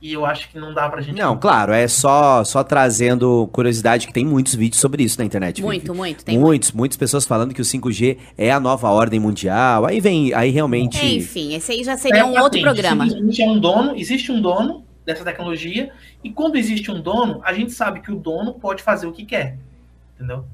e 0.00 0.12
eu 0.12 0.26
acho 0.26 0.50
que 0.50 0.58
não 0.58 0.74
dá 0.74 0.88
pra 0.88 1.00
gente. 1.00 1.18
Não, 1.18 1.36
claro, 1.36 1.72
é 1.72 1.88
só 1.88 2.44
só 2.44 2.62
trazendo 2.62 3.48
curiosidade 3.52 4.06
que 4.06 4.12
tem 4.12 4.24
muitos 4.24 4.54
vídeos 4.54 4.80
sobre 4.80 5.02
isso 5.02 5.18
na 5.18 5.24
internet. 5.24 5.62
Muito, 5.62 5.82
Vivi. 5.82 5.96
muito, 5.96 6.24
tem 6.24 6.38
muitos, 6.38 6.70
muito. 6.70 6.78
muitas 6.78 6.96
pessoas 6.96 7.24
falando 7.24 7.54
que 7.54 7.60
o 7.60 7.64
5G 7.64 8.18
é 8.36 8.50
a 8.52 8.60
nova 8.60 8.88
ordem 8.90 9.18
mundial. 9.18 9.86
Aí 9.86 10.00
vem, 10.00 10.34
aí 10.34 10.50
realmente. 10.50 10.98
É, 10.98 11.14
enfim, 11.14 11.54
esse 11.54 11.72
aí 11.72 11.82
já 11.82 11.96
seria 11.96 12.20
é, 12.20 12.24
um 12.24 12.40
outro 12.40 12.60
programa. 12.60 13.06
Existe 13.06 13.42
um 13.42 13.58
dono, 13.58 13.96
existe 13.96 14.32
um 14.32 14.40
dono 14.40 14.85
dessa 15.06 15.24
tecnologia. 15.24 15.90
E 16.22 16.30
quando 16.30 16.56
existe 16.56 16.90
um 16.90 17.00
dono, 17.00 17.40
a 17.44 17.52
gente 17.54 17.72
sabe 17.72 18.00
que 18.00 18.12
o 18.12 18.16
dono 18.16 18.54
pode 18.54 18.82
fazer 18.82 19.06
o 19.06 19.12
que 19.12 19.24
quer. 19.24 19.56
Entendeu? 20.16 20.44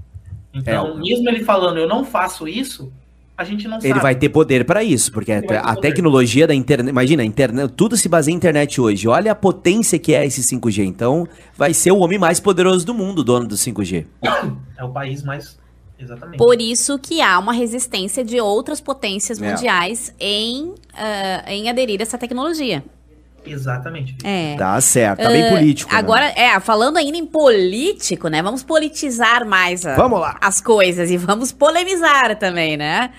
Então, 0.55 0.93
é. 0.93 1.01
mesmo 1.01 1.29
ele 1.29 1.43
falando, 1.43 1.79
eu 1.79 1.89
não 1.89 2.05
faço 2.05 2.47
isso, 2.47 2.93
a 3.37 3.43
gente 3.43 3.67
não 3.67 3.77
ele 3.77 3.83
sabe. 3.83 3.95
Ele 3.95 4.01
vai 4.01 4.15
ter 4.15 4.29
poder 4.29 4.67
para 4.67 4.85
isso, 4.85 5.11
porque 5.11 5.33
a, 5.33 5.39
a 5.39 5.75
tecnologia 5.75 6.47
da 6.47 6.55
internet, 6.55 6.91
imagina, 6.91 7.25
internet, 7.25 7.73
tudo 7.73 7.97
se 7.97 8.07
baseia 8.09 8.35
em 8.35 8.37
internet 8.37 8.79
hoje. 8.79 9.09
Olha 9.09 9.33
a 9.33 9.35
potência 9.35 9.99
que 9.99 10.15
é 10.15 10.27
esse 10.27 10.43
5G. 10.43 10.85
Então, 10.85 11.27
vai 11.57 11.73
ser 11.73 11.91
o 11.91 11.99
homem 11.99 12.19
mais 12.19 12.39
poderoso 12.39 12.85
do 12.85 12.93
mundo, 12.93 13.25
dono 13.25 13.47
do 13.47 13.55
5G. 13.55 14.07
É 14.77 14.85
o 14.85 14.91
país 14.91 15.23
mais 15.23 15.57
Exatamente. 16.03 16.39
Por 16.39 16.61
isso 16.61 16.99
que 16.99 17.21
há 17.21 17.39
uma 17.39 17.53
resistência 17.53 18.25
de 18.25 18.41
outras 18.41 18.81
potências 18.81 19.41
é. 19.41 19.49
mundiais 19.49 20.13
é. 20.19 20.27
em, 20.27 20.65
uh, 20.65 20.75
em 21.47 21.71
aderir 21.71 22.01
a 22.01 22.03
essa 22.03 22.19
tecnologia. 22.19 22.85
Exatamente. 23.45 24.17
É. 24.25 24.57
Tá 24.57 24.81
certo, 24.81 25.23
tá 25.23 25.29
bem 25.29 25.47
uh, 25.47 25.57
político. 25.57 25.93
Né? 25.93 25.99
Agora, 25.99 26.27
né? 26.27 26.35
é, 26.37 26.61
falando 26.61 26.97
ainda 26.97 27.17
em 27.17 27.27
político, 27.27 28.29
né? 28.29 28.43
Vamos 28.43 28.63
politizar 28.63 29.45
mais 29.45 29.85
a, 29.85 29.95
vamos 29.97 30.21
lá. 30.21 30.39
as 30.41 30.61
coisas 30.61 31.11
e 31.11 31.17
vamos 31.17 31.53
polemizar 31.53 32.37
também, 32.39 32.77
né? 32.77 33.11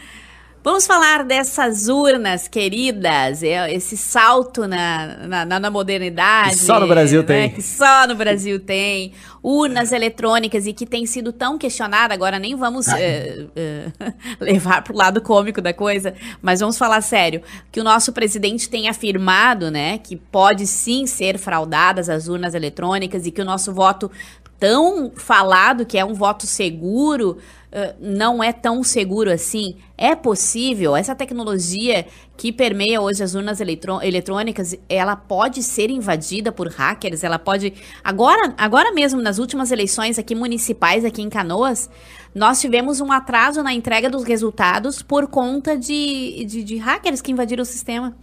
Vamos 0.64 0.88
falar 0.88 1.26
dessas 1.26 1.90
urnas 1.90 2.48
queridas, 2.48 3.44
é, 3.44 3.74
esse 3.74 3.98
salto 3.98 4.66
na, 4.66 5.46
na, 5.46 5.60
na 5.60 5.70
modernidade. 5.70 6.52
Que 6.52 6.56
só 6.64 6.80
no 6.80 6.88
Brasil 6.88 7.20
né? 7.20 7.28
tem. 7.28 7.50
Que 7.50 7.62
só 7.62 8.08
no 8.08 8.16
Brasil 8.16 8.58
tem. 8.62 9.12
Urnas 9.44 9.92
eletrônicas 9.92 10.66
e 10.66 10.72
que 10.72 10.86
tem 10.86 11.06
sido 11.06 11.34
tão 11.34 11.58
questionada. 11.58 12.14
Agora 12.14 12.40
nem 12.40 12.56
vamos 12.56 12.88
uh, 12.88 12.92
uh, 12.92 14.14
levar 14.40 14.82
para 14.84 14.94
o 14.94 14.96
lado 14.96 15.20
cômico 15.20 15.60
da 15.60 15.74
coisa, 15.74 16.14
mas 16.42 16.62
vamos 16.62 16.78
falar 16.78 17.02
sério. 17.02 17.42
Que 17.70 17.82
o 17.82 17.84
nosso 17.84 18.14
presidente 18.14 18.70
tem 18.70 18.88
afirmado 18.88 19.70
né, 19.70 19.98
que 19.98 20.16
pode 20.16 20.66
sim 20.66 21.06
ser 21.06 21.38
fraudadas 21.38 22.08
as 22.08 22.30
urnas 22.30 22.54
eletrônicas 22.54 23.26
e 23.26 23.32
que 23.32 23.42
o 23.42 23.46
nosso 23.46 23.74
voto 23.74 24.10
tão 24.58 25.12
falado 25.14 25.86
que 25.86 25.98
é 25.98 26.06
um 26.06 26.14
voto 26.14 26.48
seguro, 26.48 27.38
uh, 27.74 27.96
não 28.00 28.44
é 28.44 28.54
tão 28.54 28.84
seguro 28.84 29.32
assim? 29.32 29.76
É 29.98 30.16
possível? 30.16 30.96
Essa 30.96 31.16
tecnologia 31.16 32.06
que 32.38 32.52
permeia 32.52 33.02
hoje 33.02 33.24
as 33.24 33.36
urnas 33.36 33.60
eletrônicas, 33.60 34.76
ela 34.88 35.16
pode 35.16 35.64
ser 35.64 35.90
invadida 35.90 36.52
por 36.52 36.68
hackers? 36.68 37.24
Ela 37.24 37.40
pode. 37.40 37.74
Agora, 38.04 38.54
agora 38.58 38.94
mesmo, 38.94 39.22
nas 39.22 39.40
últimas 39.40 39.72
eleições 39.72 40.20
aqui 40.20 40.36
municipais, 40.36 41.04
aqui 41.04 41.22
em 41.22 41.30
Canoas, 41.30 41.90
nós 42.34 42.62
tivemos 42.62 43.02
um 43.02 43.12
atraso 43.12 43.64
na 43.64 43.74
entrega 43.74 44.10
dos 44.10 44.24
resultados 44.24 45.02
por 45.02 45.28
conta 45.28 45.78
de, 45.78 46.46
de, 46.46 46.64
de 46.64 46.78
hackers 46.78 47.22
que 47.22 47.32
invadiram 47.32 47.64
o 47.64 47.66
sistema. 47.66 48.16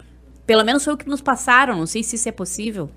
Pelo 0.47 0.65
menos 0.65 0.85
foi 0.85 0.95
o 0.95 0.97
que 0.97 1.09
nos 1.09 1.21
passaram, 1.21 1.77
não 1.77 1.87
sei 1.87 2.03
se 2.03 2.17
isso 2.17 2.29
é 2.29 2.33
possível. 2.33 2.91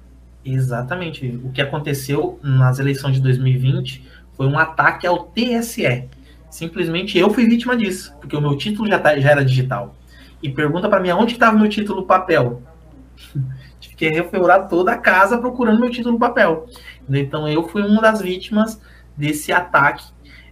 Exatamente. 0.45 1.39
O 1.43 1.51
que 1.51 1.61
aconteceu 1.61 2.39
nas 2.43 2.79
eleições 2.79 3.15
de 3.15 3.21
2020 3.21 4.03
foi 4.35 4.47
um 4.47 4.57
ataque 4.57 5.07
ao 5.07 5.25
TSE. 5.25 6.09
Simplesmente 6.53 7.17
eu 7.17 7.31
fui 7.31 7.47
vítima 7.47 7.75
disso, 7.75 8.15
porque 8.21 8.37
o 8.37 8.41
meu 8.41 8.55
título 8.55 8.87
já, 8.87 8.99
tá, 8.99 9.19
já 9.19 9.31
era 9.31 9.43
digital. 9.43 9.95
E 10.39 10.47
pergunta 10.47 10.87
para 10.87 10.99
mim 10.99 11.09
aonde 11.09 11.33
estava 11.33 11.57
meu 11.57 11.67
título 11.67 12.05
papel. 12.05 12.61
Tive 13.81 13.95
que 13.95 14.07
refeurar 14.09 14.67
toda 14.67 14.91
a 14.91 14.97
casa 14.99 15.39
procurando 15.39 15.79
meu 15.79 15.89
título 15.89 16.19
papel. 16.19 16.67
Então 17.09 17.47
eu 17.47 17.67
fui 17.67 17.81
uma 17.81 17.99
das 17.99 18.21
vítimas 18.21 18.79
desse 19.17 19.51
ataque. 19.51 20.05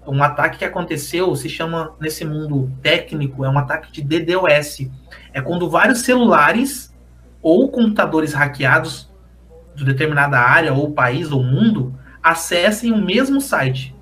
Um 0.08 0.24
ataque 0.24 0.58
que 0.58 0.66
aconteceu, 0.66 1.36
se 1.36 1.48
chama 1.48 1.94
nesse 2.02 2.26
mundo 2.26 2.72
técnico, 2.82 3.46
é 3.46 3.50
um 3.50 3.60
ataque 3.60 3.92
de 3.92 4.02
DDoS. 4.02 4.90
É 5.32 5.40
quando 5.40 5.70
vários 5.70 6.00
celulares 6.00 6.92
ou 7.44 7.70
computadores 7.70 8.34
hackeados 8.34 9.08
de 9.76 9.86
determinada 9.86 10.40
área, 10.40 10.74
ou 10.74 10.94
país, 10.94 11.32
ou 11.32 11.44
mundo, 11.44 11.94
acessem 12.24 12.92
o 12.92 12.98
mesmo 12.98 13.40
site. 13.40 13.96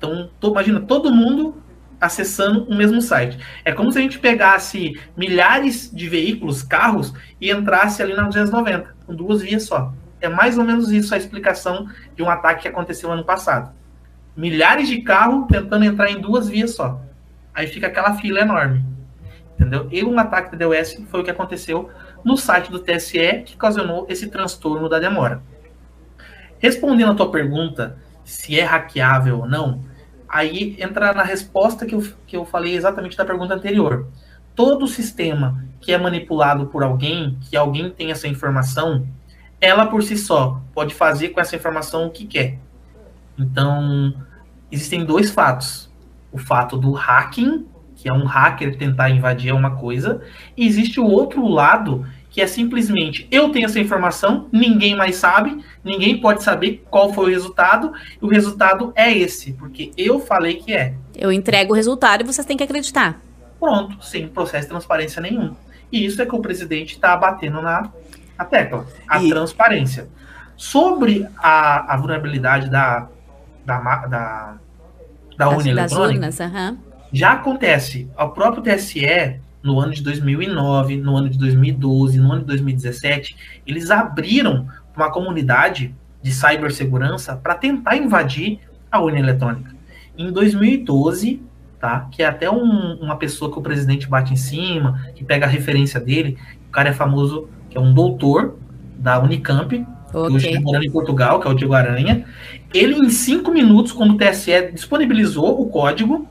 Então, 0.00 0.30
tô, 0.40 0.52
imagina 0.52 0.80
todo 0.80 1.14
mundo 1.14 1.62
acessando 2.00 2.64
o 2.64 2.74
mesmo 2.74 3.02
site. 3.02 3.38
É 3.66 3.70
como 3.70 3.92
se 3.92 3.98
a 3.98 4.00
gente 4.00 4.18
pegasse 4.18 4.98
milhares 5.14 5.90
de 5.92 6.08
veículos, 6.08 6.62
carros, 6.62 7.12
e 7.38 7.50
entrasse 7.50 8.02
ali 8.02 8.14
na 8.14 8.22
290, 8.22 8.96
com 9.06 9.14
duas 9.14 9.42
vias 9.42 9.64
só. 9.64 9.92
É 10.18 10.26
mais 10.26 10.56
ou 10.56 10.64
menos 10.64 10.90
isso 10.90 11.14
a 11.14 11.18
explicação 11.18 11.86
de 12.16 12.22
um 12.22 12.30
ataque 12.30 12.62
que 12.62 12.68
aconteceu 12.68 13.12
ano 13.12 13.22
passado. 13.22 13.74
Milhares 14.34 14.88
de 14.88 15.02
carros 15.02 15.46
tentando 15.50 15.84
entrar 15.84 16.10
em 16.10 16.18
duas 16.18 16.48
vias 16.48 16.74
só. 16.74 17.02
Aí 17.54 17.66
fica 17.66 17.88
aquela 17.88 18.14
fila 18.14 18.40
enorme. 18.40 18.82
Entendeu? 19.54 19.86
E 19.90 20.02
um 20.02 20.18
ataque 20.18 20.56
da 20.56 20.66
DOS 20.66 21.02
foi 21.10 21.20
o 21.20 21.24
que 21.24 21.30
aconteceu 21.30 21.90
no 22.24 22.38
site 22.38 22.70
do 22.70 22.78
TSE 22.78 23.42
que 23.44 23.54
ocasionou 23.54 24.06
esse 24.08 24.28
transtorno 24.28 24.88
da 24.88 24.98
demora. 24.98 25.42
Respondendo 26.58 27.12
a 27.12 27.14
tua 27.14 27.30
pergunta, 27.30 27.98
se 28.24 28.58
é 28.58 28.64
hackeável 28.64 29.40
ou 29.40 29.46
não, 29.46 29.89
aí 30.30 30.76
entra 30.78 31.12
na 31.12 31.22
resposta 31.22 31.84
que 31.84 31.94
eu, 31.94 32.06
que 32.26 32.36
eu 32.36 32.44
falei 32.44 32.74
exatamente 32.74 33.16
da 33.16 33.24
pergunta 33.24 33.54
anterior. 33.54 34.06
Todo 34.54 34.86
sistema 34.86 35.64
que 35.80 35.92
é 35.92 35.98
manipulado 35.98 36.66
por 36.66 36.82
alguém, 36.82 37.36
que 37.42 37.56
alguém 37.56 37.90
tem 37.90 38.10
essa 38.10 38.28
informação, 38.28 39.06
ela 39.60 39.86
por 39.86 40.02
si 40.02 40.16
só 40.16 40.60
pode 40.72 40.94
fazer 40.94 41.30
com 41.30 41.40
essa 41.40 41.56
informação 41.56 42.06
o 42.06 42.10
que 42.10 42.26
quer. 42.26 42.58
Então, 43.38 44.14
existem 44.70 45.04
dois 45.04 45.30
fatos. 45.30 45.90
O 46.32 46.38
fato 46.38 46.76
do 46.76 46.92
hacking 46.92 47.66
que 48.00 48.08
é 48.08 48.12
um 48.12 48.24
hacker 48.24 48.78
tentar 48.78 49.10
invadir 49.10 49.52
uma 49.52 49.76
coisa, 49.76 50.22
e 50.56 50.66
existe 50.66 50.98
o 50.98 51.04
outro 51.04 51.46
lado, 51.46 52.06
que 52.30 52.40
é 52.40 52.46
simplesmente 52.46 53.26
eu 53.30 53.50
tenho 53.50 53.66
essa 53.66 53.78
informação, 53.78 54.48
ninguém 54.52 54.96
mais 54.96 55.16
sabe, 55.16 55.62
ninguém 55.84 56.20
pode 56.20 56.42
saber 56.42 56.84
qual 56.90 57.12
foi 57.12 57.26
o 57.26 57.28
resultado, 57.28 57.92
e 58.20 58.24
o 58.24 58.28
resultado 58.28 58.92
é 58.94 59.12
esse, 59.12 59.52
porque 59.54 59.90
eu 59.96 60.20
falei 60.20 60.56
que 60.56 60.72
é. 60.72 60.94
Eu 61.14 61.32
entrego 61.32 61.72
o 61.72 61.76
resultado 61.76 62.22
e 62.22 62.24
vocês 62.24 62.46
têm 62.46 62.56
que 62.56 62.64
acreditar. 62.64 63.20
Pronto, 63.58 64.02
sem 64.04 64.28
processo 64.28 64.64
de 64.64 64.70
transparência 64.70 65.20
nenhum. 65.20 65.54
E 65.92 66.04
isso 66.06 66.22
é 66.22 66.26
que 66.26 66.34
o 66.34 66.40
presidente 66.40 66.94
está 66.94 67.16
batendo 67.16 67.60
na, 67.60 67.90
na 68.38 68.44
tecla, 68.44 68.86
a 69.08 69.22
e... 69.22 69.28
transparência. 69.28 70.08
Sobre 70.56 71.26
a, 71.38 71.94
a 71.94 71.96
vulnerabilidade 71.96 72.70
da, 72.70 73.08
da, 73.64 74.06
da, 74.06 74.56
da 75.36 75.48
urna 75.48 75.70
eletrônica, 75.70 76.26
urnas, 76.26 76.38
uhum 76.38 76.90
já 77.12 77.32
acontece. 77.32 78.08
O 78.18 78.28
próprio 78.28 78.62
TSE, 78.62 79.40
no 79.62 79.78
ano 79.78 79.92
de 79.92 80.02
2009, 80.02 80.96
no 80.96 81.16
ano 81.16 81.28
de 81.28 81.38
2012, 81.38 82.18
no 82.18 82.32
ano 82.32 82.40
de 82.40 82.46
2017, 82.46 83.36
eles 83.66 83.90
abriram 83.90 84.66
uma 84.96 85.10
comunidade 85.10 85.94
de 86.22 86.32
cibersegurança 86.32 87.36
para 87.36 87.54
tentar 87.54 87.96
invadir 87.96 88.60
a 88.90 89.00
urna 89.00 89.18
eletrônica. 89.18 89.74
Em 90.16 90.30
2012, 90.30 91.42
tá? 91.78 92.08
Que 92.10 92.22
é 92.22 92.26
até 92.26 92.50
um, 92.50 92.94
uma 93.00 93.16
pessoa 93.16 93.50
que 93.50 93.58
o 93.58 93.62
presidente 93.62 94.08
bate 94.08 94.32
em 94.32 94.36
cima, 94.36 95.06
que 95.14 95.24
pega 95.24 95.46
a 95.46 95.48
referência 95.48 96.00
dele. 96.00 96.36
O 96.68 96.70
cara 96.70 96.90
é 96.90 96.92
famoso, 96.92 97.48
que 97.68 97.78
é 97.78 97.80
um 97.80 97.92
doutor 97.92 98.56
da 98.96 99.18
Unicamp, 99.18 99.74
okay. 99.74 99.86
que 100.12 100.18
hoje 100.18 100.48
está 100.48 100.60
morando 100.60 100.84
em 100.84 100.90
Portugal, 100.90 101.40
que 101.40 101.48
é 101.48 101.50
o 101.50 101.54
Diego 101.54 101.74
Aranha. 101.74 102.24
Ele, 102.74 102.94
em 102.94 103.08
cinco 103.08 103.50
minutos, 103.50 103.92
quando 103.92 104.14
o 104.14 104.16
TSE 104.18 104.72
disponibilizou 104.72 105.60
o 105.60 105.68
código, 105.68 106.28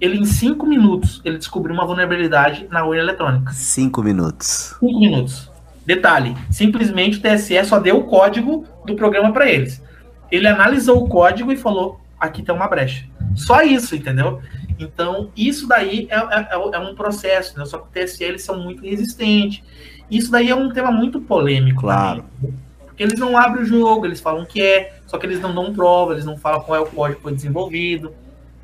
ele 0.00 0.18
em 0.18 0.24
cinco 0.24 0.66
minutos 0.66 1.20
ele 1.24 1.38
descobriu 1.38 1.74
uma 1.74 1.86
vulnerabilidade 1.86 2.66
na 2.70 2.84
urna 2.84 3.02
eletrônica. 3.02 3.52
Cinco 3.52 4.02
minutos. 4.02 4.74
Cinco 4.80 4.98
minutos. 4.98 5.50
Detalhe, 5.84 6.36
simplesmente 6.50 7.18
o 7.18 7.22
TSE 7.22 7.64
só 7.64 7.78
deu 7.78 7.98
o 7.98 8.04
código 8.04 8.64
do 8.86 8.94
programa 8.94 9.32
para 9.32 9.50
eles. 9.50 9.82
Ele 10.30 10.46
analisou 10.46 11.02
o 11.02 11.08
código 11.08 11.52
e 11.52 11.56
falou: 11.56 12.00
aqui 12.18 12.42
tem 12.42 12.54
uma 12.54 12.68
brecha. 12.68 13.04
Só 13.34 13.62
isso, 13.62 13.94
entendeu? 13.94 14.40
Então, 14.78 15.30
isso 15.36 15.66
daí 15.66 16.06
é, 16.10 16.16
é, 16.16 16.48
é, 16.52 16.54
é 16.54 16.78
um 16.78 16.94
processo, 16.94 17.58
né? 17.58 17.64
só 17.64 17.78
que 17.78 18.00
o 18.00 18.04
TSE 18.04 18.24
eles 18.24 18.42
são 18.42 18.58
muito 18.58 18.82
resistentes. 18.82 19.62
Isso 20.10 20.30
daí 20.30 20.48
é 20.48 20.54
um 20.54 20.70
tema 20.70 20.90
muito 20.90 21.20
polêmico. 21.20 21.82
Claro. 21.82 22.24
Também, 22.40 22.54
porque 22.86 23.02
eles 23.02 23.18
não 23.18 23.36
abrem 23.36 23.62
o 23.62 23.66
jogo, 23.66 24.06
eles 24.06 24.20
falam 24.20 24.44
que 24.44 24.60
é, 24.60 24.98
só 25.06 25.16
que 25.16 25.26
eles 25.26 25.40
não 25.40 25.54
dão 25.54 25.72
prova, 25.72 26.12
eles 26.12 26.24
não 26.24 26.36
falam 26.36 26.60
qual 26.60 26.78
é 26.78 26.80
o 26.80 26.86
código 26.86 27.16
que 27.16 27.22
foi 27.22 27.34
desenvolvido. 27.34 28.12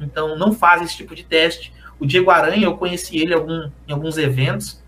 Então 0.01 0.37
não 0.37 0.53
faz 0.53 0.83
esse 0.83 0.97
tipo 0.97 1.15
de 1.15 1.25
teste. 1.25 1.73
O 1.99 2.07
Diego 2.07 2.31
Aranha, 2.31 2.65
eu 2.65 2.77
conheci 2.77 3.19
ele 3.19 3.33
algum, 3.35 3.71
em 3.89 3.93
alguns 3.93 4.19
eventos, 4.19 4.83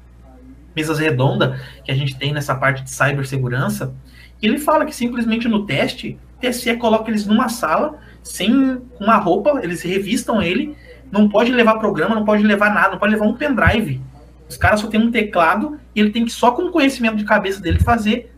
mesas 0.77 0.99
redondas, 0.99 1.61
que 1.85 1.91
a 1.91 1.95
gente 1.95 2.17
tem 2.17 2.33
nessa 2.33 2.55
parte 2.55 2.83
de 2.83 2.91
cibersegurança, 2.91 3.95
e 4.41 4.47
ele 4.47 4.59
fala 4.59 4.85
que 4.85 4.95
simplesmente 4.95 5.49
no 5.49 5.67
teste, 5.67 6.19
o 6.37 6.41
TSE 6.41 6.77
coloca 6.77 7.11
eles 7.11 7.27
numa 7.27 7.49
sala, 7.49 7.99
sem 8.23 8.81
uma 9.01 9.17
roupa, 9.17 9.61
eles 9.63 9.83
revistam 9.83 10.41
ele, 10.41 10.77
não 11.11 11.29
pode 11.29 11.51
levar 11.51 11.79
programa, 11.79 12.15
não 12.15 12.25
pode 12.25 12.43
levar 12.43 12.73
nada, 12.73 12.91
não 12.91 12.99
pode 12.99 13.13
levar 13.13 13.27
um 13.27 13.35
pendrive. 13.35 14.01
Os 14.49 14.57
caras 14.57 14.81
só 14.81 14.87
tem 14.87 15.01
um 15.01 15.11
teclado 15.11 15.79
e 15.95 16.01
ele 16.01 16.11
tem 16.11 16.25
que 16.25 16.33
só 16.33 16.53
com 16.53 16.63
o 16.63 16.71
conhecimento 16.71 17.17
de 17.17 17.25
cabeça 17.25 17.61
dele 17.61 17.81
fazer. 17.81 18.33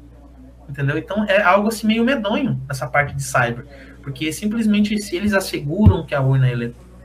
Entendeu? 0.68 0.96
Então 0.96 1.24
é 1.28 1.42
algo 1.42 1.68
assim 1.68 1.86
meio 1.86 2.04
medonho 2.04 2.60
nessa 2.66 2.86
parte 2.86 3.14
de 3.14 3.22
cyber. 3.22 3.66
Porque 4.02 4.32
simplesmente 4.32 5.00
se 5.00 5.16
eles 5.16 5.32
asseguram 5.32 6.04
que 6.04 6.14
a 6.14 6.20
urna 6.20 6.46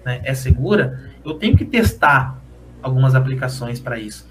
né, 0.05 0.21
é 0.23 0.33
segura, 0.33 1.11
eu 1.23 1.33
tenho 1.33 1.55
que 1.57 1.65
testar 1.65 2.41
algumas 2.81 3.15
aplicações 3.15 3.79
para 3.79 3.99
isso. 3.99 4.27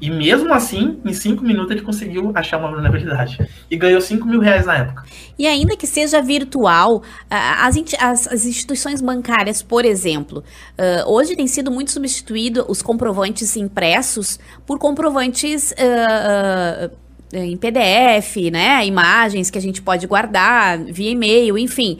E 0.00 0.10
mesmo 0.10 0.52
assim, 0.54 0.98
em 1.04 1.12
cinco 1.12 1.44
minutos 1.44 1.70
ele 1.70 1.82
conseguiu 1.82 2.32
achar 2.34 2.56
uma 2.56 2.70
vulnerabilidade. 2.70 3.46
E 3.70 3.76
ganhou 3.76 4.00
5 4.00 4.26
mil 4.26 4.40
reais 4.40 4.64
na 4.64 4.78
época. 4.78 5.04
E 5.38 5.46
ainda 5.46 5.76
que 5.76 5.86
seja 5.86 6.22
virtual, 6.22 7.02
as, 7.28 7.76
as, 7.98 8.26
as 8.26 8.46
instituições 8.46 9.02
bancárias, 9.02 9.60
por 9.62 9.84
exemplo, 9.84 10.42
uh, 10.78 11.10
hoje 11.10 11.36
tem 11.36 11.46
sido 11.46 11.70
muito 11.70 11.90
substituído 11.90 12.64
os 12.66 12.80
comprovantes 12.80 13.56
impressos 13.56 14.40
por 14.64 14.78
comprovantes. 14.78 15.72
Uh, 15.72 16.86
uh, 16.94 17.09
em 17.32 17.56
PDF, 17.56 18.36
né? 18.50 18.84
Imagens 18.84 19.50
que 19.50 19.58
a 19.58 19.62
gente 19.62 19.80
pode 19.80 20.06
guardar 20.06 20.78
via 20.78 21.10
e-mail, 21.10 21.56
enfim. 21.56 21.98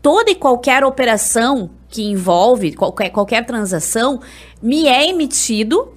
Toda 0.00 0.30
e 0.30 0.34
qualquer 0.34 0.84
operação 0.84 1.70
que 1.88 2.02
envolve 2.02 2.72
qualquer, 2.72 3.10
qualquer 3.10 3.44
transação, 3.44 4.20
me 4.62 4.88
é 4.88 5.08
emitido 5.08 5.92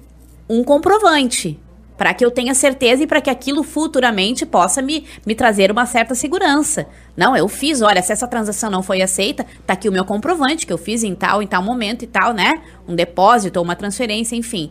um 0.48 0.62
comprovante 0.62 1.58
para 1.96 2.12
que 2.12 2.24
eu 2.24 2.30
tenha 2.30 2.54
certeza 2.54 3.02
e 3.02 3.06
para 3.06 3.20
que 3.20 3.30
aquilo 3.30 3.62
futuramente 3.62 4.44
possa 4.44 4.82
me, 4.82 5.06
me 5.24 5.34
trazer 5.34 5.70
uma 5.70 5.86
certa 5.86 6.14
segurança. 6.14 6.86
Não, 7.16 7.34
eu 7.34 7.48
fiz, 7.48 7.80
olha, 7.80 8.02
se 8.02 8.12
essa 8.12 8.28
transação 8.28 8.70
não 8.70 8.82
foi 8.82 9.00
aceita, 9.00 9.46
tá 9.66 9.72
aqui 9.72 9.88
o 9.88 9.92
meu 9.92 10.04
comprovante 10.04 10.66
que 10.66 10.72
eu 10.72 10.78
fiz 10.78 11.02
em 11.02 11.14
tal, 11.14 11.42
em 11.42 11.46
tal 11.46 11.62
momento 11.62 12.02
e 12.02 12.06
tal, 12.06 12.34
né? 12.34 12.60
Um 12.86 12.94
depósito 12.94 13.58
ou 13.58 13.64
uma 13.64 13.74
transferência, 13.74 14.36
enfim. 14.36 14.70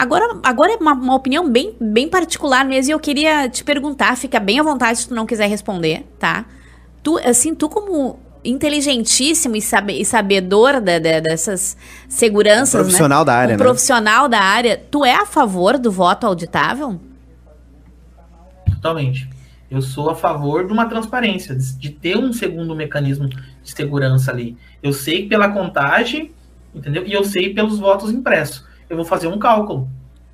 Agora, 0.00 0.40
agora 0.42 0.72
é 0.72 0.76
uma, 0.76 0.94
uma, 0.94 1.14
opinião 1.14 1.46
bem, 1.46 1.74
bem 1.78 2.08
particular 2.08 2.64
mesmo 2.64 2.90
e 2.90 2.94
eu 2.94 2.98
queria 2.98 3.50
te 3.50 3.62
perguntar, 3.62 4.16
fica 4.16 4.40
bem 4.40 4.58
à 4.58 4.62
vontade 4.62 5.00
se 5.00 5.08
tu 5.08 5.14
não 5.14 5.26
quiser 5.26 5.46
responder, 5.46 6.06
tá? 6.18 6.46
Tu, 7.02 7.18
assim, 7.18 7.54
tu 7.54 7.68
como 7.68 8.18
inteligentíssimo 8.42 9.56
e, 9.56 9.60
sabe, 9.60 10.00
e 10.00 10.02
sabedor 10.02 10.80
da, 10.80 10.98
da, 10.98 11.20
dessas 11.20 11.76
seguranças, 12.08 12.80
um 12.80 12.84
profissional 12.84 13.18
né? 13.18 13.24
da 13.26 13.34
área, 13.34 13.54
um 13.54 13.58
né? 13.58 13.62
profissional 13.62 14.26
da 14.26 14.40
área, 14.40 14.82
tu 14.90 15.04
é 15.04 15.14
a 15.14 15.26
favor 15.26 15.76
do 15.76 15.92
voto 15.92 16.26
auditável? 16.26 16.98
Totalmente. 18.64 19.28
Eu 19.70 19.82
sou 19.82 20.08
a 20.08 20.14
favor 20.14 20.66
de 20.66 20.72
uma 20.72 20.86
transparência, 20.86 21.54
de 21.54 21.90
ter 21.90 22.16
um 22.16 22.32
segundo 22.32 22.74
mecanismo 22.74 23.28
de 23.28 23.38
segurança 23.64 24.30
ali. 24.30 24.56
Eu 24.82 24.94
sei 24.94 25.28
pela 25.28 25.50
contagem, 25.50 26.32
entendeu? 26.74 27.06
E 27.06 27.12
eu 27.12 27.22
sei 27.22 27.52
pelos 27.52 27.78
votos 27.78 28.10
impressos. 28.10 28.69
Eu 28.90 28.96
vou 28.96 29.04
fazer 29.04 29.28
um 29.28 29.38
cálculo. 29.38 29.88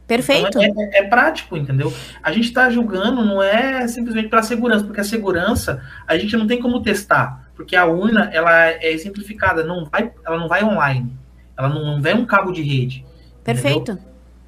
Perfeito. 0.07 0.49
Então 0.49 0.63
é, 0.63 0.67
é, 0.67 0.99
é, 1.01 1.03
prático, 1.03 1.57
entendeu? 1.57 1.93
A 2.23 2.31
gente 2.33 2.47
está 2.47 2.71
julgando 2.71 3.25
não 3.25 3.43
é 3.43 3.87
simplesmente 3.89 4.29
para 4.29 4.43
segurança, 4.43 4.85
porque 4.85 5.01
a 5.01 5.05
segurança 5.05 5.83
a 6.07 6.17
gente 6.17 6.37
não 6.37 6.47
tem 6.47 6.61
como 6.61 6.81
testar, 6.81 7.51
porque 7.57 7.75
a 7.75 7.87
urna 7.87 8.31
ela 8.33 8.69
é 8.69 8.93
exemplificada, 8.93 9.65
não 9.65 9.85
vai, 9.85 10.13
ela 10.25 10.39
não 10.39 10.47
vai 10.47 10.63
online, 10.63 11.13
ela 11.57 11.69
não, 11.69 11.85
não 11.85 12.01
vem 12.01 12.15
um 12.15 12.25
cabo 12.25 12.53
de 12.53 12.63
rede. 12.63 13.05
Perfeito. 13.43 13.99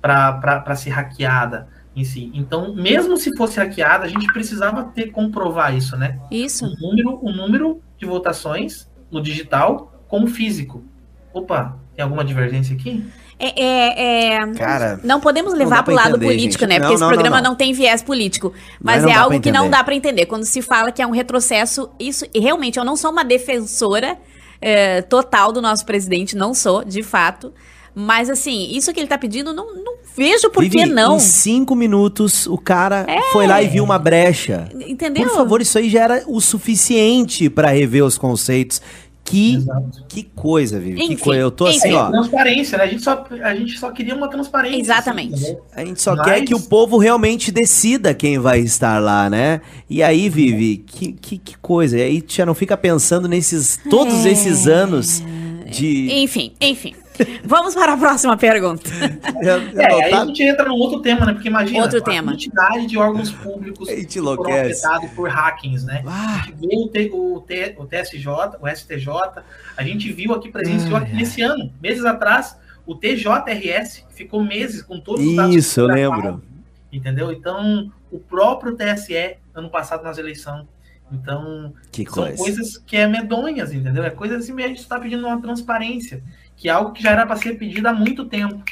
Para 0.00 0.76
ser 0.76 0.90
hackeada 0.90 1.68
em 1.94 2.04
si. 2.04 2.30
Então, 2.32 2.72
mesmo 2.72 3.16
se 3.16 3.36
fosse 3.36 3.58
hackeada, 3.58 4.04
a 4.04 4.08
gente 4.08 4.26
precisava 4.32 4.84
ter 4.84 5.10
comprovar 5.10 5.76
isso, 5.76 5.96
né? 5.96 6.20
Isso. 6.30 6.66
O 6.66 6.80
número, 6.80 7.18
o 7.20 7.32
número 7.32 7.82
de 7.98 8.06
votações 8.06 8.88
no 9.10 9.20
digital 9.20 9.92
como 10.06 10.28
físico. 10.28 10.84
Opa, 11.32 11.76
tem 11.96 12.02
alguma 12.04 12.24
divergência 12.24 12.76
aqui? 12.76 13.04
É, 13.40 13.62
é, 13.62 14.32
é, 14.34 14.46
Cara, 14.54 14.98
não 15.04 15.20
podemos 15.20 15.54
levar 15.54 15.84
para 15.84 15.92
o 15.92 15.94
lado 15.94 16.18
político, 16.18 16.64
gente. 16.64 16.68
né? 16.68 16.80
Porque 16.80 16.88
não, 16.88 16.94
esse 16.94 17.00
não, 17.02 17.08
programa 17.08 17.40
não, 17.40 17.50
não, 17.50 17.56
tem 17.56 17.72
viés 17.72 18.02
político. 18.02 18.52
Mas, 18.82 19.04
mas 19.04 19.12
é 19.12 19.16
algo 19.16 19.38
que 19.40 19.52
não 19.52 19.70
dá 19.70 19.84
para 19.84 19.94
entender. 19.94 20.26
Quando 20.26 20.44
se 20.44 20.60
fala 20.60 20.90
que 20.90 21.00
é 21.00 21.06
um 21.06 21.12
retrocesso, 21.12 21.88
isso 22.00 22.24
e 22.34 22.40
realmente 22.40 22.78
eu 22.78 22.84
não 22.84 22.96
sou 22.96 23.12
uma 23.12 23.24
defensora 23.24 24.18
é, 24.60 25.02
total 25.02 25.52
do 25.52 25.62
nosso 25.62 25.86
presidente, 25.86 26.36
não 26.36 26.52
sou, 26.52 26.84
de 26.84 27.02
fato. 27.02 27.52
Mas 27.94 28.28
assim, 28.28 28.68
isso 28.70 28.92
que 28.92 29.00
ele 29.00 29.08
tá 29.08 29.18
pedindo, 29.18 29.52
não, 29.52 29.74
não 29.74 29.94
vejo 30.16 30.50
por 30.50 30.62
Vivi, 30.62 30.78
que 30.78 30.86
não. 30.86 31.16
Em 31.16 31.20
cinco 31.20 31.74
minutos, 31.74 32.46
o 32.46 32.58
cara 32.58 33.04
é. 33.08 33.22
foi 33.32 33.46
lá 33.46 33.62
e 33.62 33.68
viu 33.68 33.84
uma 33.84 33.98
brecha. 33.98 34.68
Entendeu? 34.86 35.26
Por 35.26 35.34
favor, 35.34 35.60
isso 35.60 35.78
aí 35.78 35.88
já 35.88 36.04
era 36.04 36.24
o 36.26 36.40
suficiente 36.40 37.48
para 37.48 37.70
rever 37.70 38.04
os 38.04 38.18
conceitos. 38.18 38.82
Que, 39.28 39.62
que 40.08 40.22
coisa, 40.22 40.80
Vivi. 40.80 41.04
Enfim, 41.04 41.16
que 41.16 41.22
coisa. 41.22 41.42
Eu 41.42 41.50
tô 41.50 41.66
assim, 41.66 41.76
enfim. 41.76 41.88
assim, 41.88 41.96
ó. 41.96 42.10
Transparência, 42.10 42.78
né? 42.78 42.84
A 42.84 42.86
gente 42.86 43.02
só, 43.02 43.26
a 43.42 43.54
gente 43.54 43.78
só 43.78 43.90
queria 43.90 44.14
uma 44.14 44.28
transparência. 44.28 44.80
Exatamente. 44.80 45.34
Assim, 45.34 45.56
a 45.74 45.84
gente 45.84 46.00
só 46.00 46.16
Mas... 46.16 46.26
quer 46.26 46.44
que 46.44 46.54
o 46.54 46.60
povo 46.60 46.96
realmente 46.96 47.52
decida 47.52 48.14
quem 48.14 48.38
vai 48.38 48.60
estar 48.60 48.98
lá, 49.02 49.28
né? 49.28 49.60
E 49.88 50.02
aí, 50.02 50.30
Vivi, 50.30 50.78
que, 50.78 51.12
que, 51.12 51.36
que 51.36 51.58
coisa. 51.58 51.98
E 51.98 52.02
aí 52.02 52.24
já 52.26 52.46
não 52.46 52.54
fica 52.54 52.74
pensando 52.74 53.28
nesses 53.28 53.78
todos 53.90 54.24
é... 54.24 54.30
esses 54.30 54.66
anos 54.66 55.22
de. 55.70 56.10
Enfim, 56.22 56.52
enfim. 56.58 56.94
Vamos 57.44 57.74
para 57.74 57.94
a 57.94 57.96
próxima 57.96 58.36
pergunta. 58.36 58.88
é, 59.76 60.04
aí 60.04 60.12
a 60.12 60.24
gente 60.24 60.42
entra 60.42 60.68
num 60.68 60.74
outro 60.74 61.00
tema, 61.00 61.26
né? 61.26 61.32
Porque 61.32 61.48
imagina 61.48 61.82
outro 61.82 61.98
a 61.98 62.02
tema. 62.02 62.32
quantidade 62.32 62.86
de 62.86 62.98
órgãos 62.98 63.30
públicos 63.30 63.88
que 63.88 64.20
foram 64.20 64.52
afetados 64.52 65.10
por 65.10 65.28
hackings, 65.28 65.84
né? 65.84 66.02
Ah. 66.06 66.42
A 66.42 66.46
gente 66.46 66.56
viu 66.58 66.80
o, 66.80 66.88
T, 66.88 67.10
o, 67.12 67.40
T, 67.40 67.76
o 67.78 67.86
TSJ, 67.86 68.26
o 68.60 68.68
STJ, 68.68 69.42
a 69.76 69.82
gente 69.82 70.12
viu 70.12 70.32
aqui, 70.32 70.50
presenciou 70.50 70.96
aqui 70.96 71.12
nesse 71.12 71.42
ano, 71.42 71.72
meses 71.80 72.04
atrás, 72.04 72.56
o 72.86 72.94
TJRS, 72.94 74.04
ficou 74.10 74.42
meses 74.42 74.82
com 74.82 74.98
todos 74.98 75.24
os 75.24 75.36
dados. 75.36 75.54
Isso, 75.54 75.80
eu 75.80 75.86
lembro. 75.86 76.42
Entendeu? 76.90 77.30
Então, 77.32 77.92
o 78.10 78.18
próprio 78.18 78.74
TSE, 78.74 79.36
ano 79.54 79.68
passado 79.68 80.02
nas 80.02 80.16
eleições, 80.16 80.66
então, 81.10 81.72
que 81.90 82.04
são 82.04 82.24
coisa. 82.24 82.36
coisas 82.36 82.78
que 82.78 82.96
é 82.96 83.06
medonhas, 83.06 83.72
entendeu? 83.72 84.04
É 84.04 84.10
coisa 84.10 84.36
assim, 84.36 84.52
a 84.62 84.68
gente 84.68 84.80
está 84.80 84.98
pedindo 84.98 85.26
uma 85.26 85.40
transparência 85.40 86.22
que 86.58 86.68
é 86.68 86.72
algo 86.72 86.92
que 86.92 87.02
já 87.02 87.12
era 87.12 87.24
para 87.24 87.36
ser 87.36 87.54
pedido 87.56 87.86
há 87.86 87.92
muito 87.92 88.24
tempo. 88.24 88.62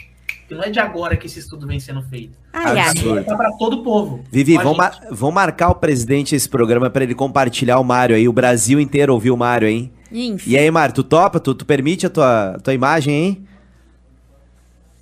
Que 0.49 0.55
não 0.55 0.63
é 0.63 0.71
de 0.71 0.79
agora 0.79 1.17
que 1.17 1.27
esse 1.27 1.39
estudo 1.39 1.67
vem 1.67 1.81
sendo 1.81 2.03
feito. 2.03 2.37
Ai, 2.53 2.79
Absurdo. 2.79 3.25
Tá 3.25 3.37
para 3.37 3.51
todo 3.53 3.79
o 3.79 3.83
povo. 3.83 4.25
Vivi, 4.31 4.57
vamos, 4.57 4.77
mar 4.77 5.01
marcar 5.33 5.71
o 5.71 5.75
presidente 5.75 6.35
esse 6.35 6.49
programa 6.49 6.91
para 6.91 7.05
ele 7.05 7.15
compartilhar 7.15 7.79
o 7.79 7.85
Mário 7.85 8.15
aí. 8.15 8.29
O 8.29 8.33
Brasil 8.33 8.79
inteiro 8.79 9.13
ouviu 9.13 9.35
o 9.35 9.37
Mário, 9.37 9.67
hein? 9.67 9.93
Enfim. 10.11 10.51
E 10.51 10.59
aí, 10.59 10.71
Mário, 10.71 10.95
tu 10.95 11.03
topa? 11.03 11.41
Tu, 11.41 11.55
tu 11.55 11.65
permite 11.65 12.07
a 12.07 12.11
tua, 12.11 12.59
tua 12.63 12.75
imagem, 12.75 13.15
hein? 13.15 13.47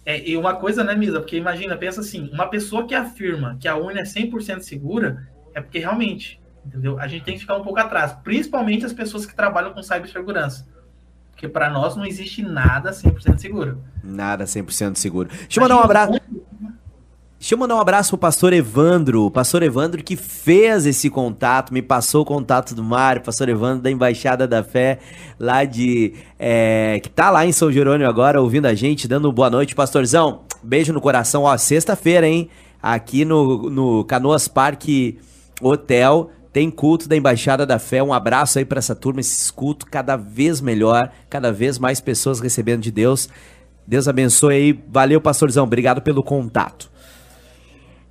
É, 0.06 0.28
e 0.28 0.36
uma 0.36 0.54
coisa, 0.54 0.84
né, 0.84 0.94
Misa? 0.94 1.20
Porque 1.20 1.36
imagina, 1.36 1.76
pensa 1.76 2.00
assim, 2.00 2.30
uma 2.32 2.46
pessoa 2.46 2.86
que 2.86 2.94
afirma 2.94 3.56
que 3.58 3.66
a 3.66 3.76
urna 3.76 4.00
é 4.00 4.04
100% 4.04 4.60
segura, 4.60 5.26
é 5.54 5.60
porque 5.60 5.78
realmente, 5.78 6.40
entendeu? 6.64 6.98
A 6.98 7.06
gente 7.06 7.24
tem 7.24 7.34
que 7.34 7.40
ficar 7.40 7.56
um 7.56 7.62
pouco 7.62 7.80
atrás, 7.80 8.12
principalmente 8.22 8.84
as 8.84 8.92
pessoas 8.92 9.24
que 9.24 9.34
trabalham 9.34 9.72
com 9.72 9.82
cibersegurança. 9.82 10.66
Porque 11.34 11.48
para 11.48 11.68
nós 11.68 11.96
não 11.96 12.06
existe 12.06 12.42
nada 12.42 12.92
100% 12.92 13.38
seguro. 13.38 13.78
Nada 14.02 14.44
100% 14.44 14.96
seguro. 14.96 15.28
Deixa 15.28 15.58
eu 15.58 15.62
mandar 15.62 15.76
um 15.76 15.80
abraço. 15.80 16.12
Deixa 17.38 17.54
eu 17.54 17.58
mandar 17.58 17.74
um 17.74 17.80
abraço 17.80 18.10
pro 18.10 18.18
pastor 18.18 18.52
Evandro. 18.52 19.26
O 19.26 19.30
pastor 19.30 19.62
Evandro 19.62 20.02
que 20.02 20.16
fez 20.16 20.86
esse 20.86 21.10
contato, 21.10 21.74
me 21.74 21.82
passou 21.82 22.22
o 22.22 22.24
contato 22.24 22.74
do 22.74 22.82
Mário, 22.82 23.20
pastor 23.20 23.48
Evandro 23.48 23.82
da 23.82 23.90
Embaixada 23.90 24.46
da 24.46 24.62
Fé, 24.62 25.00
lá 25.38 25.64
de. 25.64 26.14
É, 26.38 27.00
que 27.02 27.10
tá 27.10 27.30
lá 27.30 27.44
em 27.44 27.52
São 27.52 27.70
Jerônimo 27.70 28.08
agora, 28.08 28.40
ouvindo 28.40 28.66
a 28.66 28.74
gente, 28.74 29.06
dando 29.06 29.30
boa 29.30 29.50
noite, 29.50 29.74
pastorzão. 29.74 30.42
Beijo 30.62 30.92
no 30.92 31.00
coração. 31.00 31.42
Ó, 31.42 31.56
sexta-feira, 31.58 32.26
hein? 32.26 32.48
Aqui 32.80 33.24
no, 33.24 33.68
no 33.68 34.04
Canoas 34.04 34.48
Parque 34.48 35.18
Hotel. 35.60 36.30
Tem 36.54 36.70
culto 36.70 37.08
da 37.08 37.16
Embaixada 37.16 37.66
da 37.66 37.80
Fé. 37.80 38.00
Um 38.00 38.12
abraço 38.12 38.60
aí 38.60 38.64
para 38.64 38.78
essa 38.78 38.94
turma, 38.94 39.18
esse 39.20 39.52
culto 39.52 39.84
cada 39.86 40.14
vez 40.16 40.60
melhor, 40.60 41.10
cada 41.28 41.52
vez 41.52 41.80
mais 41.80 42.00
pessoas 42.00 42.38
recebendo 42.38 42.80
de 42.80 42.92
Deus. 42.92 43.28
Deus 43.84 44.06
abençoe 44.06 44.54
aí. 44.54 44.84
Valeu, 44.86 45.20
pastorzão. 45.20 45.64
Obrigado 45.64 46.00
pelo 46.00 46.22
contato. 46.22 46.88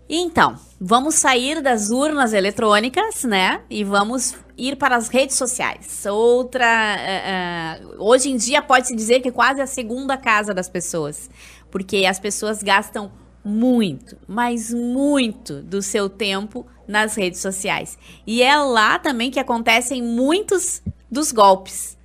Então, 0.10 0.60
vamos 0.78 1.16
sair 1.16 1.62
das 1.62 1.90
urnas 1.90 2.34
eletrônicas, 2.34 3.24
né? 3.24 3.62
E 3.70 3.82
vamos 3.82 4.36
ir 4.58 4.76
para 4.76 4.98
as 4.98 5.08
redes 5.08 5.38
sociais. 5.38 6.06
Outra. 6.06 6.98
Uh, 7.00 7.96
uh, 7.96 8.04
hoje 8.04 8.30
em 8.30 8.36
dia 8.36 8.62
pode-se 8.62 8.94
dizer 8.94 9.22
que 9.22 9.32
quase 9.32 9.62
a 9.62 9.66
segunda 9.66 10.18
casa 10.18 10.54
das 10.54 10.68
pessoas. 10.68 11.30
Porque 11.72 12.06
as 12.06 12.20
pessoas 12.20 12.62
gastam 12.62 13.10
muito, 13.44 14.18
mas 14.28 14.74
muito 14.74 15.62
do 15.62 15.82
seu 15.82 16.10
tempo 16.10 16.66
nas 16.88 17.16
redes 17.16 17.40
sociais. 17.40 17.98
E 18.26 18.42
é 18.42 18.56
lá 18.58 18.98
também 19.00 19.32
que 19.32 19.40
acontecem 19.40 20.02
muitos 20.02 20.82
dos 21.10 21.32
golpes. 21.32 21.98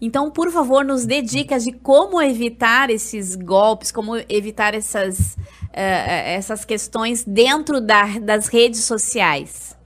Então, 0.00 0.30
por 0.32 0.50
favor, 0.50 0.84
nos 0.84 1.06
dê 1.06 1.22
dicas 1.22 1.62
de 1.62 1.70
como 1.70 2.20
evitar 2.20 2.90
esses 2.90 3.36
golpes, 3.36 3.92
como 3.92 4.16
evitar 4.28 4.74
essas, 4.74 5.36
uh, 5.36 5.70
essas 5.70 6.64
questões 6.64 7.22
dentro 7.24 7.80
da, 7.80 8.18
das 8.18 8.48
redes 8.48 8.82
sociais. 8.82 9.78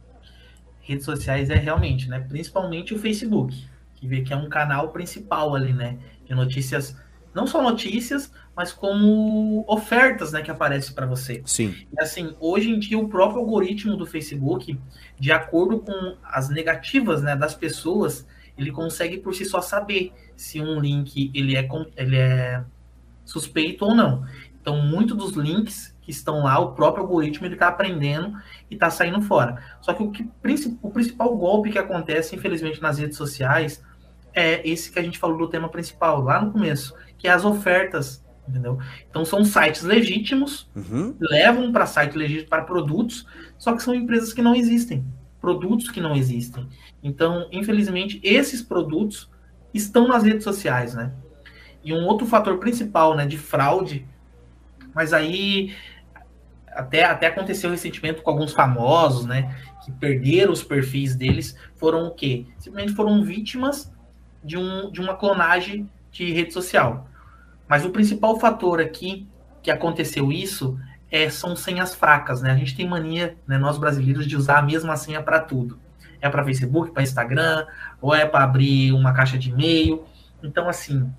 Redes 0.80 1.05
sociais 1.05 1.51
é 1.51 1.57
realmente, 1.57 2.09
né? 2.09 2.20
Principalmente 2.20 2.95
o 2.95 2.99
Facebook, 2.99 3.55
que 3.97 4.07
vê 4.07 4.22
que 4.22 4.32
é 4.32 4.37
um 4.37 4.49
canal 4.49 4.89
principal 4.89 5.55
ali, 5.55 5.74
né? 5.74 5.99
De 6.24 6.34
notícias, 6.34 6.97
não 7.37 7.47
só 7.47 7.62
notícias, 7.62 8.32
mas 8.57 8.72
como 8.72 9.62
ofertas, 9.68 10.32
né, 10.32 10.41
que 10.41 10.51
aparecem 10.51 10.95
para 10.95 11.05
você. 11.05 11.43
Sim. 11.45 11.74
E 11.93 12.01
assim, 12.01 12.34
hoje 12.41 12.70
em 12.70 12.78
dia 12.78 12.99
o 12.99 13.11
próprio 13.11 13.41
algoritmo 13.41 13.95
do 13.95 14.07
Facebook, 14.07 14.80
de 15.20 15.30
acordo 15.30 15.80
com 15.80 16.16
as 16.24 16.49
negativas, 16.49 17.22
né, 17.22 17.37
das 17.37 17.55
pessoas, 17.55 18.26
ele 18.57 18.72
consegue 18.72 19.18
por 19.18 19.34
si 19.34 19.45
só 19.45 19.61
saber 19.61 20.14
se 20.34 20.62
um 20.62 20.80
link 20.80 21.30
ele 21.34 21.55
é 21.55 21.68
ele 21.99 22.16
é 22.16 22.64
suspeito 23.22 23.84
ou 23.84 23.95
não. 23.95 24.24
Então, 24.59 24.80
muitos 24.80 25.14
dos 25.14 25.32
links 25.32 25.95
que 26.01 26.11
estão 26.11 26.45
lá, 26.45 26.59
o 26.59 26.72
próprio 26.72 27.05
algoritmo 27.05 27.47
ele 27.47 27.55
está 27.55 27.68
aprendendo 27.68 28.32
e 28.70 28.74
está 28.74 28.89
saindo 28.89 29.20
fora. 29.20 29.62
Só 29.82 29.93
que 29.93 30.03
o, 30.03 30.11
que 30.11 30.26
o 30.82 30.91
principal 30.91 31.37
golpe 31.37 31.70
que 31.70 31.78
acontece, 31.78 32.34
infelizmente, 32.34 32.80
nas 32.80 32.99
redes 32.99 33.18
sociais 33.18 33.82
é 34.37 34.61
esse 34.68 34.93
que 34.93 34.99
a 34.99 35.03
gente 35.03 35.18
falou 35.18 35.39
do 35.39 35.49
tema 35.49 35.68
principal 35.70 36.20
lá 36.20 36.43
no 36.43 36.53
começo, 36.53 36.95
que 37.19 37.29
é 37.29 37.31
as 37.31 37.45
ofertas 37.45 38.25
entendeu? 38.49 38.79
Então 39.09 39.25
são 39.25 39.45
sites 39.45 39.83
legítimos, 39.83 40.71
uhum. 40.75 41.14
levam 41.21 41.73
para 41.73 41.87
site 41.87 42.17
legítimo 42.17 42.49
para 42.49 42.62
produtos, 42.62 43.27
só 43.59 43.75
que 43.75 43.83
são 43.83 43.95
empresas 43.95 44.33
que 44.33 44.43
não 44.43 44.55
existem, 44.55 45.05
produtos 45.41 45.91
que 45.91 46.01
não 46.01 46.14
existem. 46.14 46.69
Então, 47.03 47.49
infelizmente, 47.51 48.21
esses 48.23 48.62
produtos 48.62 49.31
estão 49.75 50.09
nas 50.09 50.23
redes 50.23 50.45
sociais, 50.45 50.95
né? 50.95 51.12
E 51.85 51.93
um 51.93 52.05
outro 52.05 52.27
fator 52.27 52.59
principal, 52.59 53.14
né, 53.14 53.27
de 53.27 53.39
fraude, 53.39 54.07
mas 54.95 55.12
aí 55.12 55.75
até, 56.69 57.05
até 57.05 57.29
aconteceu 57.29 57.71
recentemente 57.71 58.23
com 58.23 58.31
alguns 58.31 58.53
famosos, 58.53 59.25
né, 59.25 59.57
que 59.85 59.93
perderam 59.93 60.53
os 60.53 60.62
perfis 60.62 61.14
deles, 61.14 61.57
foram 61.77 62.07
o 62.07 62.11
quê? 62.11 62.45
Simplesmente 62.59 62.95
foram 62.95 63.23
vítimas 63.23 63.93
de, 64.43 64.59
um, 64.59 64.91
de 64.91 65.01
uma 65.01 65.14
clonagem 65.14 65.89
de 66.17 66.33
rede 66.33 66.53
social. 66.53 67.09
Mas 67.69 67.85
o 67.85 67.91
principal 67.91 68.39
fator 68.39 68.81
aqui 68.81 69.27
que 69.62 69.71
aconteceu 69.71 70.33
isso 70.33 70.79
é, 71.11 71.29
são 71.29 71.55
senhas 71.55 71.95
fracas, 71.95 72.41
né? 72.41 72.51
A 72.51 72.57
gente 72.57 72.75
tem 72.75 72.89
mania, 72.89 73.37
né, 73.47 73.59
nós 73.59 73.79
brasileiros, 73.79 74.27
de 74.27 74.37
usar 74.37 74.59
a 74.59 74.62
mesma 74.62 74.97
senha 74.97 75.23
para 75.23 75.41
tudo. 75.41 75.79
É 76.21 76.29
para 76.29 76.45
Facebook, 76.45 76.93
para 76.93 77.03
Instagram, 77.03 77.67
ou 78.01 78.14
é 78.14 78.25
para 78.25 78.45
abrir 78.45 78.93
uma 78.93 79.12
caixa 79.12 79.37
de 79.37 79.51
e-mail. 79.51 80.05
Então, 80.43 80.69
assim, 80.69 81.12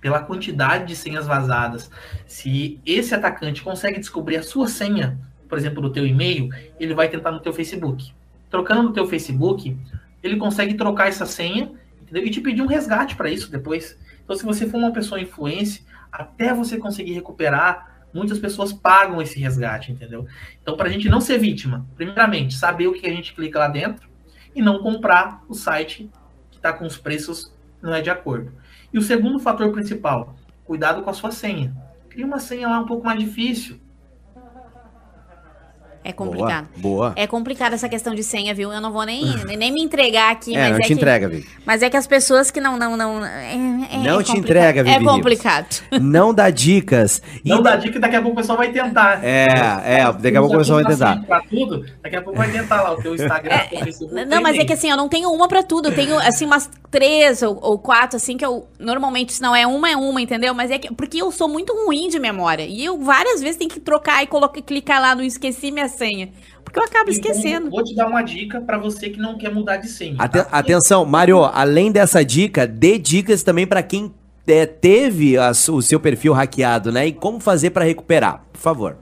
pela 0.00 0.20
quantidade 0.20 0.86
de 0.86 0.96
senhas 0.96 1.26
vazadas, 1.26 1.90
se 2.26 2.80
esse 2.86 3.14
atacante 3.14 3.62
consegue 3.62 3.98
descobrir 3.98 4.36
a 4.36 4.42
sua 4.42 4.68
senha, 4.68 5.18
por 5.48 5.58
exemplo, 5.58 5.82
do 5.82 5.90
teu 5.90 6.06
e-mail, 6.06 6.48
ele 6.80 6.94
vai 6.94 7.08
tentar 7.08 7.30
no 7.30 7.40
teu 7.40 7.52
Facebook. 7.52 8.12
Trocando 8.50 8.84
no 8.84 8.92
teu 8.92 9.06
Facebook, 9.06 9.76
ele 10.22 10.36
consegue 10.36 10.74
trocar 10.74 11.08
essa 11.08 11.26
senha 11.26 11.72
entendeu? 12.02 12.24
e 12.24 12.30
te 12.30 12.40
pedir 12.40 12.62
um 12.62 12.66
resgate 12.66 13.16
para 13.16 13.30
isso 13.30 13.50
depois. 13.50 13.98
Então, 14.26 14.36
se 14.36 14.44
você 14.44 14.68
for 14.68 14.78
uma 14.78 14.92
pessoa 14.92 15.20
influente, 15.20 15.86
até 16.10 16.52
você 16.52 16.76
conseguir 16.76 17.12
recuperar, 17.12 18.08
muitas 18.12 18.40
pessoas 18.40 18.72
pagam 18.72 19.22
esse 19.22 19.38
resgate, 19.38 19.92
entendeu? 19.92 20.26
Então, 20.60 20.76
para 20.76 20.88
a 20.88 20.92
gente 20.92 21.08
não 21.08 21.20
ser 21.20 21.38
vítima, 21.38 21.86
primeiramente, 21.94 22.56
saber 22.56 22.88
o 22.88 22.92
que 22.92 23.06
a 23.06 23.12
gente 23.12 23.32
clica 23.32 23.60
lá 23.60 23.68
dentro 23.68 24.08
e 24.52 24.60
não 24.60 24.80
comprar 24.80 25.44
o 25.48 25.54
site 25.54 26.10
que 26.50 26.56
está 26.56 26.72
com 26.72 26.84
os 26.84 26.96
preços 26.96 27.54
não 27.80 27.94
é 27.94 28.02
de 28.02 28.10
acordo. 28.10 28.52
E 28.92 28.98
o 28.98 29.02
segundo 29.02 29.38
fator 29.38 29.70
principal, 29.70 30.34
cuidado 30.64 31.02
com 31.02 31.10
a 31.10 31.14
sua 31.14 31.30
senha. 31.30 31.72
Cria 32.08 32.26
uma 32.26 32.40
senha 32.40 32.68
lá 32.68 32.80
um 32.80 32.86
pouco 32.86 33.04
mais 33.04 33.20
difícil. 33.20 33.78
É 36.06 36.12
complicado. 36.12 36.68
Boa, 36.76 37.08
boa. 37.08 37.12
É 37.16 37.26
complicado 37.26 37.72
essa 37.72 37.88
questão 37.88 38.14
de 38.14 38.22
senha, 38.22 38.54
viu? 38.54 38.72
Eu 38.72 38.80
não 38.80 38.92
vou 38.92 39.02
nem, 39.02 39.24
nem 39.58 39.72
me 39.72 39.82
entregar 39.82 40.30
aqui. 40.30 40.54
É, 40.54 40.60
mas 40.60 40.70
não 40.70 40.76
é 40.76 40.80
te 40.80 40.86
que, 40.86 40.92
entrega, 40.92 41.28
Vivi. 41.28 41.48
Mas 41.66 41.82
é 41.82 41.90
que 41.90 41.96
as 41.96 42.06
pessoas 42.06 42.48
que 42.48 42.60
não. 42.60 42.78
não, 42.78 42.96
não 42.96 43.24
é, 43.24 43.54
é, 43.90 43.96
não 43.98 44.20
é 44.20 44.22
te 44.22 44.38
entrega, 44.38 44.84
Vivi. 44.84 44.94
É 44.94 45.02
complicado. 45.02 45.82
Não 46.00 46.32
dá 46.32 46.48
dicas. 46.48 47.20
Não 47.44 47.58
e... 47.58 47.62
dá 47.64 47.74
dica, 47.74 47.98
daqui 47.98 48.14
a 48.14 48.22
pouco 48.22 48.34
o 48.34 48.40
pessoal 48.40 48.56
vai 48.56 48.70
tentar. 48.70 49.24
É, 49.24 49.46
é, 49.84 50.12
daqui 50.12 50.36
a 50.36 50.40
pouco 50.40 50.54
o 50.54 50.58
pessoal 50.58 50.80
vai 50.80 50.92
tentar. 50.92 51.26
Pra 51.26 51.40
tudo, 51.40 51.84
daqui 52.00 52.14
a 52.14 52.22
pouco 52.22 52.38
vai 52.38 52.52
tentar 52.52 52.82
lá 52.82 52.92
o 52.92 53.02
teu 53.02 53.12
Instagram, 53.16 53.52
é, 53.52 53.84
Facebook. 53.84 54.24
Não, 54.26 54.40
mas 54.40 54.56
é 54.56 54.64
que 54.64 54.72
assim, 54.72 54.88
eu 54.88 54.96
não 54.96 55.08
tenho 55.08 55.28
uma 55.32 55.48
pra 55.48 55.64
tudo. 55.64 55.88
Eu 55.88 55.94
tenho, 55.94 56.16
assim, 56.20 56.44
umas 56.46 56.70
três 56.88 57.42
ou, 57.42 57.58
ou, 57.60 57.78
quatro, 57.80 58.16
assim, 58.16 58.36
que 58.36 58.46
eu. 58.46 58.68
Normalmente, 58.78 59.32
se 59.32 59.42
não 59.42 59.56
é 59.56 59.66
uma, 59.66 59.90
é 59.90 59.96
uma, 59.96 60.22
entendeu? 60.22 60.54
Mas 60.54 60.70
é 60.70 60.78
que. 60.78 60.94
Porque 60.94 61.20
eu 61.20 61.32
sou 61.32 61.48
muito 61.48 61.74
ruim 61.84 62.08
de 62.08 62.20
memória. 62.20 62.64
E 62.64 62.84
eu 62.84 62.96
várias 62.98 63.42
vezes 63.42 63.56
tenho 63.56 63.70
que 63.70 63.80
trocar 63.80 64.22
e 64.22 64.28
colocar, 64.28 64.62
clicar 64.62 65.00
lá 65.00 65.16
no 65.16 65.24
esqueci 65.24 65.72
minha 65.72 65.88
senha. 65.96 66.30
Porque 66.62 66.78
eu 66.78 66.84
acabo 66.84 67.10
então, 67.10 67.30
esquecendo. 67.30 67.70
Vou 67.70 67.82
te 67.82 67.94
dar 67.94 68.06
uma 68.06 68.22
dica 68.22 68.60
para 68.60 68.78
você 68.78 69.10
que 69.10 69.18
não 69.18 69.38
quer 69.38 69.52
mudar 69.52 69.76
de 69.76 69.88
senha. 69.88 70.16
Aten 70.18 70.42
tá? 70.42 70.48
Atenção, 70.50 71.04
Mário, 71.04 71.42
além 71.44 71.90
dessa 71.90 72.24
dica, 72.24 72.66
dê 72.66 72.98
dicas 72.98 73.42
também 73.42 73.66
para 73.66 73.82
quem 73.82 74.12
é, 74.46 74.66
teve 74.66 75.36
a, 75.36 75.50
o 75.50 75.82
seu 75.82 75.98
perfil 75.98 76.32
hackeado, 76.32 76.92
né? 76.92 77.06
E 77.06 77.12
como 77.12 77.40
fazer 77.40 77.70
para 77.70 77.84
recuperar, 77.84 78.44
por 78.52 78.60
favor. 78.60 78.96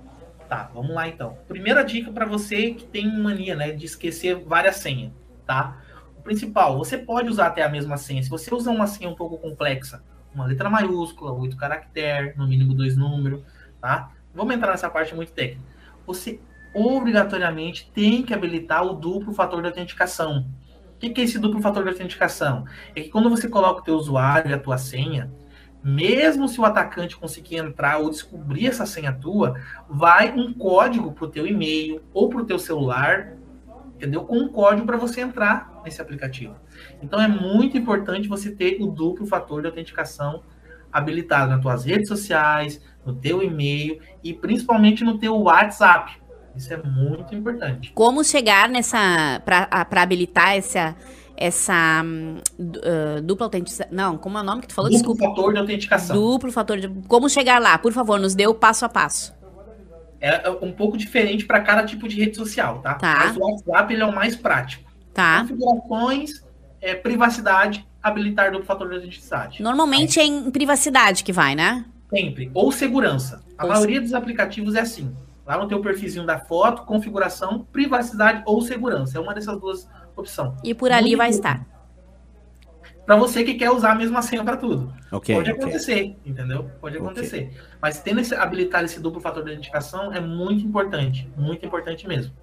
Tá, 0.49 0.71
vamos 0.73 0.95
lá 0.95 1.09
então. 1.09 1.37
Primeira 1.49 1.83
dica 1.83 2.13
para 2.13 2.25
você 2.25 2.73
que 2.73 2.85
tem 2.85 3.19
mania, 3.19 3.57
né, 3.57 3.73
de 3.73 3.87
esquecer 3.87 4.37
várias 4.37 4.77
senhas, 4.77 5.11
tá? 5.47 5.79
O 6.17 6.23
principal, 6.23 6.79
você 6.79 6.97
pode 6.97 7.29
usar 7.29 7.47
até 7.49 7.63
a 7.63 7.69
mesma 7.69 7.97
senha. 7.97 8.23
Se 8.23 8.31
você 8.31 8.55
usar 8.55 8.71
uma 8.71 8.87
senha 8.87 9.11
um 9.11 9.15
pouco 9.15 9.37
complexa, 9.39 10.03
uma 10.35 10.47
letra 10.47 10.71
maiúscula, 10.71 11.33
oito 11.33 11.57
caracteres, 11.57 12.37
no 12.37 12.47
mínimo 12.47 12.75
dois 12.75 12.97
números, 12.97 13.43
tá? 13.81 14.11
Vamos 14.35 14.55
entrar 14.55 14.71
nessa 14.71 14.91
parte 14.91 15.15
muito 15.15 15.33
técnica. 15.33 15.63
Você 16.07 16.41
obrigatoriamente 16.75 17.91
tem 17.95 18.23
que 18.23 18.35
habilitar 18.35 18.85
o 18.85 18.95
duplo 18.95 19.33
fator 19.33 19.63
de 19.63 19.69
autenticação. 19.69 20.47
O 20.95 20.99
que 20.99 21.21
é 21.21 21.25
esse 21.25 21.39
duplo 21.39 21.61
fator 21.61 21.83
de 21.83 21.91
autenticação? 21.91 22.65
É 22.95 23.03
que 23.03 23.11
quando 23.11 23.31
você 23.31 23.49
coloca 23.49 23.81
o 23.81 23.85
teu 23.85 23.95
usuário 23.95 24.51
e 24.51 24.55
a 24.55 24.59
tua 24.59 24.79
senha, 24.79 25.31
mesmo 25.83 26.49
se 26.49 26.59
o 26.59 26.65
atacante 26.65 27.17
conseguir 27.17 27.57
entrar 27.57 27.99
ou 27.99 28.09
descobrir 28.09 28.67
essa 28.67 28.87
senha 28.87 29.13
tua, 29.13 29.61
vai 29.89 30.33
um 30.33 30.53
código 30.53 31.13
para 31.13 31.27
o 31.27 31.29
teu 31.29 31.47
e-mail 31.47 32.03
ou 32.13 32.31
para 32.31 32.41
o 32.41 32.47
teu 32.47 32.59
celular, 32.59 33.35
entendeu? 33.95 34.25
Com 34.25 34.39
um 34.39 34.49
código 34.49 34.87
para 34.87 34.97
você 34.97 35.21
entrar 35.21 35.83
nesse 35.85 36.01
aplicativo. 36.01 36.57
Então 37.03 37.21
é 37.21 37.29
muito 37.29 37.77
importante 37.77 38.29
você 38.29 38.51
ter 38.51 38.79
o 38.81 38.87
duplo 38.87 39.27
fator 39.27 39.61
de 39.61 39.69
autenticação 39.69 40.43
habilitado 40.91 41.51
nas 41.51 41.61
tuas 41.61 41.85
redes 41.85 42.09
sociais, 42.09 42.81
no 43.05 43.15
teu 43.15 43.43
e-mail 43.43 44.01
e 44.23 44.33
principalmente 44.33 45.05
no 45.05 45.19
teu 45.19 45.37
WhatsApp. 45.39 46.24
Isso 46.57 46.73
é 46.73 46.77
muito 46.77 47.35
importante. 47.35 47.93
Como 47.95 48.23
chegar 48.25 48.69
nessa. 48.69 49.43
para 49.45 50.03
habilitar 50.03 50.57
essa. 50.57 50.97
Essa 51.37 52.01
uh, 52.05 53.21
dupla 53.21 53.47
autenticação. 53.47 53.89
Não, 53.91 54.17
como 54.17 54.39
é 54.39 54.41
o 54.41 54.45
nome 54.45 54.61
que 54.61 54.69
tu 54.69 54.75
falou? 54.75 54.89
Duplo 54.89 55.15
Desculpa. 55.15 55.35
fator 55.35 55.53
de 55.53 55.59
autenticação. 55.59 56.15
Duplo 56.15 56.53
fator 56.53 56.79
de. 56.79 56.89
Como 57.09 57.29
chegar 57.29 57.61
lá? 57.61 57.77
Por 57.77 57.93
favor, 57.93 58.21
nos 58.21 58.37
dê 58.37 58.47
o 58.47 58.55
passo 58.55 58.85
a 58.85 58.89
passo. 58.89 59.35
É, 60.21 60.47
é 60.47 60.51
um 60.51 60.71
pouco 60.71 60.97
diferente 60.97 61.45
para 61.45 61.61
cada 61.61 61.85
tipo 61.85 62.07
de 62.07 62.21
rede 62.21 62.37
social, 62.37 62.79
tá? 62.79 62.95
tá. 62.95 63.25
Mas 63.27 63.37
o 63.37 63.41
WhatsApp 63.41 63.93
ele 63.93 64.03
é 64.03 64.07
o 64.07 64.15
mais 64.15 64.37
prático. 64.37 64.89
Tá. 65.13 65.41
Configurações, 65.41 66.31
é, 66.81 66.95
privacidade, 66.95 67.85
habilitar 68.01 68.53
duplo 68.53 68.65
fator 68.65 68.89
de 68.89 68.95
autenticação. 68.95 69.49
Normalmente 69.59 70.21
é 70.21 70.25
em 70.25 70.51
privacidade 70.53 71.25
que 71.25 71.33
vai, 71.33 71.57
né? 71.57 71.85
Sempre. 72.09 72.49
Ou 72.55 72.71
segurança. 72.71 73.43
A 73.59 73.65
Ou 73.65 73.73
maioria 73.73 74.01
dos 74.01 74.15
aplicativos 74.15 74.77
é 74.77 74.81
assim. 74.81 75.13
Lá 75.47 75.59
no 75.59 75.69
teu 75.69 75.81
perfilzinho 75.81 76.25
da 76.25 76.39
foto, 76.39 76.85
configuração, 76.85 77.67
privacidade 77.71 78.43
ou 78.47 78.63
segurança. 78.63 79.19
É 79.19 79.21
uma 79.21 79.35
dessas 79.35 79.61
duas 79.61 79.89
opções. 80.17 80.55
E 80.65 80.75
por 80.75 80.91
ali 80.91 81.09
Muito 81.09 81.19
vai 81.19 81.31
estar. 81.31 81.67
Para 83.05 83.17
você 83.17 83.45
que 83.45 83.55
quer 83.55 83.71
usar 83.71 83.93
a 83.93 83.95
mesma 83.95 84.23
senha 84.23 84.43
para 84.43 84.57
tudo. 84.57 84.93
Okay, 85.13 85.35
Pode 85.35 85.51
okay. 85.51 85.63
acontecer, 85.63 86.17
entendeu? 86.25 86.71
Pode 86.81 86.97
acontecer. 86.97 87.49
Okay. 87.49 87.61
Mas 87.81 88.01
tendo 88.01 88.21
esse, 88.21 88.35
habilitar 88.35 88.83
esse 88.83 88.99
duplo 88.99 89.21
fator 89.21 89.45
de 89.45 89.51
identificação 89.53 90.13
é 90.13 90.21
muito 90.21 90.67
importante. 90.67 91.31
Muito 91.37 91.67
importante 91.67 92.09
mesmo. 92.09 92.35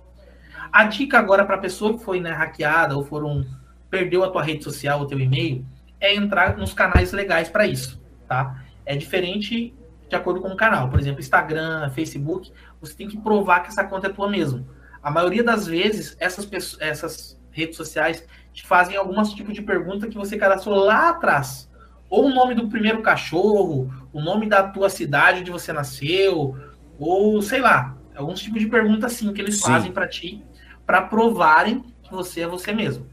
A 0.72 0.84
dica 0.84 1.18
agora 1.18 1.44
para 1.44 1.56
a 1.56 1.60
pessoa 1.60 1.98
que 1.98 2.04
foi 2.04 2.20
né, 2.20 2.32
hackeada 2.32 2.96
ou 2.96 3.04
foram 3.04 3.44
perdeu 3.90 4.24
a 4.24 4.30
tua 4.30 4.42
rede 4.42 4.64
social, 4.64 5.02
o 5.02 5.06
teu 5.06 5.20
e-mail, 5.20 5.66
é 6.00 6.16
entrar 6.16 6.56
nos 6.58 6.74
canais 6.74 7.12
legais 7.12 7.50
para 7.50 7.68
isso, 7.68 8.02
tá? 8.28 8.64
É 8.86 8.96
diferente 8.96 9.74
de 10.12 10.16
acordo 10.18 10.42
com 10.42 10.50
o 10.50 10.58
canal. 10.58 10.90
Por 10.90 11.00
exemplo, 11.00 11.22
Instagram, 11.22 11.90
Facebook, 11.92 12.52
você 12.82 12.94
tem 12.94 13.08
que 13.08 13.18
provar 13.18 13.62
que 13.62 13.70
essa 13.70 13.84
conta 13.84 14.08
é 14.08 14.10
tua 14.10 14.30
mesmo. 14.30 14.68
A 15.02 15.10
maioria 15.10 15.42
das 15.42 15.66
vezes, 15.66 16.18
essas, 16.20 16.46
pessoas, 16.46 16.82
essas 16.82 17.42
redes 17.50 17.78
sociais 17.78 18.28
te 18.54 18.68
fazem 18.68 18.98
alguns 18.98 19.34
tipos 19.34 19.54
de 19.54 19.62
pergunta 19.62 20.10
que 20.10 20.18
você 20.18 20.38
cadastrou 20.38 20.76
lá 20.76 21.10
atrás. 21.12 21.72
Ou 22.10 22.26
o 22.26 22.30
nome 22.30 22.54
do 22.54 22.68
primeiro 22.68 23.02
cachorro, 23.02 23.90
o 24.12 24.22
nome 24.22 24.50
da 24.50 24.64
tua 24.64 24.90
cidade 24.90 25.40
onde 25.40 25.50
você 25.50 25.72
nasceu, 25.72 26.58
ou 27.00 27.42
sei 27.42 27.62
lá, 27.62 27.96
alguns 28.14 28.42
tipos 28.42 28.60
de 28.60 28.68
pergunta 28.68 29.08
assim 29.08 29.32
que 29.32 29.40
eles 29.40 29.62
Sim. 29.62 29.72
fazem 29.72 29.92
para 29.94 30.10
ti, 30.10 30.44
para 30.86 31.02
provarem 31.04 31.86
que 32.04 32.12
você 32.12 32.42
é 32.42 32.48
você 32.48 32.74
mesmo. 32.74 33.08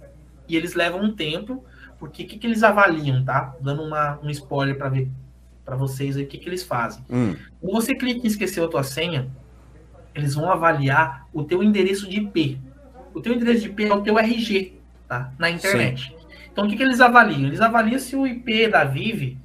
E 0.49 0.57
eles 0.57 0.75
levam 0.75 1.01
um 1.01 1.15
tempo, 1.15 1.65
porque 1.97 2.25
o 2.25 2.27
que, 2.27 2.39
que 2.39 2.47
eles 2.49 2.65
avaliam, 2.65 3.25
tá? 3.25 3.55
Dando 3.61 3.85
uma, 3.85 4.19
um 4.21 4.29
spoiler 4.31 4.77
para 4.77 4.89
ver 4.89 5.09
para 5.69 5.77
vocês 5.77 6.17
aí 6.17 6.25
o 6.25 6.27
que, 6.27 6.39
que 6.39 6.49
eles 6.49 6.63
fazem. 6.63 7.05
Hum. 7.11 7.37
Quando 7.61 7.75
você 7.75 7.95
clica 7.95 8.21
em 8.21 8.27
esquecer 8.27 8.65
a 8.65 8.69
tua 8.69 8.83
senha, 8.83 9.29
eles 10.15 10.35
vão 10.35 10.51
avaliar 10.51 11.29
o 11.31 11.45
teu 11.45 11.63
endereço 11.63 12.09
de 12.09 12.21
IP. 12.21 12.59
O 13.13 13.21
teu 13.21 13.35
endereço 13.35 13.61
de 13.61 13.69
IP 13.69 13.85
é 13.85 13.93
o 13.93 14.01
teu 14.01 14.19
RG, 14.19 14.81
tá? 15.07 15.31
Na 15.39 15.51
internet. 15.51 16.09
Sim. 16.09 16.27
Então 16.51 16.65
o 16.65 16.69
que, 16.71 16.75
que 16.75 16.83
eles 16.83 17.03
avaliam? 17.03 17.49
Eles 17.49 17.61
avaliam 17.61 17.99
se 17.99 18.17
o 18.17 18.27
IP 18.27 18.69
da 18.69 18.85
Vive, 18.85 19.37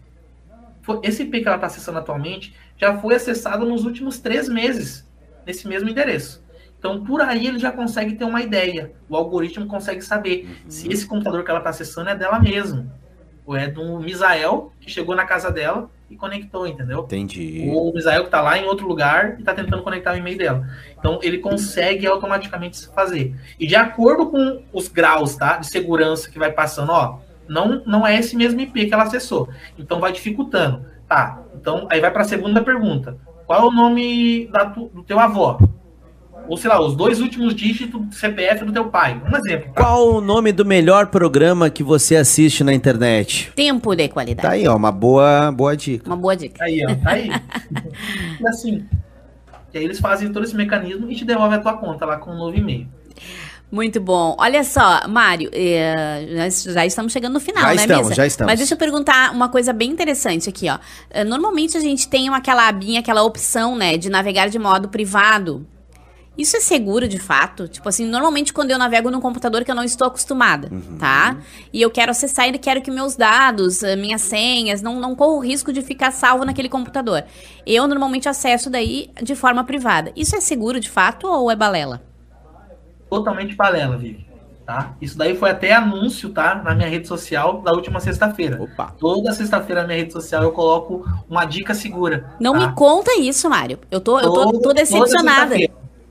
esse 1.03 1.23
IP 1.23 1.41
que 1.41 1.47
ela 1.47 1.57
está 1.57 1.67
acessando 1.67 1.99
atualmente, 1.99 2.55
já 2.77 2.97
foi 2.97 3.15
acessado 3.15 3.65
nos 3.65 3.83
últimos 3.83 4.17
três 4.19 4.47
meses 4.47 5.05
nesse 5.45 5.67
mesmo 5.67 5.89
endereço. 5.89 6.41
Então, 6.79 7.03
por 7.03 7.19
aí 7.19 7.47
ele 7.47 7.59
já 7.59 7.71
consegue 7.71 8.15
ter 8.15 8.23
uma 8.23 8.41
ideia. 8.41 8.93
O 9.09 9.17
algoritmo 9.17 9.67
consegue 9.67 10.01
saber 10.01 10.45
uhum. 10.45 10.71
se 10.71 10.87
esse 10.87 11.05
computador 11.05 11.43
que 11.43 11.49
ela 11.49 11.59
está 11.59 11.71
acessando 11.71 12.09
é 12.09 12.15
dela 12.15 12.39
mesmo. 12.39 12.89
Ou 13.45 13.55
é 13.55 13.67
do 13.67 13.99
Misael, 13.99 14.71
que 14.79 14.89
chegou 14.89 15.15
na 15.15 15.25
casa 15.25 15.51
dela 15.51 15.89
e 16.09 16.15
conectou, 16.15 16.65
entendeu? 16.67 16.99
Entendi. 16.99 17.69
Ou 17.69 17.89
o 17.89 17.93
Misael 17.93 18.23
que 18.23 18.29
tá 18.29 18.41
lá 18.41 18.57
em 18.57 18.65
outro 18.65 18.87
lugar 18.87 19.39
e 19.39 19.43
tá 19.43 19.53
tentando 19.53 19.83
conectar 19.83 20.13
o 20.13 20.17
e-mail 20.17 20.37
dela. 20.37 20.67
Então 20.97 21.19
ele 21.21 21.39
consegue 21.39 22.05
automaticamente 22.07 22.87
fazer. 22.87 23.35
E 23.59 23.67
de 23.67 23.75
acordo 23.75 24.27
com 24.27 24.63
os 24.71 24.87
graus, 24.87 25.35
tá? 25.35 25.57
De 25.57 25.67
segurança 25.67 26.29
que 26.29 26.39
vai 26.39 26.51
passando, 26.51 26.91
ó, 26.91 27.19
não, 27.47 27.83
não 27.85 28.07
é 28.07 28.17
esse 28.17 28.35
mesmo 28.35 28.61
IP 28.61 28.85
que 28.85 28.93
ela 28.93 29.03
acessou. 29.03 29.49
Então 29.77 29.99
vai 29.99 30.11
dificultando. 30.11 30.85
Tá. 31.07 31.41
Então 31.55 31.87
aí 31.89 31.99
vai 31.99 32.11
para 32.11 32.21
a 32.21 32.25
segunda 32.25 32.63
pergunta. 32.63 33.17
Qual 33.45 33.61
é 33.61 33.65
o 33.65 33.71
nome 33.71 34.47
da 34.47 34.65
tu, 34.65 34.89
do 34.93 35.03
teu 35.03 35.19
avó? 35.19 35.59
Ou 36.47 36.57
sei 36.57 36.69
lá, 36.69 36.81
os 36.81 36.95
dois 36.95 37.19
últimos 37.21 37.55
dígitos 37.55 38.01
do 38.01 38.13
CPF 38.13 38.65
do 38.65 38.71
teu 38.71 38.85
pai. 38.85 39.21
Um 39.31 39.37
exemplo. 39.37 39.71
Tá? 39.73 39.81
Qual 39.81 40.15
o 40.15 40.21
nome 40.21 40.51
do 40.51 40.65
melhor 40.65 41.07
programa 41.07 41.69
que 41.69 41.83
você 41.83 42.15
assiste 42.15 42.63
na 42.63 42.73
internet? 42.73 43.51
Tempo 43.55 43.95
de 43.95 44.09
qualidade. 44.09 44.47
Tá 44.47 44.53
aí, 44.53 44.67
ó, 44.67 44.75
uma 44.75 44.91
boa, 44.91 45.51
boa 45.51 45.75
dica. 45.75 46.05
Uma 46.07 46.17
boa 46.17 46.35
dica. 46.35 46.59
Tá 46.59 46.65
aí, 46.65 46.81
ó, 46.87 46.95
tá 46.95 47.11
aí. 47.11 47.29
e 48.39 48.47
assim, 48.47 48.85
e 49.73 49.77
aí 49.77 49.83
eles 49.83 49.99
fazem 49.99 50.31
todo 50.31 50.43
esse 50.43 50.55
mecanismo 50.55 51.09
e 51.09 51.15
te 51.15 51.25
devolvem 51.25 51.57
a 51.57 51.61
tua 51.61 51.77
conta 51.77 52.05
lá 52.05 52.17
com 52.17 52.31
um 52.31 52.37
novo 52.37 52.57
e-mail. 52.57 52.87
Muito 53.71 53.99
bom. 53.99 54.35
Olha 54.37 54.63
só, 54.63 55.07
Mário, 55.07 55.49
eh, 55.51 56.27
nós 56.37 56.61
já 56.61 56.85
estamos 56.85 57.11
chegando 57.11 57.33
no 57.33 57.39
final, 57.39 57.63
já 57.63 57.69
né, 57.69 57.75
estamos, 57.75 58.03
Misa? 58.03 58.15
Já 58.15 58.27
estamos, 58.27 58.51
Mas 58.51 58.59
deixa 58.59 58.75
eu 58.75 58.77
perguntar 58.77 59.31
uma 59.31 59.49
coisa 59.49 59.73
bem 59.73 59.89
interessante 59.89 60.47
aqui, 60.47 60.69
ó. 60.69 60.77
Eh, 61.09 61.23
normalmente 61.23 61.75
a 61.75 61.79
gente 61.79 62.07
tem 62.07 62.29
aquela 62.29 62.67
abinha, 62.67 62.99
aquela 62.99 63.23
opção, 63.23 63.75
né, 63.75 63.97
de 63.97 64.11
navegar 64.11 64.47
de 64.47 64.59
modo 64.59 64.89
privado 64.89 65.65
isso 66.35 66.57
é 66.57 66.59
seguro 66.59 67.07
de 67.07 67.19
fato? 67.19 67.67
Tipo 67.67 67.87
assim, 67.89 68.05
normalmente 68.05 68.51
quando 68.51 68.71
eu 68.71 68.77
navego 68.77 69.11
num 69.11 69.21
computador 69.21 69.63
que 69.63 69.69
eu 69.69 69.75
não 69.75 69.83
estou 69.83 70.07
acostumada, 70.07 70.67
uhum. 70.71 70.97
tá? 70.97 71.37
E 71.71 71.79
eu 71.81 71.91
quero 71.91 72.09
acessar 72.09 72.47
e 72.47 72.57
quero 72.57 72.81
que 72.81 72.89
meus 72.89 73.15
dados, 73.15 73.83
eh, 73.83 73.95
minhas 73.95 74.21
senhas, 74.21 74.81
não, 74.81 74.99
não 74.99 75.15
corram 75.15 75.37
o 75.37 75.39
risco 75.39 75.71
de 75.71 75.83
ficar 75.83 76.11
salvo 76.11 76.43
naquele 76.43 76.69
computador. 76.69 77.23
Eu 77.67 77.87
normalmente 77.87 78.27
acesso 78.27 78.69
daí 78.69 79.11
de 79.21 79.35
forma 79.35 79.63
privada. 79.63 80.11
Isso 80.15 80.35
é 80.35 80.41
seguro 80.41 80.79
de 80.79 80.89
fato 80.89 81.27
ou 81.27 81.51
é 81.51 81.55
balela? 81.55 82.01
Totalmente 83.09 83.55
balela, 83.55 83.95
Vivi. 83.95 84.25
Tá? 84.65 84.95
Isso 85.01 85.17
daí 85.17 85.35
foi 85.35 85.51
até 85.51 85.73
anúncio, 85.73 86.29
tá? 86.29 86.55
Na 86.55 86.73
minha 86.73 86.87
rede 86.87 87.05
social 87.05 87.61
da 87.61 87.73
última 87.73 87.99
sexta-feira. 87.99 88.57
Toda 88.97 89.33
sexta-feira 89.33 89.81
na 89.81 89.87
minha 89.87 89.99
rede 89.99 90.13
social 90.13 90.41
eu 90.41 90.53
coloco 90.53 91.05
uma 91.29 91.43
dica 91.43 91.73
segura. 91.73 92.33
Não 92.39 92.53
tá? 92.53 92.59
me 92.59 92.73
conta 92.73 93.19
isso, 93.19 93.47
Mário. 93.49 93.77
Eu 93.91 93.99
tô, 93.99 94.19
eu 94.19 94.31
tô, 94.31 94.59
tô 94.61 94.73
decepcionada. 94.73 95.55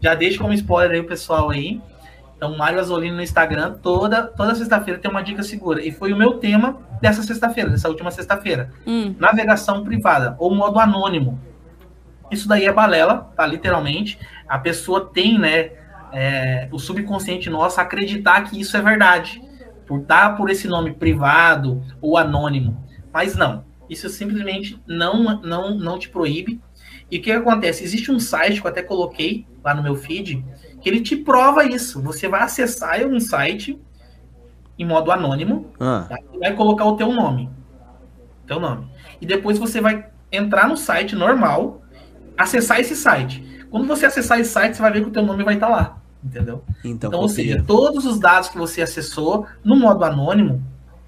Já 0.03 0.15
deixa 0.15 0.39
como 0.39 0.53
spoiler 0.53 0.93
aí 0.93 1.01
o 1.01 1.07
pessoal 1.07 1.51
aí. 1.51 1.81
Então, 2.37 2.57
Mário 2.57 2.81
Azolino 2.81 3.17
no 3.17 3.23
Instagram, 3.23 3.75
toda, 3.81 4.25
toda 4.25 4.55
sexta-feira 4.55 4.99
tem 4.99 5.11
uma 5.11 5.23
dica 5.23 5.43
segura. 5.43 5.81
E 5.85 5.93
foi 5.93 6.13
o 6.13 6.17
meu 6.17 6.35
tema 6.35 6.79
dessa 7.01 7.23
sexta-feira, 7.23 7.71
dessa 7.71 7.89
última 7.89 8.11
sexta-feira. 8.11 8.71
Hum. 8.85 9.15
Navegação 9.19 9.85
privada, 9.85 10.35
ou 10.39 10.53
modo 10.53 10.81
anônimo. 10.81 11.41
Isso 12.31 12.49
daí 12.49 12.65
é 12.65 12.73
balela, 12.73 13.31
tá? 13.37 13.47
Literalmente. 13.47 14.19
A 14.49 14.59
pessoa 14.59 15.09
tem, 15.13 15.39
né? 15.39 15.71
é, 16.13 16.69
o 16.71 16.79
subconsciente 16.79 17.49
nosso 17.49 17.81
acreditar 17.81 18.43
que 18.43 18.61
isso 18.61 18.77
é 18.77 18.83
verdade, 18.83 19.43
por 19.87 20.01
estar 20.01 20.37
por 20.37 20.51
esse 20.51 20.69
nome 20.69 20.93
privado 20.93 21.83
ou 22.01 22.19
anônimo. 22.19 22.85
Mas 23.13 23.35
não, 23.35 23.65
isso 23.89 24.09
simplesmente 24.09 24.81
não, 24.87 25.41
não, 25.41 25.75
não 25.75 25.99
te 25.99 26.09
proíbe. 26.09 26.61
E 27.11 27.19
o 27.19 27.23
que 27.23 27.33
acontece? 27.33 27.83
Existe 27.83 28.13
um 28.13 28.21
site 28.21 28.61
que 28.61 28.67
eu 28.67 28.71
até 28.71 28.83
coloquei 28.83 29.47
lá 29.65 29.75
no 29.75 29.83
meu 29.83 29.95
feed, 29.95 30.45
que 30.81 30.89
ele 30.89 31.01
te 31.01 31.17
prova 31.17 31.65
isso. 31.65 32.01
Você 32.03 32.29
vai 32.29 32.43
acessar 32.43 33.05
um 33.07 33.21
site 33.21 33.81
em 34.79 34.85
modo 34.85 35.13
anônimo 35.13 35.71
ah. 35.79 36.07
tá? 36.09 36.17
e 36.33 36.39
vai 36.39 36.55
colocar 36.55 36.85
o 36.85 36.97
teu 36.97 37.13
nome. 37.13 37.49
Teu 38.47 38.59
nome. 38.59 38.89
E 39.21 39.27
depois 39.27 39.59
você 39.59 39.81
vai 39.81 40.07
entrar 40.31 40.69
no 40.69 40.77
site 40.77 41.15
normal, 41.15 41.83
acessar 42.37 42.81
esse 42.81 42.97
site. 42.97 43.67
Quando 43.71 43.87
você 43.87 44.07
acessar 44.07 44.41
esse 44.41 44.51
site, 44.51 44.77
você 44.77 44.83
vai 44.83 44.93
ver 44.93 45.03
que 45.03 45.09
o 45.09 45.13
teu 45.13 45.23
nome 45.23 45.45
vai 45.45 45.55
estar 45.55 45.69
lá 45.69 46.03
entendeu? 46.23 46.63
Então, 46.85 47.09
então 47.09 47.21
ou 47.21 47.29
seja, 47.29 47.63
todos 47.67 48.07
os 48.07 48.19
dados 48.19 48.49
que 48.49 48.57
você 48.57 48.83
acessou 48.83 49.47
no 49.65 49.77
modo 49.77 50.05
anônimo 50.05 50.63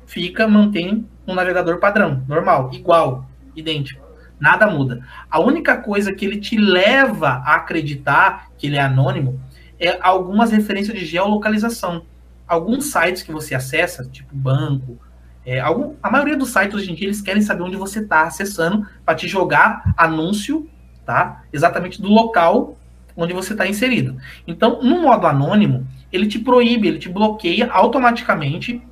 fica, 0.07 0.49
mantém 0.49 1.07
um 1.27 1.35
navegador 1.35 1.79
padrão, 1.79 2.23
normal, 2.29 2.71
igual, 2.73 3.27
idêntico. 3.55 4.04
Nada 4.39 4.67
muda. 4.67 5.07
A 5.31 5.41
única 5.41 5.77
coisa 5.77 6.13
que 6.13 6.25
ele 6.25 6.39
te 6.39 6.57
leva 6.57 7.43
a 7.45 7.55
acreditar 7.55 8.51
que 8.59 8.67
ele 8.67 8.77
é 8.77 8.83
anônimo 8.83 9.41
é 9.79 9.99
algumas 10.01 10.51
referências 10.51 10.99
de 10.99 11.05
geolocalização. 11.05 12.05
Alguns 12.47 12.87
sites 12.87 13.23
que 13.23 13.33
você 13.33 13.55
acessa, 13.55 14.05
tipo 14.05 14.35
banco, 14.35 14.99
é, 15.47 15.61
algum, 15.61 15.95
a 16.03 16.11
maioria 16.11 16.37
dos 16.37 16.51
sites 16.51 16.75
hoje 16.75 16.91
em 16.91 16.95
dia 16.95 17.07
eles 17.07 17.21
querem 17.21 17.43
saber 17.43 17.63
onde 17.63 17.77
você 17.77 18.01
está 18.01 18.23
acessando 18.23 18.87
para 19.05 19.15
te 19.15 19.29
jogar 19.29 19.95
anúncio, 19.97 20.69
tá? 21.05 21.43
Exatamente 21.53 22.01
do 22.01 22.09
local 22.09 22.79
onde 23.17 23.33
você 23.33 23.53
está 23.53 23.67
inserido. 23.67 24.17
Então, 24.47 24.83
no 24.83 25.03
modo 25.03 25.27
anônimo, 25.27 25.87
ele 26.11 26.27
te 26.27 26.39
proíbe, 26.39 26.89
ele 26.89 26.99
te 26.99 27.09
bloqueia 27.09 27.71
automaticamente 27.71 28.83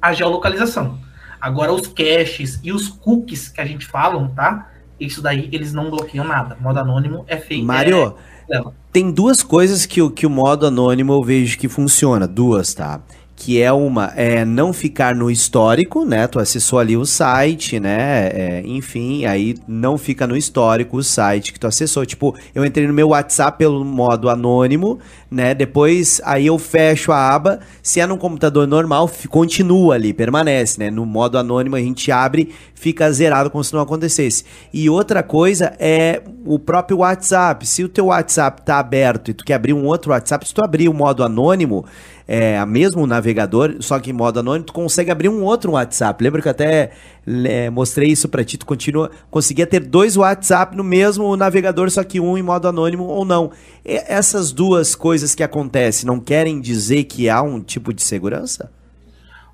a 0.00 0.12
geolocalização. 0.12 0.98
Agora, 1.44 1.74
os 1.74 1.86
caches 1.86 2.58
e 2.62 2.72
os 2.72 2.88
cookies 2.88 3.50
que 3.50 3.60
a 3.60 3.66
gente 3.66 3.84
fala, 3.84 4.26
tá? 4.34 4.70
Isso 4.98 5.20
daí, 5.20 5.46
eles 5.52 5.74
não 5.74 5.90
bloqueiam 5.90 6.26
nada. 6.26 6.56
modo 6.58 6.78
anônimo 6.78 7.26
é 7.28 7.36
feito. 7.36 7.66
Mário, 7.66 8.14
é... 8.50 8.62
tem 8.90 9.12
duas 9.12 9.42
coisas 9.42 9.84
que, 9.84 10.08
que 10.12 10.26
o 10.26 10.30
modo 10.30 10.66
anônimo 10.66 11.12
eu 11.12 11.22
vejo 11.22 11.58
que 11.58 11.68
funciona. 11.68 12.26
Duas, 12.26 12.72
tá? 12.72 13.02
Que 13.44 13.60
é 13.60 13.70
uma 13.70 14.10
é 14.16 14.42
não 14.42 14.72
ficar 14.72 15.14
no 15.14 15.30
histórico, 15.30 16.02
né? 16.02 16.26
Tu 16.26 16.38
acessou 16.38 16.78
ali 16.78 16.96
o 16.96 17.04
site, 17.04 17.78
né? 17.78 18.28
É, 18.28 18.62
enfim, 18.64 19.26
aí 19.26 19.54
não 19.68 19.98
fica 19.98 20.26
no 20.26 20.34
histórico 20.34 20.96
o 20.96 21.04
site 21.04 21.52
que 21.52 21.60
tu 21.60 21.66
acessou. 21.66 22.06
Tipo, 22.06 22.34
eu 22.54 22.64
entrei 22.64 22.86
no 22.86 22.94
meu 22.94 23.08
WhatsApp 23.08 23.58
pelo 23.58 23.84
modo 23.84 24.30
anônimo, 24.30 24.98
né? 25.30 25.54
Depois 25.54 26.22
aí 26.24 26.46
eu 26.46 26.58
fecho 26.58 27.12
a 27.12 27.34
aba. 27.34 27.60
Se 27.82 28.00
é 28.00 28.06
num 28.06 28.16
computador 28.16 28.66
normal, 28.66 29.10
continua 29.28 29.96
ali, 29.96 30.14
permanece, 30.14 30.80
né? 30.80 30.90
No 30.90 31.04
modo 31.04 31.36
anônimo 31.36 31.76
a 31.76 31.80
gente 31.80 32.10
abre, 32.10 32.50
fica 32.74 33.12
zerado 33.12 33.50
como 33.50 33.62
se 33.62 33.74
não 33.74 33.82
acontecesse. 33.82 34.46
E 34.72 34.88
outra 34.88 35.22
coisa 35.22 35.74
é 35.78 36.22
o 36.46 36.58
próprio 36.58 37.00
WhatsApp. 37.00 37.66
Se 37.66 37.84
o 37.84 37.90
teu 37.90 38.06
WhatsApp 38.06 38.62
tá 38.62 38.78
aberto 38.78 39.30
e 39.30 39.34
tu 39.34 39.44
quer 39.44 39.54
abrir 39.54 39.74
um 39.74 39.84
outro 39.84 40.12
WhatsApp, 40.12 40.48
se 40.48 40.54
tu 40.54 40.64
abrir 40.64 40.88
o 40.88 40.94
modo 40.94 41.22
anônimo, 41.22 41.84
é, 42.26 42.64
mesmo 42.64 43.06
navegador, 43.06 43.76
só 43.80 43.98
que 43.98 44.10
em 44.10 44.12
modo 44.12 44.40
anônimo, 44.40 44.64
tu 44.64 44.72
consegue 44.72 45.10
abrir 45.10 45.28
um 45.28 45.42
outro 45.42 45.72
WhatsApp. 45.72 46.22
Lembra 46.22 46.40
que 46.40 46.48
eu 46.48 46.52
até 46.52 46.92
é, 47.26 47.68
mostrei 47.70 48.10
isso 48.10 48.28
para 48.28 48.44
ti, 48.44 48.56
tu 48.56 48.64
continua, 48.64 49.10
conseguia 49.30 49.66
ter 49.66 49.80
dois 49.80 50.16
WhatsApp 50.16 50.76
no 50.76 50.82
mesmo 50.82 51.36
navegador, 51.36 51.90
só 51.90 52.02
que 52.02 52.18
um 52.20 52.38
em 52.38 52.42
modo 52.42 52.66
anônimo 52.66 53.04
ou 53.04 53.24
não. 53.24 53.50
E 53.84 54.02
essas 54.06 54.52
duas 54.52 54.94
coisas 54.94 55.34
que 55.34 55.42
acontecem 55.42 56.06
não 56.06 56.18
querem 56.18 56.60
dizer 56.60 57.04
que 57.04 57.28
há 57.28 57.42
um 57.42 57.60
tipo 57.60 57.92
de 57.92 58.02
segurança? 58.02 58.70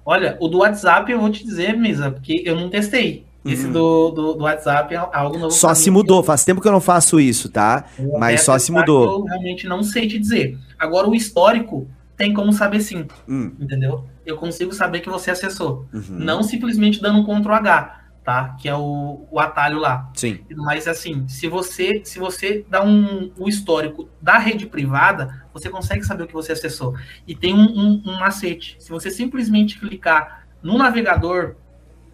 Olha, 0.04 0.36
o 0.40 0.48
do 0.48 0.58
WhatsApp 0.58 1.10
eu 1.10 1.20
vou 1.20 1.30
te 1.30 1.44
dizer, 1.44 1.76
Misa, 1.76 2.10
porque 2.10 2.42
eu 2.44 2.56
não 2.56 2.70
testei. 2.70 3.24
Esse 3.44 3.66
uhum. 3.66 3.72
do, 3.72 4.10
do, 4.10 4.34
do, 4.34 4.42
WhatsApp 4.44 4.94
é 4.94 4.98
algo 4.98 5.38
novo. 5.38 5.50
Só 5.50 5.74
se 5.74 5.90
mudou, 5.90 6.22
faz 6.22 6.44
tempo 6.44 6.60
que 6.60 6.68
eu 6.68 6.72
não 6.72 6.80
faço 6.80 7.18
isso, 7.18 7.48
tá? 7.48 7.86
Mas 8.18 8.42
só 8.42 8.58
se 8.58 8.70
mudou. 8.70 9.20
Eu 9.20 9.24
realmente 9.24 9.66
não 9.66 9.82
sei 9.82 10.06
te 10.06 10.18
dizer. 10.18 10.58
Agora, 10.78 11.08
o 11.08 11.14
histórico, 11.14 11.88
tem 12.20 12.34
como 12.34 12.52
saber 12.52 12.80
sim. 12.80 13.06
Hum. 13.26 13.52
Entendeu? 13.58 14.06
Eu 14.26 14.36
consigo 14.36 14.74
saber 14.74 15.00
que 15.00 15.08
você 15.08 15.30
acessou. 15.30 15.88
Uhum. 15.90 16.04
Não 16.10 16.42
simplesmente 16.42 17.00
dando 17.00 17.18
um 17.18 17.24
Ctrl 17.24 17.54
H, 17.54 18.00
tá? 18.22 18.56
Que 18.60 18.68
é 18.68 18.76
o, 18.76 19.26
o 19.30 19.40
atalho 19.40 19.78
lá. 19.78 20.10
Sim. 20.12 20.40
Mas 20.54 20.86
assim, 20.86 21.26
se 21.26 21.48
você 21.48 22.02
se 22.04 22.18
você 22.18 22.62
dá 22.68 22.82
um 22.84 23.32
o 23.38 23.48
histórico 23.48 24.06
da 24.20 24.36
rede 24.36 24.66
privada, 24.66 25.46
você 25.54 25.70
consegue 25.70 26.04
saber 26.04 26.24
o 26.24 26.26
que 26.26 26.34
você 26.34 26.52
acessou. 26.52 26.94
E 27.26 27.34
tem 27.34 27.54
um, 27.54 27.64
um, 27.64 28.02
um 28.04 28.18
macete. 28.18 28.76
Se 28.78 28.90
você 28.90 29.10
simplesmente 29.10 29.80
clicar 29.80 30.46
no 30.62 30.76
navegador, 30.76 31.54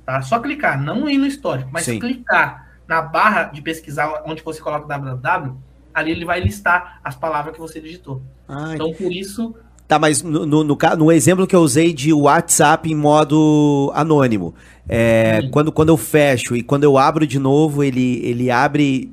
tá? 0.05 0.23
Só 0.23 0.39
clicar, 0.39 0.81
não 0.81 1.11
ir 1.11 1.19
no 1.19 1.27
histórico, 1.27 1.69
mas 1.73 1.85
Sim. 1.85 1.99
clicar 1.99 2.79
na 2.87 3.03
barra 3.03 3.45
de 3.45 3.61
pesquisar 3.61 4.23
onde 4.25 4.41
você 4.41 4.61
coloca 4.61 4.87
www, 4.87 5.57
ali 5.93 6.13
ele 6.13 6.25
vai 6.25 6.39
listar 6.39 7.01
as 7.03 7.17
palavras 7.17 7.53
que 7.53 7.61
você 7.61 7.81
digitou. 7.81 8.23
Ai. 8.47 8.77
Então, 8.77 8.93
por 8.93 9.11
isso, 9.11 9.57
Tá, 9.89 10.01
mas 10.01 10.21
no, 10.21 10.45
no, 10.45 10.65
no, 10.65 10.79
no, 10.99 11.13
exemplo 11.13 11.47
que 11.47 11.55
eu 11.55 11.61
usei 11.61 11.93
de 11.93 12.13
WhatsApp 12.13 12.91
em 12.91 12.95
modo 12.95 13.93
anônimo, 13.95 14.53
é, 14.89 15.49
quando, 15.53 15.71
quando 15.71 15.91
eu 15.91 15.97
fecho 15.97 16.57
e 16.57 16.63
quando 16.63 16.83
eu 16.83 16.99
abro 16.99 17.25
de 17.25 17.39
novo, 17.39 17.85
ele, 17.85 18.21
ele 18.25 18.51
abre 18.51 19.13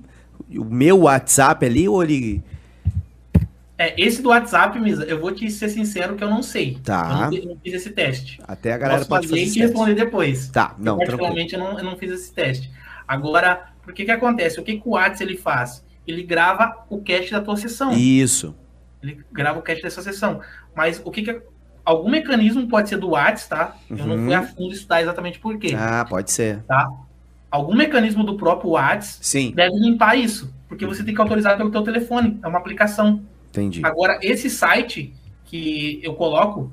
o 0.49 0.63
meu 0.63 1.01
WhatsApp 1.01 1.63
ali 1.63 1.87
ou 1.87 2.03
ele. 2.03 2.43
É, 3.77 3.93
esse 4.01 4.21
do 4.21 4.29
WhatsApp, 4.29 4.79
Misa, 4.79 5.03
eu 5.03 5.19
vou 5.19 5.31
te 5.31 5.49
ser 5.51 5.69
sincero 5.69 6.15
que 6.15 6.23
eu 6.23 6.29
não 6.29 6.41
sei. 6.41 6.79
Tá. 6.83 7.29
Eu 7.31 7.43
não, 7.43 7.49
não 7.49 7.57
fiz 7.63 7.73
esse 7.73 7.91
teste. 7.91 8.39
Até 8.47 8.73
a 8.73 8.77
galera 8.77 8.99
Posso 8.99 9.09
pode 9.09 9.27
fazer, 9.27 9.43
e 9.43 9.51
te 9.51 9.59
responder 9.59 9.93
depois. 9.93 10.47
Tá, 10.49 10.75
não, 10.79 10.93
eu, 10.93 10.99
Particularmente, 10.99 11.53
eu 11.53 11.59
não, 11.59 11.77
eu 11.77 11.83
não 11.83 11.97
fiz 11.97 12.11
esse 12.11 12.33
teste. 12.33 12.71
Agora, 13.07 13.73
por 13.83 13.93
que 13.93 14.05
que 14.05 14.11
acontece? 14.11 14.59
O 14.59 14.63
que, 14.63 14.77
que 14.77 14.87
o 14.87 14.91
WhatsApp 14.91 15.23
ele 15.23 15.37
faz? 15.37 15.83
Ele 16.07 16.23
grava 16.23 16.85
o 16.89 16.99
cache 16.99 17.31
da 17.31 17.41
tua 17.41 17.57
sessão. 17.57 17.93
Isso. 17.93 18.55
Ele 19.01 19.19
grava 19.31 19.59
o 19.59 19.61
cache 19.61 19.81
dessa 19.81 20.01
sessão. 20.01 20.39
Mas 20.75 21.01
o 21.03 21.11
que, 21.11 21.21
que 21.21 21.31
é, 21.31 21.41
algum 21.85 22.09
mecanismo 22.09 22.67
pode 22.67 22.89
ser 22.89 22.97
do 22.97 23.09
WhatsApp, 23.09 23.49
tá? 23.49 23.77
Eu 23.89 23.97
uhum. 23.97 24.05
não 24.05 24.25
fui 24.25 24.33
a 24.33 24.41
uhum. 24.41 24.47
fundo 24.47 24.73
estudar 24.73 25.01
exatamente 25.01 25.39
por 25.39 25.57
quê. 25.57 25.75
Ah, 25.77 26.05
pode 26.07 26.31
ser. 26.31 26.63
Tá? 26.63 26.89
Algum 27.51 27.75
mecanismo 27.75 28.23
do 28.23 28.35
próprio 28.35 28.71
WhatsApp 28.71 29.25
Sim. 29.25 29.51
deve 29.55 29.75
limpar 29.77 30.15
isso, 30.17 30.53
porque 30.67 30.85
você 30.85 31.03
tem 31.03 31.13
que 31.13 31.21
autorizar 31.21 31.55
pelo 31.55 31.71
teu 31.71 31.83
telefone, 31.83 32.39
é 32.41 32.47
uma 32.47 32.57
aplicação. 32.57 33.21
Entendi. 33.49 33.81
Agora, 33.83 34.17
esse 34.21 34.49
site 34.49 35.13
que 35.45 35.99
eu 36.01 36.15
coloco 36.15 36.71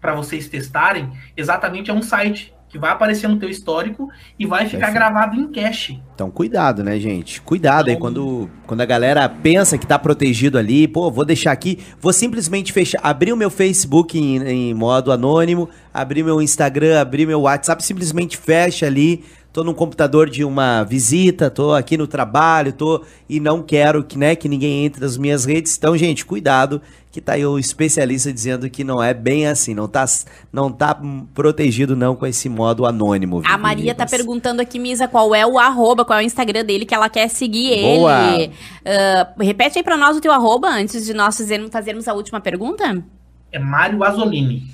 para 0.00 0.14
vocês 0.14 0.46
testarem, 0.48 1.10
exatamente 1.34 1.90
é 1.90 1.94
um 1.94 2.02
site 2.02 2.52
que 2.74 2.78
vai 2.80 2.90
aparecer 2.90 3.28
no 3.28 3.36
teu 3.36 3.48
histórico 3.48 4.10
e 4.36 4.44
vai 4.44 4.64
ficar 4.64 4.86
Perfeito. 4.86 4.94
gravado 4.94 5.36
em 5.36 5.46
cache. 5.46 6.02
Então 6.12 6.28
cuidado, 6.28 6.82
né, 6.82 6.98
gente? 6.98 7.40
Cuidado 7.40 7.82
então, 7.82 7.94
aí 7.94 8.00
quando, 8.00 8.50
quando 8.66 8.80
a 8.80 8.84
galera 8.84 9.28
pensa 9.28 9.78
que 9.78 9.86
tá 9.86 9.96
protegido 9.96 10.58
ali, 10.58 10.88
pô, 10.88 11.08
vou 11.08 11.24
deixar 11.24 11.52
aqui, 11.52 11.78
vou 12.00 12.12
simplesmente 12.12 12.72
fechar, 12.72 12.98
abrir 13.00 13.32
o 13.32 13.36
meu 13.36 13.48
Facebook 13.48 14.18
em, 14.18 14.42
em 14.42 14.74
modo 14.74 15.12
anônimo, 15.12 15.70
abrir 15.92 16.24
meu 16.24 16.42
Instagram, 16.42 17.00
abrir 17.00 17.26
meu 17.28 17.42
WhatsApp, 17.42 17.80
simplesmente 17.84 18.36
fecha 18.36 18.86
ali, 18.86 19.22
tô 19.54 19.62
no 19.62 19.72
computador 19.72 20.28
de 20.28 20.44
uma 20.44 20.82
visita, 20.82 21.48
tô 21.48 21.72
aqui 21.72 21.96
no 21.96 22.08
trabalho, 22.08 22.72
tô 22.72 23.04
e 23.28 23.38
não 23.38 23.62
quero 23.62 24.02
que, 24.02 24.18
né, 24.18 24.34
que 24.34 24.48
ninguém 24.48 24.84
entre 24.84 25.00
nas 25.00 25.16
minhas 25.16 25.44
redes. 25.44 25.78
Então, 25.78 25.96
gente, 25.96 26.26
cuidado 26.26 26.82
que 27.12 27.20
tá 27.20 27.34
aí 27.34 27.46
o 27.46 27.56
especialista 27.56 28.32
dizendo 28.32 28.68
que 28.68 28.82
não 28.82 29.00
é 29.00 29.14
bem 29.14 29.46
assim, 29.46 29.72
não 29.72 29.86
tá, 29.86 30.04
não 30.52 30.72
tá 30.72 31.00
protegido 31.32 31.94
não 31.94 32.16
com 32.16 32.26
esse 32.26 32.48
modo 32.48 32.84
anônimo. 32.84 33.42
A 33.46 33.56
Maria 33.56 33.94
tá 33.94 34.04
perguntando 34.04 34.60
aqui, 34.60 34.80
Misa, 34.80 35.06
qual 35.06 35.32
é 35.32 35.46
o 35.46 35.56
arroba, 35.56 36.04
qual 36.04 36.18
é 36.18 36.22
o 36.22 36.26
Instagram 36.26 36.64
dele, 36.64 36.84
que 36.84 36.92
ela 36.92 37.08
quer 37.08 37.28
seguir 37.28 37.80
Boa. 37.80 38.34
ele. 38.34 38.48
Uh, 38.48 39.44
repete 39.44 39.78
aí 39.78 39.84
pra 39.84 39.96
nós 39.96 40.16
o 40.16 40.20
teu 40.20 40.32
arroba, 40.32 40.68
antes 40.68 41.06
de 41.06 41.14
nós 41.14 41.38
fazermos, 41.38 41.70
fazermos 41.70 42.08
a 42.08 42.12
última 42.12 42.40
pergunta. 42.40 43.04
É 43.52 43.60
Mário 43.60 44.02
Azolini. 44.02 44.64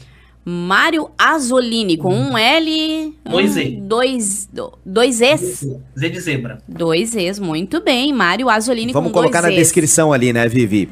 Mário 0.45 1.11
Azolini, 1.18 1.97
com 1.97 2.14
um 2.14 2.36
L. 2.36 3.14
Dois 3.28 3.57
um, 3.57 3.61
E. 3.61 3.80
Dois, 3.80 4.49
dois 4.84 5.20
Es. 5.20 5.66
Z 5.99 6.09
de 6.09 6.20
zebra. 6.20 6.59
Dois 6.66 7.14
Es, 7.14 7.38
muito 7.38 7.82
bem. 7.82 8.12
Mário 8.12 8.49
Azolini 8.49 8.93
Vamos 8.93 9.11
com 9.12 9.18
colocar 9.18 9.43
na 9.43 9.51
descrição 9.51 10.12
ali, 10.12 10.32
né, 10.32 10.49
Vivi? 10.49 10.88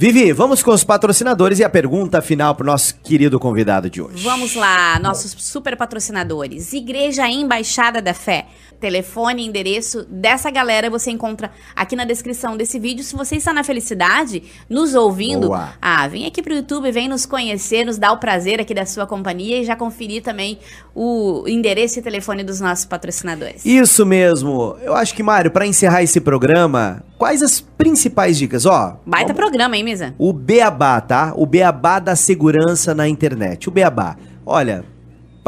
Vivi, 0.00 0.32
vamos 0.32 0.62
com 0.62 0.70
os 0.70 0.82
patrocinadores 0.82 1.58
e 1.58 1.64
a 1.64 1.68
pergunta 1.68 2.22
final 2.22 2.54
para 2.54 2.64
o 2.64 2.66
nosso 2.66 2.94
querido 3.02 3.38
convidado 3.38 3.90
de 3.90 4.00
hoje. 4.00 4.24
Vamos 4.24 4.54
lá, 4.54 4.98
nossos 4.98 5.32
super 5.36 5.76
patrocinadores. 5.76 6.72
Igreja 6.72 7.28
Embaixada 7.28 8.00
da 8.00 8.14
Fé. 8.14 8.46
Telefone 8.80 9.46
endereço 9.46 10.06
dessa 10.08 10.50
galera 10.50 10.88
você 10.88 11.10
encontra 11.10 11.50
aqui 11.76 11.94
na 11.94 12.04
descrição 12.04 12.56
desse 12.56 12.78
vídeo. 12.78 13.04
Se 13.04 13.14
você 13.14 13.36
está 13.36 13.52
na 13.52 13.62
felicidade, 13.62 14.42
nos 14.68 14.94
ouvindo, 14.94 15.48
Boa. 15.48 15.74
ah, 15.80 16.08
vem 16.08 16.26
aqui 16.26 16.42
pro 16.42 16.54
YouTube, 16.54 16.90
vem 16.90 17.06
nos 17.06 17.26
conhecer, 17.26 17.84
nos 17.84 17.98
dar 17.98 18.12
o 18.12 18.18
prazer 18.18 18.58
aqui 18.58 18.72
da 18.72 18.86
sua 18.86 19.06
companhia 19.06 19.60
e 19.60 19.64
já 19.64 19.76
conferir 19.76 20.22
também 20.22 20.58
o 20.94 21.44
endereço 21.46 21.98
e 21.98 22.02
telefone 22.02 22.42
dos 22.42 22.58
nossos 22.58 22.86
patrocinadores. 22.86 23.64
Isso 23.66 24.06
mesmo. 24.06 24.76
Eu 24.82 24.94
acho 24.94 25.14
que, 25.14 25.22
Mário, 25.22 25.50
para 25.50 25.66
encerrar 25.66 26.02
esse 26.02 26.20
programa, 26.20 27.04
quais 27.18 27.42
as 27.42 27.60
principais 27.60 28.38
dicas? 28.38 28.64
Ó, 28.64 28.98
Baita 29.04 29.34
vamos... 29.34 29.40
programa, 29.40 29.76
hein, 29.76 29.84
Misa? 29.84 30.14
O 30.18 30.32
Beabá, 30.32 31.00
tá? 31.00 31.32
O 31.36 31.44
Beabá 31.44 31.98
da 31.98 32.16
segurança 32.16 32.94
na 32.94 33.06
internet. 33.06 33.68
O 33.68 33.70
Beabá. 33.72 34.16
Olha, 34.46 34.84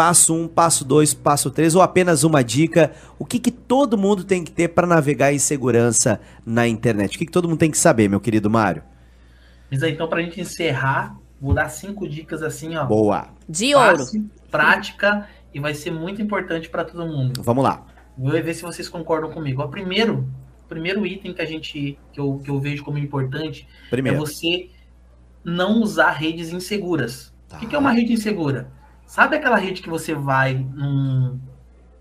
passo 0.03 0.34
um, 0.34 0.48
passo 0.48 0.84
dois, 0.84 1.14
passo 1.14 1.48
três, 1.48 1.76
ou 1.76 1.80
apenas 1.80 2.24
uma 2.24 2.42
dica, 2.42 2.90
o 3.20 3.24
que, 3.24 3.38
que 3.38 3.53
todo 3.53 3.96
mundo 3.96 4.24
tem 4.24 4.42
que 4.42 4.50
ter 4.50 4.66
para 4.66 4.84
navegar 4.84 5.32
em 5.32 5.38
segurança 5.38 6.20
na 6.44 6.66
internet? 6.66 7.14
O 7.14 7.18
que, 7.20 7.26
que 7.26 7.30
todo 7.30 7.48
mundo 7.48 7.61
tem 7.61 7.70
que 7.70 7.78
saber, 7.78 8.09
meu 8.09 8.18
querido 8.18 8.50
Mário? 8.50 8.82
Mas 9.70 9.80
aí, 9.80 9.92
então, 9.92 10.09
para 10.09 10.18
a 10.18 10.22
gente 10.24 10.40
encerrar, 10.40 11.16
vou 11.40 11.55
dar 11.55 11.68
cinco 11.68 12.09
dicas 12.09 12.42
assim, 12.42 12.74
ó. 12.74 12.84
Boa. 12.84 13.28
De 13.48 13.76
ouro. 13.76 14.05
prática 14.50 15.28
e 15.55 15.61
vai 15.61 15.72
ser 15.72 15.92
muito 15.92 16.20
importante 16.20 16.68
para 16.68 16.84
todo 16.84 17.07
mundo. 17.07 17.40
Vamos 17.40 17.62
lá. 17.62 17.86
Vou 18.18 18.32
ver 18.32 18.55
se 18.55 18.62
vocês 18.62 18.88
concordam 18.88 19.30
comigo. 19.30 19.62
O 19.62 19.68
primeiro, 19.68 20.28
primeiro 20.68 21.07
item 21.07 21.32
que 21.32 21.42
a 21.42 21.46
gente 21.46 21.96
que 22.12 22.18
eu, 22.18 22.40
que 22.42 22.50
eu 22.50 22.59
vejo 22.59 22.82
como 22.82 22.98
importante 22.98 23.68
primeiro. 23.88 24.16
é 24.16 24.20
você 24.20 24.68
não 25.44 25.80
usar 25.80 26.11
redes 26.11 26.53
inseguras. 26.53 27.32
Tá. 27.48 27.59
O 27.59 27.61
que 27.61 27.72
é 27.72 27.78
uma 27.78 27.92
rede 27.92 28.12
insegura? 28.12 28.82
Sabe 29.13 29.37
aquela 29.37 29.59
rede 29.59 29.83
que 29.83 29.91
você 29.91 30.15
vai 30.15 30.55
num, 30.55 31.39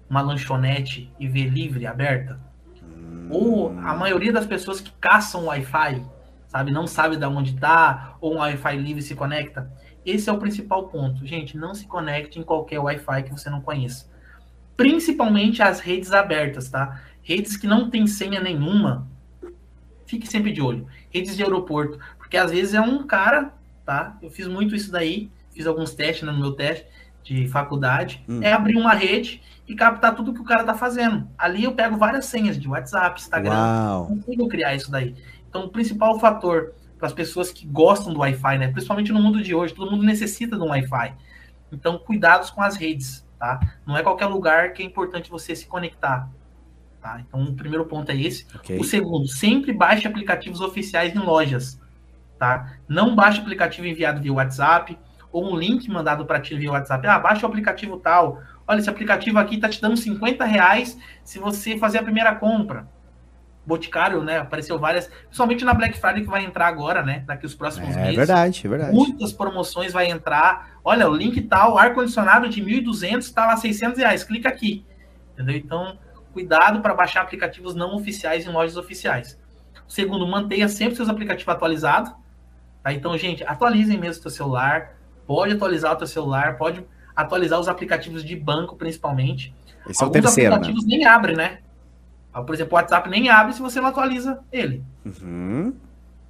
numa 0.10 0.22
lanchonete 0.22 1.12
e 1.20 1.28
vê 1.28 1.44
livre, 1.44 1.86
aberta? 1.86 2.40
Hum. 2.82 3.28
Ou 3.30 3.70
a 3.80 3.94
maioria 3.94 4.32
das 4.32 4.46
pessoas 4.46 4.80
que 4.80 4.94
caçam 4.94 5.48
Wi-Fi, 5.48 6.06
sabe, 6.48 6.72
não 6.72 6.88
sabe 6.88 7.18
de 7.18 7.26
onde 7.26 7.54
está, 7.54 8.16
ou 8.22 8.36
um 8.36 8.38
Wi-Fi 8.38 8.78
livre 8.78 9.02
se 9.02 9.14
conecta. 9.14 9.70
Esse 10.06 10.30
é 10.30 10.32
o 10.32 10.38
principal 10.38 10.88
ponto. 10.88 11.28
Gente, 11.28 11.58
não 11.58 11.76
se 11.76 11.86
conecte 11.86 12.40
em 12.40 12.44
qualquer 12.44 12.80
Wi-Fi 12.80 13.24
que 13.24 13.32
você 13.32 13.50
não 13.50 13.60
conheça. 13.60 14.10
Principalmente 14.78 15.62
as 15.62 15.82
redes 15.82 16.14
abertas, 16.14 16.70
tá? 16.70 17.02
Redes 17.22 17.58
que 17.58 17.68
não 17.68 17.90
tem 17.90 18.08
senha 18.08 18.40
nenhuma. 18.40 19.06
Fique 20.06 20.26
sempre 20.26 20.54
de 20.54 20.62
olho. 20.62 20.88
Redes 21.10 21.36
de 21.36 21.44
aeroporto. 21.44 22.00
Porque 22.18 22.38
às 22.38 22.52
vezes 22.52 22.74
é 22.74 22.80
um 22.80 23.06
cara, 23.06 23.54
tá? 23.86 24.18
Eu 24.22 24.32
fiz 24.32 24.48
muito 24.48 24.74
isso 24.74 24.90
daí. 24.90 25.30
Fiz 25.54 25.68
alguns 25.68 25.94
testes 25.94 26.26
né, 26.26 26.32
no 26.32 26.40
meu 26.40 26.54
teste 26.54 26.88
de 27.24 27.48
faculdade, 27.48 28.24
hum. 28.28 28.40
é 28.42 28.52
abrir 28.52 28.76
uma 28.76 28.94
rede 28.94 29.42
e 29.68 29.76
captar 29.76 30.16
tudo 30.16 30.34
que 30.34 30.42
o 30.42 30.44
cara 30.44 30.64
tá 30.64 30.74
fazendo. 30.74 31.28
Ali 31.38 31.64
eu 31.64 31.74
pego 31.74 31.98
várias 31.98 32.26
senhas 32.26 32.60
de 32.60 32.68
WhatsApp, 32.68 33.20
Instagram, 33.20 33.54
Uau. 33.54 34.08
consigo 34.08 34.48
criar 34.48 34.76
isso 34.76 34.92
daí. 34.92 35.16
Então, 35.50 35.66
o 35.66 35.70
principal 35.70 36.20
fator 36.20 36.74
para 36.98 37.08
as 37.08 37.14
pessoas 37.14 37.52
que 37.52 37.66
gostam 37.66 38.14
do 38.14 38.20
Wi-Fi, 38.20 38.58
né? 38.60 38.68
Principalmente 38.68 39.12
no 39.12 39.20
mundo 39.20 39.42
de 39.42 39.56
hoje, 39.56 39.74
todo 39.74 39.90
mundo 39.90 40.04
necessita 40.04 40.56
de 40.56 40.62
um 40.62 40.70
Wi-Fi. 40.70 41.16
Então, 41.72 41.98
cuidados 41.98 42.50
com 42.50 42.62
as 42.62 42.76
redes, 42.76 43.26
tá? 43.40 43.60
Não 43.86 43.98
é 43.98 44.04
qualquer 44.04 44.28
lugar 44.28 44.74
que 44.74 44.84
é 44.84 44.86
importante 44.86 45.30
você 45.30 45.56
se 45.56 45.66
conectar. 45.66 46.30
Tá? 47.02 47.20
Então, 47.20 47.42
o 47.44 47.56
primeiro 47.56 47.86
ponto 47.86 48.12
é 48.12 48.16
esse. 48.16 48.46
Okay. 48.56 48.78
O 48.78 48.84
segundo, 48.84 49.28
sempre 49.28 49.74
baixe 49.74 50.08
aplicativos 50.08 50.62
oficiais 50.62 51.16
em 51.16 51.20
lojas, 51.20 51.82
tá? 52.38 52.74
Não 52.88 53.16
baixe 53.16 53.40
aplicativo 53.40 53.88
enviado 53.88 54.22
via 54.22 54.32
WhatsApp, 54.32 54.96
ou 55.32 55.52
um 55.52 55.58
link 55.58 55.90
mandado 55.90 56.26
para 56.26 56.40
ti 56.40 56.56
via 56.56 56.72
WhatsApp. 56.72 57.08
Ah, 57.08 57.20
baixa 57.20 57.46
o 57.46 57.50
aplicativo 57.50 57.98
tal. 57.98 58.42
Olha, 58.68 58.80
esse 58.80 58.90
aplicativo 58.90 59.40
aqui 59.40 59.56
está 59.56 59.70
te 59.70 59.82
dando 59.82 59.98
50 59.98 60.44
reais 60.46 60.98
se 61.24 61.40
você 61.40 61.78
fazer 61.78 62.00
a 62.00 62.04
primeira 62.04 62.36
compra. 62.36 62.88
Boticário, 63.66 64.24
né? 64.24 64.40
Apareceu 64.40 64.80
várias, 64.80 65.08
principalmente 65.08 65.64
na 65.64 65.74
Black 65.74 66.00
Friday 66.00 66.24
que 66.24 66.30
vai 66.30 66.44
entrar 66.44 66.68
agora, 66.68 67.04
né? 67.04 67.24
Daqui 67.28 67.46
os 67.46 67.54
próximos 67.54 67.96
é, 67.96 68.02
meses. 68.02 68.14
É 68.14 68.18
verdade, 68.18 68.62
é 68.66 68.70
verdade. 68.70 68.94
Muitas 68.94 69.32
promoções 69.32 69.94
vai 69.94 70.10
entrar. 70.10 70.80
Olha, 70.84 71.10
o 71.10 71.16
link 71.16 71.40
tal, 71.42 71.78
ar-condicionado 71.78 72.50
de 72.50 72.62
1.200 72.62 73.20
está 73.20 73.46
lá 73.46 73.56
600 73.56 74.00
reais. 74.00 74.24
Clica 74.24 74.50
aqui. 74.50 74.86
Entendeu? 75.34 75.56
Então, 75.56 75.98
cuidado 76.34 76.82
para 76.82 76.94
baixar 76.94 77.22
aplicativos 77.22 77.76
não 77.76 77.96
oficiais 77.96 78.46
em 78.48 78.50
lojas 78.50 78.78
oficiais. 78.78 79.40
Segundo, 79.88 80.26
mantenha 80.26 80.68
sempre 80.68 80.96
seus 80.96 81.08
aplicativos 81.10 81.54
atualizados. 81.54 82.12
Tá? 82.84 82.92
Então, 82.92 83.16
gente, 83.18 83.44
atualizem 83.44 83.98
mesmo 83.98 84.20
o 84.20 84.24
seu 84.24 84.32
celular 84.32 85.01
pode 85.32 85.54
atualizar 85.54 85.94
o 85.94 85.96
teu 85.96 86.08
celular, 86.08 86.58
pode 86.58 86.86
atualizar 87.16 87.58
os 87.58 87.70
aplicativos 87.70 88.22
de 88.22 88.36
banco, 88.36 88.76
principalmente. 88.76 89.56
Esse 89.88 90.04
Alguns 90.04 90.18
é 90.18 90.20
o 90.20 90.24
terceiro, 90.24 90.50
né? 90.50 90.56
aplicativos 90.58 90.86
né? 90.86 90.98
nem 90.98 91.06
abrem, 91.06 91.36
né? 91.38 91.60
Ah, 92.34 92.42
por 92.44 92.54
exemplo, 92.54 92.74
o 92.74 92.76
WhatsApp 92.76 93.10
nem 93.10 93.30
abre 93.30 93.54
se 93.54 93.62
você 93.62 93.80
não 93.80 93.88
atualiza 93.88 94.40
ele. 94.52 94.84
Uhum. 95.06 95.74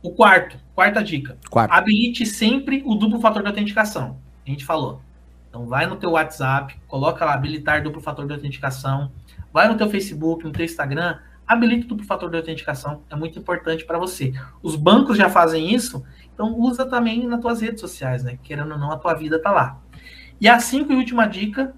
O 0.04 0.12
quarto, 0.12 0.56
quarta 0.76 1.04
dica. 1.04 1.36
Quarto. 1.50 1.72
Habilite 1.72 2.28
sempre 2.28 2.84
o 2.86 2.94
duplo 2.94 3.20
fator 3.20 3.42
de 3.42 3.48
autenticação. 3.48 4.18
A 4.46 4.50
gente 4.50 4.64
falou. 4.64 5.02
Então 5.50 5.66
vai 5.66 5.88
no 5.88 5.96
teu 5.96 6.12
WhatsApp, 6.12 6.76
coloca 6.88 7.26
lá 7.26 7.34
habilitar 7.34 7.84
duplo 7.84 8.02
fator 8.02 8.28
de 8.28 8.34
autenticação. 8.34 9.12
Vai 9.52 9.68
no 9.68 9.78
teu 9.78 9.90
Facebook, 9.90 10.44
no 10.44 10.52
teu 10.52 10.64
Instagram, 10.64 11.18
habilite 11.48 11.86
o 11.86 11.90
duplo 11.90 12.06
fator 12.06 12.30
de 12.30 12.38
autenticação. 12.38 13.02
É 13.10 13.16
muito 13.16 13.38
importante 13.40 13.84
para 13.84 13.98
você. 13.98 14.32
Os 14.62 14.76
bancos 14.76 15.18
já 15.18 15.28
fazem 15.28 15.74
isso 15.74 16.04
então 16.42 16.58
usa 16.58 16.84
também 16.88 17.28
nas 17.28 17.40
tuas 17.40 17.62
redes 17.62 17.80
sociais, 17.80 18.24
né? 18.24 18.40
Querendo 18.42 18.72
ou 18.72 18.78
não, 18.80 18.92
a 18.92 18.98
tua 18.98 19.14
vida 19.14 19.40
tá 19.40 19.52
lá. 19.52 19.80
E 20.40 20.50
a 20.50 20.60
cinco 20.60 20.92
e 20.92 20.96
última 20.96 21.28
dica 21.28 21.76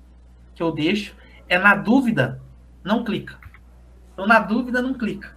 que 0.56 0.64
eu 0.64 0.72
deixo 0.72 1.14
é 1.50 1.60
na 1.60 1.76
dúvida, 1.76 2.42
não 2.82 3.04
clica. 3.04 3.38
Então, 4.14 4.26
na 4.26 4.40
dúvida, 4.40 4.82
não 4.82 4.94
clica. 4.94 5.34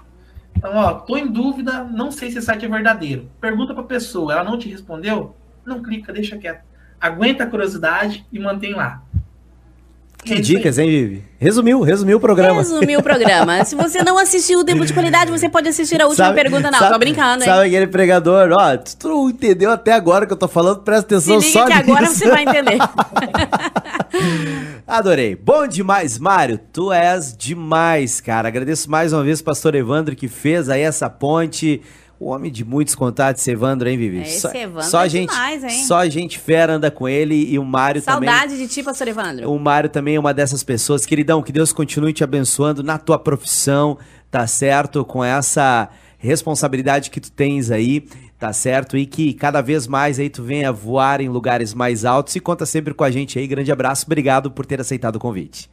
Então, 0.54 0.76
ó, 0.76 0.94
tô 0.94 1.16
em 1.16 1.26
dúvida, 1.26 1.82
não 1.82 2.12
sei 2.12 2.30
se 2.30 2.38
esse 2.38 2.46
site 2.46 2.66
é 2.66 2.68
verdadeiro. 2.68 3.28
Pergunta 3.40 3.74
para 3.74 3.82
a 3.82 3.86
pessoa, 3.86 4.32
ela 4.32 4.44
não 4.44 4.56
te 4.56 4.68
respondeu? 4.68 5.34
Não 5.64 5.82
clica, 5.82 6.12
deixa 6.12 6.38
quieto. 6.38 6.64
Aguenta 7.00 7.42
a 7.42 7.46
curiosidade 7.48 8.24
e 8.30 8.38
mantém 8.38 8.74
lá. 8.74 9.02
Que 10.26 10.40
dicas, 10.40 10.76
hein, 10.76 10.90
Vivi? 10.90 11.24
Resumiu, 11.38 11.80
resumiu 11.82 12.16
o 12.16 12.20
programa. 12.20 12.58
Resumiu 12.58 12.98
o 12.98 13.02
programa. 13.02 13.62
Se 13.64 13.76
você 13.76 14.02
não 14.02 14.18
assistiu 14.18 14.58
o 14.58 14.64
tempo 14.64 14.84
de 14.84 14.92
qualidade, 14.92 15.30
você 15.30 15.48
pode 15.48 15.68
assistir 15.68 16.02
a 16.02 16.06
última 16.06 16.26
sabe, 16.26 16.42
pergunta. 16.42 16.70
Não, 16.70 16.78
sabe, 16.78 16.92
tô 16.92 16.98
brincando, 16.98 17.44
hein? 17.44 17.48
Sabe 17.48 17.66
aquele 17.66 17.86
pregador? 17.86 18.50
Ó, 18.50 18.76
tu 18.76 19.08
não 19.08 19.30
entendeu 19.30 19.70
até 19.70 19.92
agora 19.92 20.26
que 20.26 20.32
eu 20.32 20.36
tô 20.36 20.48
falando, 20.48 20.80
presta 20.80 21.14
atenção 21.14 21.40
Se 21.40 21.48
liga 21.48 21.60
só 21.60 21.66
que 21.66 21.74
nisso. 21.74 21.92
agora 21.92 22.06
você 22.06 22.28
vai 22.28 22.42
entender. 22.42 22.78
Adorei. 24.86 25.36
Bom 25.36 25.68
demais, 25.68 26.18
Mário. 26.18 26.58
Tu 26.72 26.92
és 26.92 27.36
demais, 27.36 28.20
cara. 28.20 28.48
Agradeço 28.48 28.90
mais 28.90 29.12
uma 29.12 29.22
vez 29.22 29.40
o 29.40 29.44
pastor 29.44 29.74
Evandro 29.74 30.16
que 30.16 30.26
fez 30.26 30.68
aí 30.68 30.80
essa 30.80 31.08
ponte 31.08 31.80
o 32.18 32.30
homem 32.30 32.50
de 32.50 32.64
muitos 32.64 32.94
contatos, 32.94 33.46
Evandro, 33.46 33.88
hein, 33.88 33.98
Vivi? 33.98 34.22
Esse 34.22 34.40
só, 34.40 34.52
Evandro 34.54 34.90
só 34.90 35.04
é 35.04 35.08
gente, 35.08 35.30
demais, 35.30 35.64
hein? 35.64 35.84
Só 35.84 36.08
gente 36.08 36.38
fera 36.38 36.74
anda 36.74 36.90
com 36.90 37.08
ele 37.08 37.34
e 37.34 37.58
o 37.58 37.64
Mário 37.64 38.00
Saudade 38.00 38.26
também. 38.26 38.40
Saudade 38.40 38.58
de 38.58 38.72
ti, 38.72 38.82
pastor 38.82 39.08
Evandro. 39.08 39.52
O 39.52 39.58
Mário 39.58 39.90
também 39.90 40.16
é 40.16 40.20
uma 40.20 40.32
dessas 40.32 40.62
pessoas. 40.62 41.04
Queridão, 41.04 41.42
que 41.42 41.52
Deus 41.52 41.72
continue 41.72 42.12
te 42.12 42.24
abençoando 42.24 42.82
na 42.82 42.98
tua 42.98 43.18
profissão, 43.18 43.98
tá 44.30 44.46
certo? 44.46 45.04
Com 45.04 45.22
essa 45.22 45.90
responsabilidade 46.18 47.10
que 47.10 47.20
tu 47.20 47.30
tens 47.30 47.70
aí, 47.70 48.08
tá 48.38 48.52
certo? 48.52 48.96
E 48.96 49.04
que 49.04 49.34
cada 49.34 49.60
vez 49.60 49.86
mais 49.86 50.18
aí 50.18 50.30
tu 50.30 50.42
venha 50.42 50.72
voar 50.72 51.20
em 51.20 51.28
lugares 51.28 51.74
mais 51.74 52.04
altos 52.04 52.34
e 52.34 52.40
conta 52.40 52.64
sempre 52.64 52.94
com 52.94 53.04
a 53.04 53.10
gente 53.10 53.38
aí. 53.38 53.46
Grande 53.46 53.70
abraço, 53.70 54.06
obrigado 54.06 54.50
por 54.50 54.64
ter 54.64 54.80
aceitado 54.80 55.16
o 55.16 55.20
convite. 55.20 55.70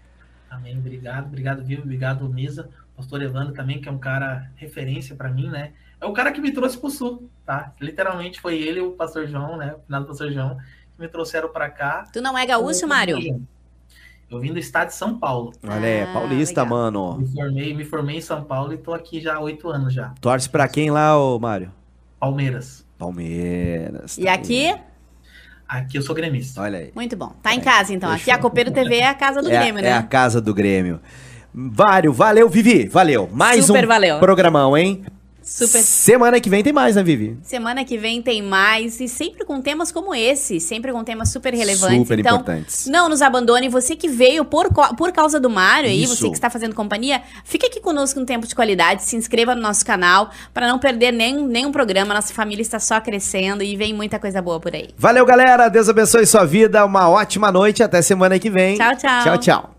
Amém, 0.50 0.78
obrigado, 0.78 1.28
obrigado, 1.28 1.64
Vivo, 1.64 1.82
obrigado, 1.84 2.28
Misa. 2.30 2.70
Pastor 2.96 3.22
Evandro 3.24 3.54
também, 3.54 3.82
que 3.82 3.89
é 3.89 3.91
um 3.91 3.98
cara 3.98 4.52
referência 4.56 5.16
para 5.16 5.30
mim, 5.30 5.50
né? 5.50 5.72
É 6.04 6.06
o 6.06 6.12
cara 6.12 6.32
que 6.34 6.41
me 6.41 6.51
trouxe 6.51 6.78
pro 6.78 6.89
sul, 6.89 7.30
tá? 7.45 7.74
Literalmente 7.80 8.41
foi 8.41 8.62
ele 8.62 8.82
o 8.82 8.91
pastor 8.91 9.26
João, 9.26 9.56
né? 9.56 9.74
O 9.78 9.86
finado 9.86 10.06
pastor 10.06 10.32
João, 10.32 10.58
que 10.58 11.01
me 11.01 11.08
trouxeram 11.08 11.47
para 11.47 11.70
cá. 11.70 12.04
Tu 12.12 12.22
não 12.22 12.38
é 12.38 12.45
gaúcho, 12.45 12.86
Mário? 12.86 13.18
Eu 14.30 14.39
vim 14.39 14.51
do 14.51 14.60
estado 14.60 14.88
de 14.88 14.95
São 14.95 15.18
Paulo. 15.18 15.54
Olha, 15.64 15.86
é 15.86 16.04
ah, 16.04 16.14
paulista, 16.14 16.64
legal. 16.64 16.78
mano. 16.78 17.18
Me 17.20 17.28
formei, 17.28 17.74
me 17.74 17.86
formei 17.86 18.18
em 18.18 18.22
São 18.22 18.43
Paulo 18.43 18.74
e 18.74 18.78
tô 18.78 18.93
aqui 18.93 19.22
já 19.22 19.36
há 19.36 19.39
oito 19.39 19.70
anos 19.70 19.93
já. 19.93 20.14
Torce 20.20 20.49
para 20.49 20.68
quem 20.68 20.91
lá, 20.91 21.18
ô 21.18 21.39
Mário? 21.39 21.72
Palmeiras. 22.20 22.86
Palmeiras. 22.97 24.18
Tá 24.18 24.22
e 24.22 24.28
aqui? 24.28 24.76
Aqui 25.68 25.97
eu 25.97 26.01
sou 26.01 26.14
gremista. 26.14 26.62
Olha 26.62 26.80
aí. 26.80 26.91
Muito 26.93 27.16
bom. 27.16 27.34
Tá 27.41 27.56
em 27.56 27.62
casa, 27.62 27.93
então. 27.93 28.12
Aqui 28.12 28.30
a 28.30 28.38
Copeiro 28.38 28.72
TV 28.72 28.97
é 28.97 29.08
a 29.08 29.14
casa 29.14 29.41
do 29.41 29.49
é, 29.49 29.58
Grêmio, 29.58 29.82
né? 29.82 29.89
É 29.89 29.93
a 29.93 30.04
casa 30.04 30.41
do 30.41 30.54
Grêmio. 30.54 30.99
Vário, 31.54 32.12
valeu, 32.12 32.49
Vivi, 32.49 32.88
valeu. 32.88 33.30
Mais 33.32 33.66
Super 33.66 33.86
um 33.86 33.88
valeu. 33.88 34.20
programão, 34.20 34.76
hein? 34.76 35.06
Super. 35.44 35.82
Semana 35.82 36.39
que 36.39 36.50
vem 36.50 36.64
tem 36.64 36.72
mais, 36.72 36.96
né, 36.96 37.04
Vivi? 37.04 37.38
Semana 37.44 37.84
que 37.84 37.98
vem 37.98 38.22
tem 38.22 38.41
mais 38.41 39.00
e 39.00 39.08
sempre 39.08 39.46
com 39.46 39.62
temas 39.62 39.91
como 39.91 40.16
esse, 40.16 40.60
sempre 40.60 40.91
com 40.91 41.04
temas 41.04 41.32
super 41.32 41.54
relevantes. 41.54 41.98
Super 41.98 42.20
então, 42.20 42.36
importantes. 42.36 42.88
Não 42.88 43.10
nos 43.10 43.22
abandone. 43.22 43.68
Você 43.68 43.96
que 43.96 44.08
veio 44.08 44.46
por, 44.46 44.70
por 44.98 45.12
causa 45.12 45.39
do 45.39 45.50
Mário 45.50 45.89
aí, 45.89 46.06
você 46.06 46.30
que 46.30 46.36
está 46.36 46.50
fazendo 46.50 46.74
companhia, 46.74 47.22
fica 47.44 47.68
aqui 47.68 47.82
conosco 47.82 48.20
um 48.20 48.26
tempo 48.26 48.48
de 48.48 48.56
qualidade, 48.56 49.04
se 49.04 49.16
inscreva 49.16 49.54
no 49.54 49.62
nosso 49.62 49.86
canal 49.86 50.32
para 50.54 50.68
não 50.68 50.80
perder 50.80 51.12
nem, 51.12 51.36
nenhum 51.46 51.72
programa. 51.72 52.14
Nossa 52.14 52.34
família 52.34 52.62
está 52.62 52.80
só 52.80 53.02
crescendo 53.02 53.64
e 53.64 53.76
vem 53.76 53.94
muita 53.94 54.18
coisa 54.18 54.41
boa 54.41 54.60
por 54.60 54.74
aí. 54.74 54.89
Valeu, 54.98 55.26
galera. 55.26 55.68
Deus 55.68 55.89
abençoe 55.89 56.26
sua 56.26 56.46
vida. 56.46 56.86
Uma 56.86 57.10
ótima 57.10 57.52
noite. 57.52 57.84
Até 57.84 58.02
semana 58.02 58.39
que 58.39 58.50
vem. 58.50 58.78
Tchau, 58.78 58.96
tchau. 58.96 59.24
Tchau, 59.24 59.38
tchau. 59.38 59.74